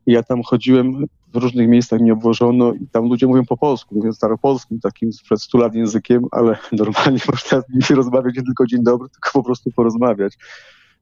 Ja 0.07 0.22
tam 0.22 0.43
chodziłem, 0.43 1.05
w 1.32 1.36
różnych 1.36 1.68
miejscach 1.68 2.00
mnie 2.00 2.12
obwożono 2.12 2.72
i 2.72 2.86
tam 2.92 3.08
ludzie 3.08 3.26
mówią 3.26 3.44
po 3.44 3.56
polsku, 3.56 3.94
mówią 3.94 4.12
staropolskim, 4.12 4.80
takim 4.80 5.12
sprzed 5.12 5.42
100 5.42 5.58
lat 5.58 5.74
językiem, 5.74 6.24
ale 6.30 6.56
normalnie 6.72 7.18
można 7.28 7.60
z 7.60 7.68
nimi 7.68 7.96
rozmawiać 7.96 8.36
nie 8.36 8.42
tylko 8.42 8.66
dzień 8.66 8.82
dobry, 8.82 9.08
tylko 9.08 9.30
po 9.32 9.42
prostu 9.42 9.70
porozmawiać. 9.70 10.34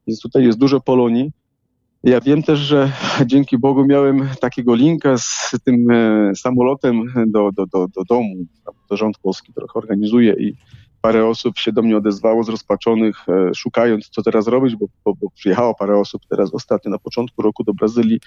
Więc 0.07 0.21
tutaj 0.21 0.45
jest 0.45 0.59
dużo 0.59 0.81
Polonii. 0.81 1.33
Ja 2.05 2.21
wiem 2.21 2.43
też, 2.43 2.59
że 2.59 2.93
dzięki 3.27 3.59
Bogu 3.59 3.85
miałem 3.85 4.29
takiego 4.41 4.75
linka 4.75 5.19
z 5.19 5.57
tym 5.65 5.91
e, 5.91 6.33
samolotem 6.37 7.03
do, 7.27 7.51
do, 7.53 7.67
do, 7.67 7.89
do 7.89 8.05
domu. 8.05 8.35
To 8.89 8.97
rząd 8.97 9.19
polski 9.19 9.53
trochę 9.53 9.79
organizuje 9.79 10.33
i 10.33 10.55
parę 11.03 11.27
osób 11.27 11.59
się 11.59 11.73
do 11.73 11.83
mnie 11.83 11.97
odezwało 11.97 12.45
zrozpaczonych, 12.45 13.29
e, 13.29 13.55
szukając 13.55 14.09
co 14.09 14.23
teraz 14.23 14.47
robić, 14.47 14.77
bo, 14.77 14.87
bo, 15.05 15.15
bo 15.15 15.31
przyjechało 15.31 15.75
parę 15.75 15.99
osób 15.99 16.23
teraz 16.29 16.55
ostatnio 16.55 16.91
na 16.91 16.99
początku 16.99 17.43
roku 17.43 17.65
do 17.65 17.75
Brazylii 17.75 18.21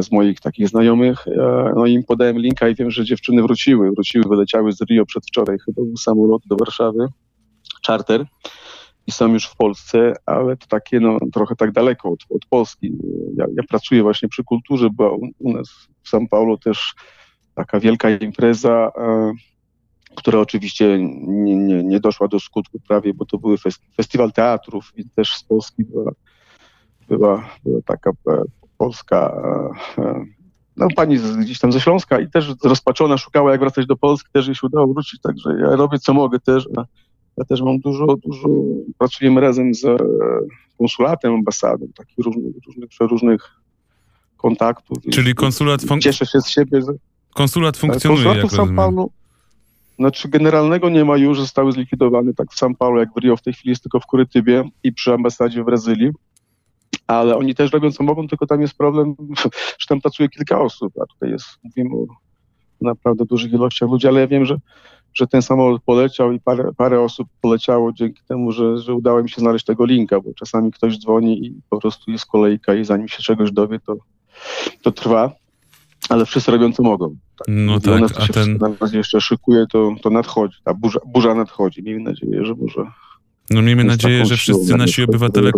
z 0.00 0.12
moich 0.12 0.40
takich 0.40 0.68
znajomych. 0.68 1.28
E, 1.28 1.72
no 1.76 1.86
im 1.86 2.04
podałem 2.04 2.38
linka 2.38 2.68
i 2.68 2.74
wiem, 2.74 2.90
że 2.90 3.04
dziewczyny 3.04 3.42
wróciły. 3.42 3.90
Wróciły, 3.90 4.24
wyleciały 4.28 4.72
z 4.72 4.80
Rio 4.80 5.06
przedwczoraj, 5.06 5.58
chyba 5.58 5.82
był 5.82 5.96
samolot 5.96 6.42
do 6.46 6.56
Warszawy, 6.56 7.06
charter 7.86 8.26
i 9.06 9.12
są 9.12 9.32
już 9.32 9.46
w 9.46 9.56
Polsce, 9.56 10.14
ale 10.26 10.56
to 10.56 10.66
takie 10.66 11.00
no, 11.00 11.18
trochę 11.32 11.56
tak 11.56 11.72
daleko 11.72 12.10
od, 12.10 12.20
od 12.30 12.46
Polski. 12.46 12.92
Ja, 13.36 13.46
ja, 13.54 13.62
pracuję 13.68 14.02
właśnie 14.02 14.28
przy 14.28 14.44
kulturze, 14.44 14.88
bo 14.92 15.16
u, 15.16 15.28
u 15.38 15.52
nas 15.52 15.68
w 16.02 16.12
São 16.12 16.28
Paulo 16.30 16.58
też 16.58 16.94
taka 17.54 17.80
wielka 17.80 18.10
impreza, 18.10 18.92
e, 18.96 19.32
która 20.14 20.38
oczywiście 20.38 20.98
nie, 20.98 21.56
nie, 21.56 21.84
nie, 21.84 22.00
doszła 22.00 22.28
do 22.28 22.40
skutku 22.40 22.80
prawie, 22.88 23.14
bo 23.14 23.24
to 23.24 23.38
był 23.38 23.56
festiwal 23.96 24.32
teatrów 24.32 24.92
i 24.96 25.04
też 25.08 25.36
z 25.36 25.44
Polski 25.44 25.84
była, 25.84 26.12
była, 27.08 27.48
była 27.64 27.82
taka 27.86 28.10
e, 28.10 28.42
polska 28.82 29.42
e, 29.98 30.24
no, 30.76 30.86
pani 30.96 31.18
z, 31.18 31.36
gdzieś 31.36 31.58
tam 31.58 31.72
ze 31.72 31.80
Śląska 31.80 32.20
i 32.20 32.30
też 32.30 32.52
rozpaczona 32.64 33.18
szukała, 33.18 33.50
jak 33.52 33.60
wracać 33.60 33.86
do 33.86 33.96
Polski, 33.96 34.28
też 34.32 34.46
jej 34.46 34.54
się 34.54 34.66
udało 34.66 34.86
wrócić, 34.86 35.20
także 35.20 35.50
ja 35.60 35.76
robię 35.76 35.98
co 35.98 36.14
mogę 36.14 36.40
też. 36.40 36.68
Ja 37.36 37.44
też 37.44 37.62
mam 37.62 37.78
dużo, 37.78 38.16
dużo, 38.26 38.48
pracujemy 38.98 39.40
razem 39.40 39.74
z 39.74 39.82
konsulatem, 40.78 41.34
ambasadą, 41.34 41.86
takich 41.96 42.18
różnych, 42.18 42.54
różnych, 42.66 42.90
różnych 43.00 43.60
kontaktów. 44.36 44.98
Czyli 45.12 45.34
konsulat... 45.34 45.82
Fun- 45.82 46.00
cieszę 46.00 46.26
się 46.26 46.40
z 46.40 46.48
siebie, 46.48 46.82
że... 46.82 46.92
Konsulat 47.34 47.76
funkcjonuje, 47.76 48.24
Konsulatu 48.24 48.48
w 48.48 48.58
São 48.58 48.76
Paulo, 48.76 49.08
znaczy 49.98 50.28
generalnego 50.28 50.88
nie 50.88 51.04
ma 51.04 51.16
już, 51.16 51.40
zostały 51.40 51.72
zlikwidowane 51.72 52.34
tak 52.34 52.52
w 52.52 52.60
São 52.60 52.74
Paulo 52.78 53.00
jak 53.00 53.08
w 53.14 53.18
Rio, 53.18 53.36
w 53.36 53.42
tej 53.42 53.52
chwili 53.52 53.70
jest 53.70 53.82
tylko 53.82 54.00
w 54.00 54.06
Kurytybie 54.06 54.64
i 54.84 54.92
przy 54.92 55.12
ambasadzie 55.12 55.62
w 55.62 55.66
Brazylii 55.66 56.10
ale 57.06 57.36
oni 57.36 57.54
też 57.54 57.72
robią 57.72 57.92
co 57.92 58.04
mogą, 58.04 58.28
tylko 58.28 58.46
tam 58.46 58.60
jest 58.60 58.74
problem, 58.74 59.14
że 59.80 59.86
tam 59.88 60.00
pracuje 60.00 60.28
kilka 60.28 60.60
osób, 60.60 60.92
a 61.02 61.06
tutaj 61.06 61.30
jest, 61.30 61.46
mówimy 61.64 61.96
o 61.96 62.06
naprawdę 62.80 63.24
dużych 63.24 63.52
ilościach 63.52 63.90
ludzi, 63.90 64.08
ale 64.08 64.20
ja 64.20 64.26
wiem, 64.26 64.44
że, 64.44 64.56
że 65.14 65.26
ten 65.26 65.42
samolot 65.42 65.82
poleciał 65.82 66.32
i 66.32 66.40
parę, 66.40 66.70
parę 66.76 67.00
osób 67.00 67.28
poleciało 67.40 67.92
dzięki 67.92 68.22
temu, 68.28 68.52
że, 68.52 68.78
że 68.78 68.94
udało 68.94 69.22
mi 69.22 69.30
się 69.30 69.40
znaleźć 69.40 69.64
tego 69.64 69.84
linka, 69.84 70.20
bo 70.20 70.34
czasami 70.34 70.72
ktoś 70.72 70.98
dzwoni 70.98 71.46
i 71.46 71.60
po 71.70 71.80
prostu 71.80 72.10
jest 72.10 72.26
kolejka 72.26 72.74
i 72.74 72.84
zanim 72.84 73.08
się 73.08 73.22
czegoś 73.22 73.52
dowie, 73.52 73.80
to, 73.86 73.96
to 74.82 74.92
trwa, 74.92 75.32
ale 76.08 76.26
wszyscy 76.26 76.50
robią 76.50 76.72
co 76.72 76.82
mogą. 76.82 77.16
Tak. 77.38 77.46
No 77.48 77.80
tak, 77.80 77.94
one, 77.94 78.06
a 78.18 78.32
ten... 78.32 78.58
Na 78.58 78.70
razie 78.80 78.98
jeszcze 78.98 79.20
szykuje, 79.20 79.66
to, 79.72 79.94
to 80.02 80.10
nadchodzi, 80.10 80.58
ta 80.64 80.74
burza, 80.74 81.00
burza 81.06 81.34
nadchodzi. 81.34 81.82
Miejmy 81.82 82.02
nadzieję, 82.02 82.44
że 82.44 82.54
może 82.54 82.84
no 83.50 83.62
miejmy 83.62 83.84
nadzieję, 83.84 84.26
że 84.26 84.36
wszyscy 84.36 84.76
nasi 84.76 85.02
obywatele, 85.02 85.50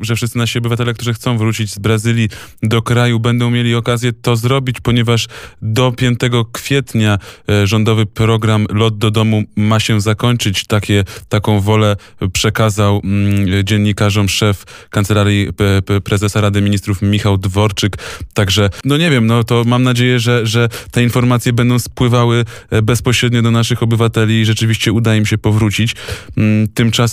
że 0.00 0.16
wszyscy 0.16 0.38
nasi 0.38 0.58
obywatele, 0.58 0.94
którzy 0.94 1.14
chcą 1.14 1.38
wrócić 1.38 1.70
z 1.70 1.78
Brazylii 1.78 2.28
do 2.62 2.82
kraju, 2.82 3.20
będą 3.20 3.50
mieli 3.50 3.74
okazję 3.74 4.12
to 4.12 4.36
zrobić, 4.36 4.80
ponieważ 4.80 5.26
do 5.62 5.92
5 5.92 6.20
kwietnia 6.52 7.18
e, 7.48 7.66
rządowy 7.66 8.06
program 8.06 8.66
Lot 8.70 8.98
do 8.98 9.10
domu 9.10 9.42
ma 9.56 9.80
się 9.80 10.00
zakończyć. 10.00 10.66
Takie, 10.66 11.04
taką 11.28 11.60
wolę 11.60 11.96
przekazał 12.32 13.00
mm, 13.04 13.64
dziennikarzom 13.64 14.28
szef 14.28 14.64
Kancelarii 14.90 15.48
Prezesa 16.04 16.40
Rady 16.40 16.60
Ministrów 16.60 17.02
Michał 17.02 17.38
Dworczyk. 17.38 17.96
Także, 18.34 18.70
no 18.84 18.96
nie 18.96 19.10
wiem, 19.10 19.26
no 19.26 19.44
to 19.44 19.64
mam 19.66 19.82
nadzieję, 19.82 20.18
że, 20.18 20.46
że 20.46 20.68
te 20.90 21.02
informacje 21.02 21.52
będą 21.52 21.78
spływały 21.78 22.44
e, 22.70 22.82
bezpośrednio 22.82 23.42
do 23.42 23.50
naszych 23.50 23.82
obywateli 23.82 24.40
i 24.40 24.44
rzeczywiście 24.44 24.92
uda 24.92 25.14
im 25.14 25.26
się 25.26 25.38
powrócić. 25.38 25.94
Mm, 26.36 26.68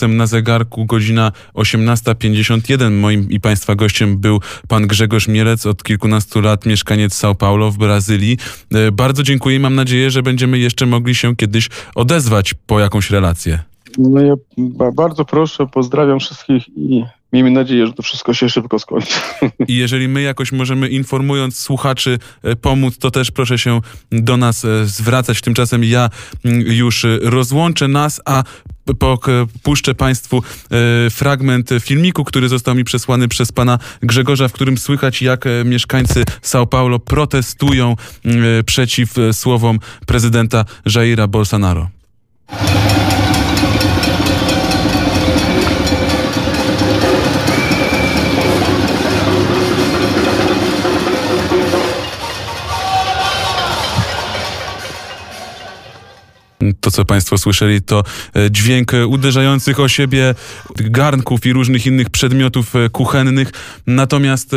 tymczasem 0.08 0.18
na 0.18 0.28
zegarku 0.28 0.86
godzina 0.86 1.32
18.51. 1.54 2.92
Moim 2.92 3.30
i 3.30 3.40
Państwa 3.40 3.76
gościem 3.76 4.18
był 4.18 4.40
pan 4.68 4.88
Grzegorz 4.88 5.28
Mielec, 5.28 5.66
od 5.66 5.84
kilkunastu 5.84 6.42
lat 6.42 6.66
mieszkaniec 6.66 7.14
São 7.14 7.36
Paulo 7.36 7.72
w 7.72 7.78
Brazylii. 7.78 8.38
E, 8.74 8.92
bardzo 8.92 9.24
dziękuję 9.24 9.56
i 9.56 9.60
mam 9.60 9.76
nadzieję, 9.76 10.12
że 10.12 10.24
będziemy 10.24 10.60
jeszcze 10.60 10.86
mogli 10.86 11.16
się 11.16 11.36
kiedyś 11.36 11.70
odezwać 11.96 12.54
po 12.54 12.80
jakąś 12.80 13.12
relację. 13.12 13.60
No 13.98 14.22
ja 14.22 14.34
bardzo 14.94 15.26
proszę, 15.26 15.68
pozdrawiam 15.68 16.20
wszystkich 16.20 16.70
i 16.70 17.04
Miejmy 17.34 17.52
nadzieję, 17.52 17.88
że 17.88 17.94
to 17.94 18.04
wszystko 18.04 18.34
się 18.34 18.50
szybko 18.50 18.80
skończy. 18.80 19.20
I 19.68 19.76
jeżeli 19.76 20.08
my 20.08 20.22
jakoś 20.22 20.52
możemy, 20.52 20.90
informując 20.90 21.60
słuchaczy, 21.60 22.20
e, 22.44 22.56
pomóc, 22.56 22.98
to 22.98 23.12
też 23.12 23.32
proszę 23.32 23.58
się 23.58 23.82
do 24.12 24.38
nas 24.38 24.66
e, 24.66 24.86
zwracać. 24.86 25.42
Tymczasem 25.42 25.84
ja 25.84 26.10
mm, 26.46 26.62
już 26.62 27.06
rozłączę 27.22 27.88
nas, 27.88 28.22
a 28.26 28.44
puszczę 29.64 29.96
Państwu 29.96 30.38
e, 30.38 31.10
fragment 31.10 31.70
filmiku, 31.82 32.24
który 32.24 32.50
został 32.50 32.76
mi 32.76 32.84
przesłany 32.84 33.28
przez 33.28 33.52
pana 33.52 33.80
Grzegorza, 34.02 34.48
w 34.48 34.54
którym 34.54 34.78
słychać, 34.78 35.22
jak 35.22 35.46
mieszkańcy 35.66 36.24
São 36.44 36.68
Paulo 36.68 37.00
protestują 37.00 37.96
przeciw 38.66 39.14
słowom 39.32 39.80
prezydenta 40.06 40.66
Jaira 40.96 41.28
Bolsonaro. 41.28 41.90
To, 56.80 56.92
co 56.92 57.06
Państwo 57.06 57.38
słyszeli, 57.38 57.82
to 57.82 58.04
e, 58.36 58.52
dźwięk 58.52 58.94
e, 58.94 59.08
uderzających 59.08 59.80
o 59.80 59.88
siebie 59.88 60.36
garnków 60.76 61.46
i 61.46 61.54
różnych 61.54 61.86
innych 61.86 62.10
przedmiotów 62.10 62.76
e, 62.76 62.90
kuchennych. 62.90 63.52
Natomiast 63.88 64.52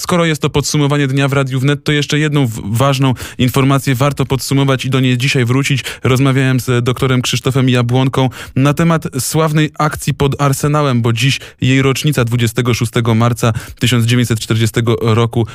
skoro 0.00 0.24
jest 0.24 0.42
to 0.42 0.50
podsumowanie 0.50 1.06
dnia 1.06 1.28
w 1.28 1.32
Radiu 1.32 1.60
Wnet, 1.60 1.84
to 1.84 1.92
jeszcze 1.92 2.18
jedną 2.18 2.46
ważną 2.64 3.14
informację 3.38 3.94
warto 3.94 4.26
podsumować 4.26 4.84
i 4.84 4.90
do 4.90 5.00
niej 5.00 5.18
dzisiaj 5.18 5.44
wrócić. 5.44 5.84
Rozmawiałem 6.04 6.60
z 6.60 6.84
doktorem 6.84 7.22
Krzysztofem 7.22 7.68
Jabłonką 7.68 8.28
na 8.56 8.74
temat 8.74 9.08
sławnej 9.20 9.70
akcji 9.78 10.14
pod 10.14 10.42
Arsenałem, 10.42 11.02
bo 11.02 11.12
dziś 11.12 11.40
jej 11.60 11.82
rocznica 11.82 12.24
26 12.24 12.92
marca 13.14 13.52
1940 13.80 14.80
roku, 15.00 15.46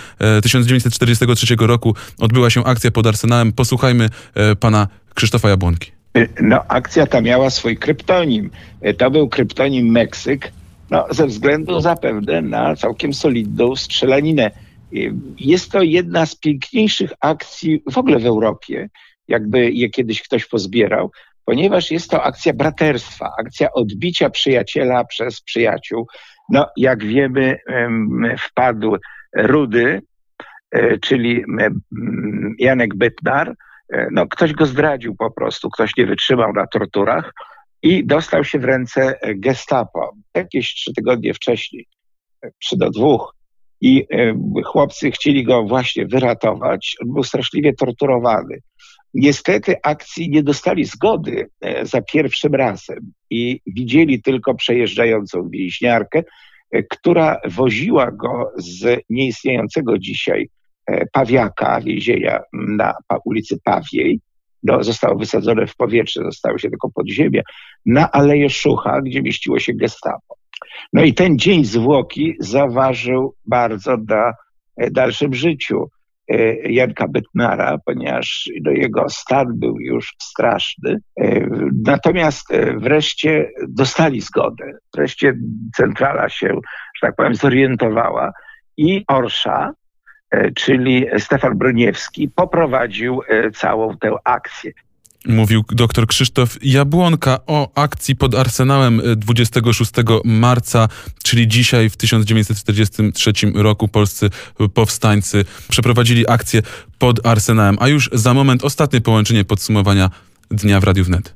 1943 0.41 1.55
roku 1.59 1.95
odbyła 2.19 2.49
się 2.49 2.63
akcja 2.63 2.91
pod 2.91 3.07
Arsenałem. 3.07 3.53
Posłuchajmy 3.53 4.09
pana 4.59 4.87
Krzysztofa 5.17 5.49
Jabłonki. 5.49 5.91
No, 6.41 6.63
akcja 6.67 7.07
ta 7.07 7.21
miała 7.21 7.49
swój 7.49 7.77
kryptonim. 7.77 8.49
To 8.97 9.11
był 9.11 9.29
kryptonim 9.29 9.91
Meksyk, 9.91 10.51
no, 10.89 11.05
ze 11.09 11.27
względu 11.27 11.79
zapewne 11.79 12.41
na 12.41 12.75
całkiem 12.75 13.13
solidną 13.13 13.75
strzelaninę. 13.75 14.51
Jest 15.39 15.71
to 15.71 15.81
jedna 15.81 16.25
z 16.25 16.35
piękniejszych 16.35 17.13
akcji 17.19 17.83
w 17.91 17.97
ogóle 17.97 18.19
w 18.19 18.25
Europie, 18.25 18.89
jakby 19.27 19.71
je 19.71 19.89
kiedyś 19.89 20.21
ktoś 20.21 20.45
pozbierał, 20.45 21.11
ponieważ 21.45 21.91
jest 21.91 22.09
to 22.09 22.23
akcja 22.23 22.53
braterstwa, 22.53 23.31
akcja 23.39 23.71
odbicia 23.71 24.29
przyjaciela 24.29 25.03
przez 25.03 25.41
przyjaciół. 25.41 26.07
No, 26.49 26.67
jak 26.77 27.05
wiemy, 27.05 27.57
wpadł 28.39 28.95
Rudy, 29.35 30.01
czyli 31.01 31.43
Janek 32.59 32.95
Bytnar, 32.95 33.55
no, 34.11 34.27
ktoś 34.27 34.53
go 34.53 34.65
zdradził 34.65 35.15
po 35.15 35.31
prostu, 35.31 35.69
ktoś 35.69 35.91
nie 35.97 36.05
wytrzymał 36.05 36.53
na 36.53 36.67
torturach 36.67 37.33
i 37.81 38.05
dostał 38.05 38.43
się 38.43 38.59
w 38.59 38.65
ręce 38.65 39.19
gestapo. 39.35 40.13
Jakieś 40.35 40.73
trzy 40.73 40.93
tygodnie 40.93 41.33
wcześniej, 41.33 41.87
trzy 42.61 42.75
e, 42.75 42.79
do 42.79 42.89
dwóch. 42.89 43.35
I 43.81 44.05
e, 44.11 44.33
chłopcy 44.65 45.11
chcieli 45.11 45.43
go 45.43 45.63
właśnie 45.63 46.05
wyratować. 46.05 46.95
On 47.01 47.13
był 47.13 47.23
straszliwie 47.23 47.73
torturowany. 47.73 48.61
Niestety 49.13 49.75
akcji 49.83 50.29
nie 50.29 50.43
dostali 50.43 50.85
zgody 50.85 51.49
za 51.81 52.01
pierwszym 52.01 52.55
razem 52.55 53.11
i 53.29 53.61
widzieli 53.67 54.21
tylko 54.21 54.55
przejeżdżającą 54.55 55.49
więźniarkę, 55.49 56.23
która 56.89 57.41
woziła 57.45 58.11
go 58.11 58.51
z 58.57 59.01
nieistniejącego 59.09 59.97
dzisiaj 59.97 60.49
E, 60.49 60.56
Pawiaka, 61.11 61.81
więzienia 61.81 62.39
na 62.53 62.93
ulicy 63.25 63.57
Pawiej, 63.63 64.19
no, 64.63 64.83
zostało 64.83 65.15
wysadzone 65.15 65.67
w 65.67 65.75
powietrze, 65.75 66.23
zostały 66.23 66.59
się 66.59 66.69
tylko 66.69 66.89
podziemia, 66.89 67.41
na 67.85 68.11
Aleję 68.11 68.49
Szucha, 68.49 69.01
gdzie 69.01 69.21
mieściło 69.21 69.59
się 69.59 69.73
gestapo. 69.73 70.35
No 70.93 71.03
i 71.03 71.13
ten 71.13 71.39
dzień 71.39 71.65
zwłoki 71.65 72.35
zaważył 72.39 73.35
bardzo 73.45 73.97
na 74.09 74.33
e, 74.77 74.91
dalszym 74.91 75.33
życiu 75.33 75.89
e, 76.29 76.53
Janka 76.71 77.07
Bytnara, 77.07 77.77
ponieważ 77.85 78.49
no, 78.61 78.71
jego 78.71 79.09
stan 79.09 79.47
był 79.59 79.79
już 79.79 80.15
straszny. 80.21 80.99
Natomiast 81.85 82.47
wreszcie 82.77 83.51
dostali 83.67 84.21
zgodę. 84.21 84.71
Wreszcie 84.95 85.33
centrala 85.75 86.29
się, 86.29 86.47
że 86.47 87.01
tak 87.01 87.15
powiem, 87.15 87.35
zorientowała 87.35 88.31
i 88.77 89.03
Orsza, 89.07 89.71
E, 89.71 89.86
czyli 90.55 91.05
Stefan 91.17 91.57
Broniewski, 91.57 92.29
poprowadził 92.35 93.21
e, 93.27 93.51
całą 93.51 93.97
tę 93.97 94.11
akcję. 94.23 94.71
Mówił 95.25 95.63
dr 95.71 96.07
Krzysztof 96.07 96.57
Jabłonka 96.61 97.39
o 97.47 97.69
akcji 97.75 98.15
pod 98.15 98.35
Arsenałem 98.35 99.01
26 99.15 99.99
e, 99.99 100.03
marca, 100.25 100.87
czyli 101.23 101.47
dzisiaj 101.47 101.89
w 101.89 101.97
1943 101.97 103.31
roku 103.55 103.87
polscy 103.87 104.29
powstańcy 104.73 105.45
przeprowadzili 105.69 106.29
akcję 106.29 106.61
pod 106.97 107.25
Arsenałem. 107.25 107.77
A 107.79 107.87
już 107.87 108.09
za 108.13 108.33
moment 108.33 108.63
ostatnie 108.63 109.01
połączenie 109.01 109.45
podsumowania 109.45 110.09
dnia 110.51 110.79
w 110.79 110.83
Radiu 110.83 111.03
Wnet. 111.03 111.35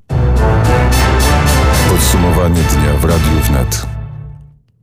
Podsumowanie 1.89 2.61
dnia 2.61 2.93
w 2.93 3.05
Radiu 3.05 3.39
Wnet. 3.47 4.00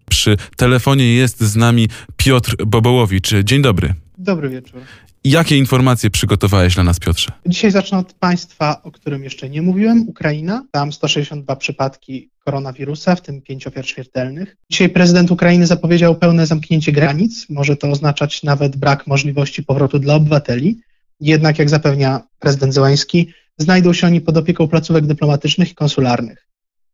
Przy 0.09 0.37
telefonie 0.57 1.15
jest 1.15 1.41
z 1.41 1.57
nami 1.57 1.89
Piotr 2.17 2.57
Bobołowicz. 2.67 3.35
Dzień 3.45 3.63
dobry. 3.63 3.95
Dobry 4.19 4.49
wieczór. 4.49 4.81
Jakie 5.25 5.57
informacje 5.57 6.11
przygotowałeś 6.11 6.75
dla 6.75 6.85
nas, 6.85 7.01
Piotrze? 7.01 7.33
Dzisiaj 7.47 7.71
zacznę 7.71 7.99
od 7.99 8.13
państwa, 8.13 8.83
o 8.83 8.91
którym 8.91 9.25
jeszcze 9.25 9.51
nie 9.51 9.63
mówiłem, 9.63 10.09
Ukraina. 10.09 10.65
Tam 10.71 10.93
162 10.93 11.57
przypadki 11.57 12.31
koronawirusa, 12.45 13.15
w 13.15 13.23
tym 13.23 13.43
5 13.43 13.67
ofiar 13.67 13.87
śmiertelnych. 13.87 14.57
Dzisiaj 14.71 14.89
prezydent 14.89 15.31
Ukrainy 15.31 15.67
zapowiedział 15.67 16.15
pełne 16.15 16.47
zamknięcie 16.47 16.93
granic. 16.93 17.47
Może 17.51 17.77
to 17.77 17.91
oznaczać 17.91 18.43
nawet 18.43 18.77
brak 18.77 19.07
możliwości 19.07 19.63
powrotu 19.63 19.99
dla 19.99 20.15
obywateli. 20.15 20.79
Jednak, 21.21 21.59
jak 21.59 21.71
zapewnia 21.71 22.21
prezydent 22.39 22.75
Zełański, 22.75 23.33
znajdą 23.59 23.93
się 23.93 24.07
oni 24.07 24.21
pod 24.21 24.37
opieką 24.37 24.69
placówek 24.69 25.07
dyplomatycznych 25.07 25.71
i 25.71 25.75
konsularnych. 25.75 26.49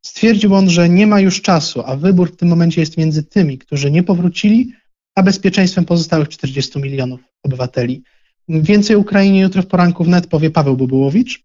Stwierdził 0.07 0.55
on, 0.55 0.71
że 0.71 0.89
nie 0.89 1.07
ma 1.07 1.21
już 1.21 1.43
czasu, 1.43 1.83
a 1.87 1.97
wybór 1.97 2.33
w 2.33 2.37
tym 2.37 2.49
momencie 2.49 2.81
jest 2.81 2.97
między 2.97 3.23
tymi, 3.23 3.59
którzy 3.59 3.91
nie 3.91 4.03
powrócili, 4.03 4.73
a 5.15 5.23
bezpieczeństwem 5.23 5.85
pozostałych 5.85 6.29
40 6.29 6.79
milionów 6.79 7.21
obywateli. 7.43 8.03
Więcej 8.49 8.97
Ukrainie 8.97 9.41
jutro 9.41 9.63
w 9.63 9.67
poranku 9.67 10.05
wnet 10.05 10.27
powie 10.27 10.51
Paweł 10.51 10.77
Bubułowicz. 10.77 11.45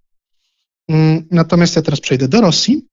Mm, 0.87 1.27
natomiast 1.31 1.75
ja 1.75 1.81
teraz 1.81 1.99
przejdę 1.99 2.27
do 2.27 2.41
Rosji. 2.41 2.85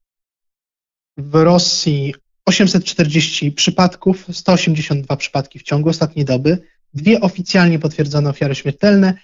W 1.17 1.35
Rosji 1.35 2.15
840 2.45 3.53
przypadków, 3.53 4.27
182 4.33 5.17
przypadki 5.17 5.59
w 5.59 5.63
ciągu 5.63 5.89
ostatniej 5.89 6.25
doby, 6.25 6.59
dwie 6.95 7.21
oficjalnie 7.21 7.79
potwierdzone 7.79 8.31
ofiary 8.31 8.55
śmiertelne, 8.55 9.15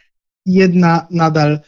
jedna 0.46 1.06
nadal 1.10 1.60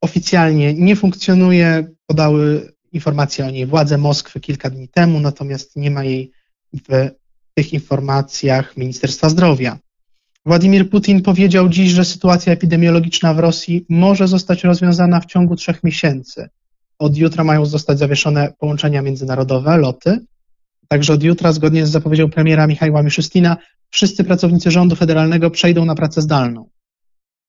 oficjalnie 0.00 0.74
nie 0.74 0.96
funkcjonuje. 0.96 1.94
Podały 2.06 2.73
informacje 2.94 3.46
o 3.46 3.50
niej 3.50 3.66
władze 3.66 3.98
Moskwy 3.98 4.40
kilka 4.40 4.70
dni 4.70 4.88
temu, 4.88 5.20
natomiast 5.20 5.76
nie 5.76 5.90
ma 5.90 6.04
jej 6.04 6.32
w 6.88 7.10
tych 7.54 7.72
informacjach 7.72 8.76
Ministerstwa 8.76 9.28
Zdrowia. 9.28 9.78
Władimir 10.46 10.90
Putin 10.90 11.22
powiedział 11.22 11.68
dziś, 11.68 11.92
że 11.92 12.04
sytuacja 12.04 12.52
epidemiologiczna 12.52 13.34
w 13.34 13.38
Rosji 13.38 13.86
może 13.88 14.28
zostać 14.28 14.64
rozwiązana 14.64 15.20
w 15.20 15.26
ciągu 15.26 15.56
trzech 15.56 15.84
miesięcy. 15.84 16.48
Od 16.98 17.16
jutra 17.16 17.44
mają 17.44 17.66
zostać 17.66 17.98
zawieszone 17.98 18.52
połączenia 18.58 19.02
międzynarodowe, 19.02 19.76
loty. 19.76 20.18
Także 20.88 21.12
od 21.12 21.22
jutra, 21.22 21.52
zgodnie 21.52 21.86
z 21.86 21.90
zapowiedzią 21.90 22.30
premiera 22.30 22.66
Michała 22.66 23.02
Miszustina, 23.02 23.56
wszyscy 23.90 24.24
pracownicy 24.24 24.70
rządu 24.70 24.96
federalnego 24.96 25.50
przejdą 25.50 25.84
na 25.84 25.94
pracę 25.94 26.22
zdalną. 26.22 26.68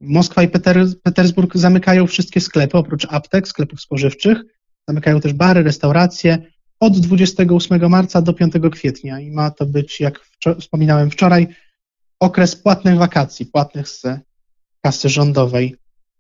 Moskwa 0.02 0.44
i 0.44 0.48
Peter, 0.48 0.86
Petersburg 1.04 1.58
zamykają 1.58 2.08
wszystkie 2.08 2.42
sklepy, 2.42 2.78
oprócz 2.78 3.08
aptek, 3.10 3.48
sklepów 3.48 3.82
spożywczych. 3.82 4.42
Zamykają 4.90 5.22
też 5.22 5.34
bary, 5.34 5.64
restauracje 5.64 6.38
od 6.80 7.00
28 7.00 7.90
marca 7.90 8.22
do 8.22 8.34
5 8.34 8.54
kwietnia 8.72 9.20
i 9.20 9.32
ma 9.32 9.52
to 9.52 9.66
być, 9.66 10.00
jak 10.00 10.20
wspominałem 10.60 11.12
wczoraj, 11.12 11.48
okres 12.20 12.56
płatnych 12.56 12.98
wakacji, 12.98 13.46
płatnych 13.46 13.90
z 13.90 14.04
kasy 14.82 15.10
rządowej. 15.10 15.76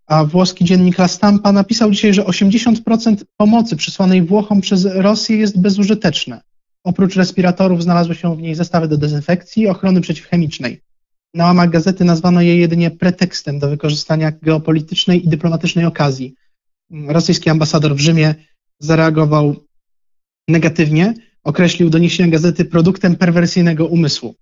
A 0.07 0.25
włoski 0.25 0.65
dziennik 0.65 0.99
La 0.99 1.07
Stampa 1.07 1.51
napisał 1.51 1.91
dzisiaj, 1.91 2.13
że 2.13 2.23
80% 2.23 3.23
pomocy 3.37 3.75
przysłanej 3.75 4.21
Włochom 4.21 4.61
przez 4.61 4.85
Rosję 4.85 5.37
jest 5.37 5.61
bezużyteczne. 5.61 6.41
Oprócz 6.83 7.15
respiratorów 7.15 7.83
znalazły 7.83 8.15
się 8.15 8.35
w 8.35 8.41
niej 8.41 8.55
zestawy 8.55 8.87
do 8.87 8.97
dezynfekcji 8.97 9.63
i 9.63 9.67
ochrony 9.67 10.01
przeciwchemicznej. 10.01 10.81
Na 11.33 11.45
łamach 11.45 11.69
gazety 11.69 12.05
nazwano 12.05 12.41
je 12.41 12.57
jedynie 12.57 12.91
pretekstem 12.91 13.59
do 13.59 13.69
wykorzystania 13.69 14.31
geopolitycznej 14.31 15.25
i 15.25 15.29
dyplomatycznej 15.29 15.85
okazji. 15.85 16.35
Rosyjski 17.07 17.49
ambasador 17.49 17.95
w 17.95 17.99
Rzymie 17.99 18.35
zareagował 18.79 19.55
negatywnie, 20.47 21.13
określił 21.43 21.89
doniesienia 21.89 22.31
gazety 22.31 22.65
produktem 22.65 23.15
perwersyjnego 23.15 23.85
umysłu 23.85 24.35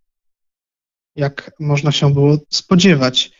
jak 1.16 1.52
można 1.60 1.92
się 1.92 2.14
było 2.14 2.38
spodziewać. 2.50 3.32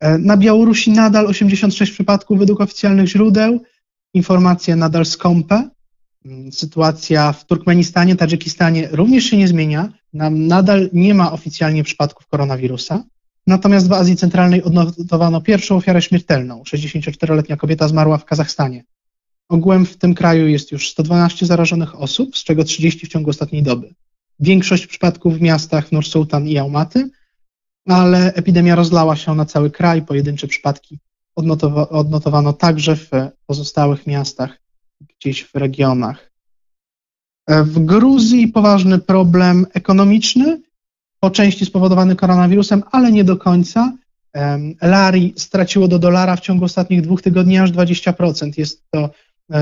E, 0.00 0.18
na 0.18 0.36
Białorusi 0.36 0.90
nadal 0.90 1.26
86 1.26 1.92
przypadków 1.92 2.38
według 2.38 2.60
oficjalnych 2.60 3.08
źródeł, 3.08 3.60
informacje 4.14 4.76
nadal 4.76 5.06
skąpe. 5.06 5.68
Mm, 6.24 6.52
sytuacja 6.52 7.32
w 7.32 7.46
Turkmenistanie, 7.46 8.16
Tadżykistanie 8.16 8.88
również 8.92 9.24
się 9.24 9.36
nie 9.36 9.48
zmienia. 9.48 9.92
Nam 10.12 10.46
nadal 10.46 10.90
nie 10.92 11.14
ma 11.14 11.32
oficjalnie 11.32 11.84
przypadków 11.84 12.26
koronawirusa. 12.26 13.04
Natomiast 13.46 13.88
w 13.88 13.92
Azji 13.92 14.16
Centralnej 14.16 14.62
odnotowano 14.62 15.40
pierwszą 15.40 15.76
ofiarę 15.76 16.02
śmiertelną. 16.02 16.62
64-letnia 16.62 17.56
kobieta 17.56 17.88
zmarła 17.88 18.18
w 18.18 18.24
Kazachstanie. 18.24 18.84
Ogółem 19.52 19.86
w 19.86 19.96
tym 19.96 20.14
kraju 20.14 20.48
jest 20.48 20.72
już 20.72 20.90
112 20.90 21.46
zarażonych 21.46 22.00
osób, 22.00 22.36
z 22.36 22.44
czego 22.44 22.64
30 22.64 23.06
w 23.06 23.08
ciągu 23.08 23.30
ostatniej 23.30 23.62
doby. 23.62 23.94
Większość 24.40 24.86
przypadków 24.86 25.38
w 25.38 25.40
miastach 25.40 25.92
Nur-Sultan 25.92 26.48
i 26.48 26.58
Almaty, 26.58 27.10
ale 27.88 28.34
epidemia 28.34 28.74
rozlała 28.74 29.16
się 29.16 29.34
na 29.34 29.44
cały 29.44 29.70
kraj. 29.70 30.02
Pojedyncze 30.02 30.46
przypadki 30.46 30.98
odnotowa 31.36 31.88
odnotowano 31.88 32.52
także 32.52 32.96
w 32.96 33.10
pozostałych 33.46 34.06
miastach, 34.06 34.60
gdzieś 35.00 35.44
w 35.44 35.54
regionach. 35.54 36.32
W 37.48 37.84
Gruzji 37.84 38.48
poważny 38.48 38.98
problem 38.98 39.66
ekonomiczny, 39.74 40.62
po 41.20 41.30
części 41.30 41.66
spowodowany 41.66 42.16
koronawirusem, 42.16 42.82
ale 42.92 43.12
nie 43.12 43.24
do 43.24 43.36
końca. 43.36 43.92
Lari 44.82 45.34
straciło 45.36 45.88
do 45.88 45.98
dolara 45.98 46.36
w 46.36 46.40
ciągu 46.40 46.64
ostatnich 46.64 47.02
dwóch 47.02 47.22
tygodni 47.22 47.58
aż 47.58 47.72
20%. 47.72 48.52
Jest 48.56 48.82
to 48.90 48.98
e, 48.98 49.10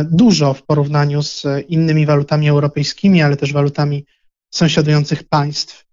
dużo 0.04 0.54
w 0.54 0.62
porównaniu 0.62 1.22
z 1.22 1.46
innymi 1.68 2.06
walutami 2.06 2.48
europejskimi, 2.48 3.22
ale 3.22 3.36
też 3.36 3.52
walutami 3.52 4.04
sąsiadujących 4.50 5.24
państw. 5.28 5.86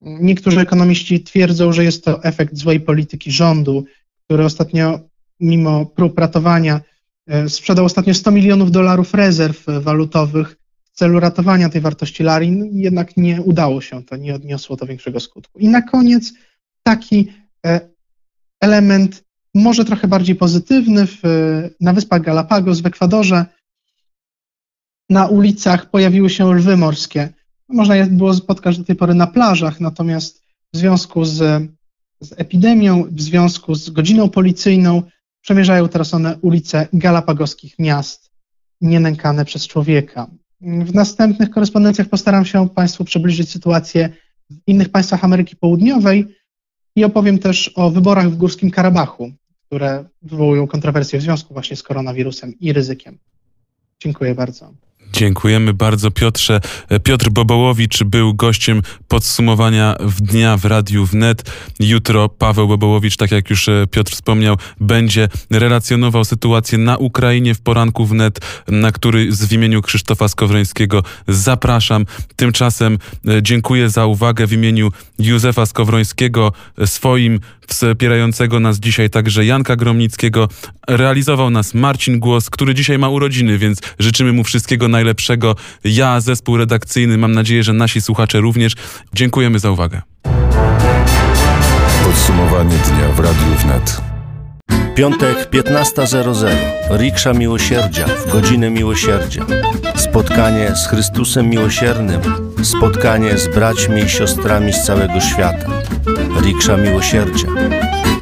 Niektórzy 0.00 0.60
ekonomiści 0.60 1.22
twierdzą, 1.22 1.72
że 1.72 1.84
jest 1.84 2.04
to 2.04 2.24
efekt 2.24 2.56
złej 2.56 2.80
polityki 2.80 3.32
rządu, 3.32 3.84
który 4.24 4.44
ostatnio, 4.44 5.00
mimo 5.40 5.86
prób 5.86 6.18
ratowania, 6.18 6.80
e, 7.26 7.48
sprzedał 7.48 7.84
ostatnio 7.84 8.14
100 8.14 8.30
milionów 8.30 8.70
dolarów 8.70 9.14
rezerw 9.14 9.64
walutowych 9.66 10.56
w 10.84 10.90
celu 10.90 11.20
ratowania 11.20 11.68
tej 11.68 11.80
wartości 11.80 12.22
Larin, 12.22 12.68
jednak 12.72 13.16
nie 13.16 13.42
udało 13.42 13.80
się 13.80 14.02
to, 14.02 14.16
nie 14.16 14.34
odniosło 14.34 14.76
to 14.76 14.86
większego 14.86 15.20
skutku. 15.20 15.58
I 15.58 15.68
na 15.68 15.82
koniec 15.82 16.32
taki 16.82 17.32
e, 17.66 17.80
element 18.60 19.24
może 19.54 19.84
trochę 19.84 20.08
bardziej 20.08 20.36
pozytywny 20.36 21.06
w, 21.06 21.20
na 21.80 21.92
wyspach 21.92 22.22
Galapagos 22.22 22.80
w 22.80 22.86
Ekwadorze. 22.86 23.46
Na 25.10 25.26
ulicach 25.26 25.90
pojawiły 25.90 26.30
się 26.30 26.54
lwy 26.54 26.76
morskie 26.76 27.28
można 27.72 27.96
je 27.96 28.06
było 28.06 28.34
spotkać 28.34 28.78
do 28.78 28.84
tej 28.84 28.96
pory 28.96 29.14
na 29.14 29.26
plażach, 29.26 29.80
natomiast 29.80 30.42
w 30.74 30.76
związku 30.76 31.24
z, 31.24 31.38
z 32.20 32.32
epidemią, 32.36 33.04
w 33.10 33.20
związku 33.20 33.74
z 33.74 33.90
godziną 33.90 34.28
policyjną 34.28 35.02
przemierzają 35.40 35.88
teraz 35.88 36.14
one 36.14 36.38
ulice 36.42 36.88
galapagoskich 36.92 37.78
miast, 37.78 38.30
nienękane 38.80 39.44
przez 39.44 39.66
człowieka. 39.66 40.26
W 40.60 40.94
następnych 40.94 41.50
korespondencjach 41.50 42.08
postaram 42.08 42.44
się 42.44 42.68
Państwu 42.68 43.04
przybliżyć 43.04 43.50
sytuację 43.50 44.08
w 44.50 44.56
innych 44.66 44.88
państwach 44.88 45.24
Ameryki 45.24 45.56
Południowej 45.56 46.36
i 46.96 47.04
opowiem 47.04 47.38
też 47.38 47.72
o 47.74 47.90
wyborach 47.90 48.30
w 48.30 48.36
Górskim 48.36 48.70
Karabachu, 48.70 49.32
które 49.70 50.04
wywołują 50.22 50.66
kontrowersje 50.66 51.18
w 51.18 51.22
związku 51.22 51.54
właśnie 51.54 51.76
z 51.76 51.82
koronawirusem 51.82 52.58
i 52.60 52.72
ryzykiem. 52.72 53.18
Dziękuję 54.00 54.34
bardzo. 54.34 54.72
Dziękujemy 55.12 55.74
bardzo 55.74 56.10
Piotrze. 56.10 56.60
Piotr 57.04 57.30
Bobołowicz 57.30 58.04
był 58.04 58.34
gościem 58.34 58.82
podsumowania 59.08 59.96
w 60.00 60.20
dnia 60.20 60.56
w 60.56 60.64
Radiu 60.64 61.06
Wnet. 61.06 61.42
Jutro 61.80 62.28
Paweł 62.28 62.68
Bobołowicz, 62.68 63.16
tak 63.16 63.30
jak 63.30 63.50
już 63.50 63.68
e, 63.68 63.86
Piotr 63.90 64.12
wspomniał, 64.12 64.56
będzie 64.80 65.28
relacjonował 65.50 66.24
sytuację 66.24 66.78
na 66.78 66.96
Ukrainie 66.96 67.54
w 67.54 67.60
poranku 67.60 68.06
wnet, 68.06 68.40
na 68.68 68.92
który 68.92 69.32
z 69.32 69.44
w 69.44 69.52
imieniu 69.52 69.82
Krzysztofa 69.82 70.28
Skowrońskiego 70.28 71.02
zapraszam. 71.28 72.06
Tymczasem 72.36 72.98
e, 73.28 73.42
dziękuję 73.42 73.90
za 73.90 74.06
uwagę 74.06 74.46
w 74.46 74.52
imieniu 74.52 74.90
Józefa 75.18 75.66
Skowrońskiego, 75.66 76.52
e, 76.78 76.86
swoim 76.86 77.40
wspierającego 77.70 78.60
nas 78.60 78.80
dzisiaj 78.80 79.10
także 79.10 79.44
Janka 79.44 79.76
Gromnickiego. 79.76 80.48
Realizował 80.88 81.50
nas 81.50 81.74
Marcin 81.74 82.18
Głos, 82.18 82.50
który 82.50 82.74
dzisiaj 82.74 82.98
ma 82.98 83.08
urodziny, 83.08 83.58
więc 83.58 83.78
życzymy 83.98 84.32
mu 84.32 84.44
wszystkiego 84.44 84.88
najlepszego. 84.88 85.56
Ja, 85.84 86.20
zespół 86.20 86.56
redakcyjny, 86.56 87.18
mam 87.18 87.32
nadzieję, 87.32 87.62
że 87.62 87.72
nasi 87.72 88.00
słuchacze 88.00 88.40
również. 88.40 88.72
Dziękujemy 89.14 89.58
za 89.58 89.70
uwagę. 89.70 90.02
Podsumowanie 92.04 92.76
dnia 92.76 93.08
w 93.08 93.20
Radiu 93.20 93.56
Wnet. 93.62 94.09
Piątek 94.94 95.50
15.00. 95.50 96.48
Riksza 96.90 97.32
Miłosierdzia 97.32 98.06
w 98.06 98.32
godzinę 98.32 98.70
miłosierdzia. 98.70 99.46
Spotkanie 99.96 100.76
z 100.76 100.88
Chrystusem 100.88 101.50
Miłosiernym. 101.50 102.20
Spotkanie 102.62 103.38
z 103.38 103.54
braćmi 103.54 104.02
i 104.02 104.08
siostrami 104.08 104.72
z 104.72 104.82
całego 104.82 105.20
świata. 105.20 105.66
Riksza 106.42 106.76
Miłosierdzia. 106.76 107.48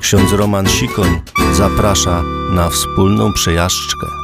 Ksiądz 0.00 0.32
Roman 0.32 0.66
Sikoń 0.66 1.20
zaprasza 1.54 2.22
na 2.50 2.70
wspólną 2.70 3.32
przejażdżkę. 3.32 4.17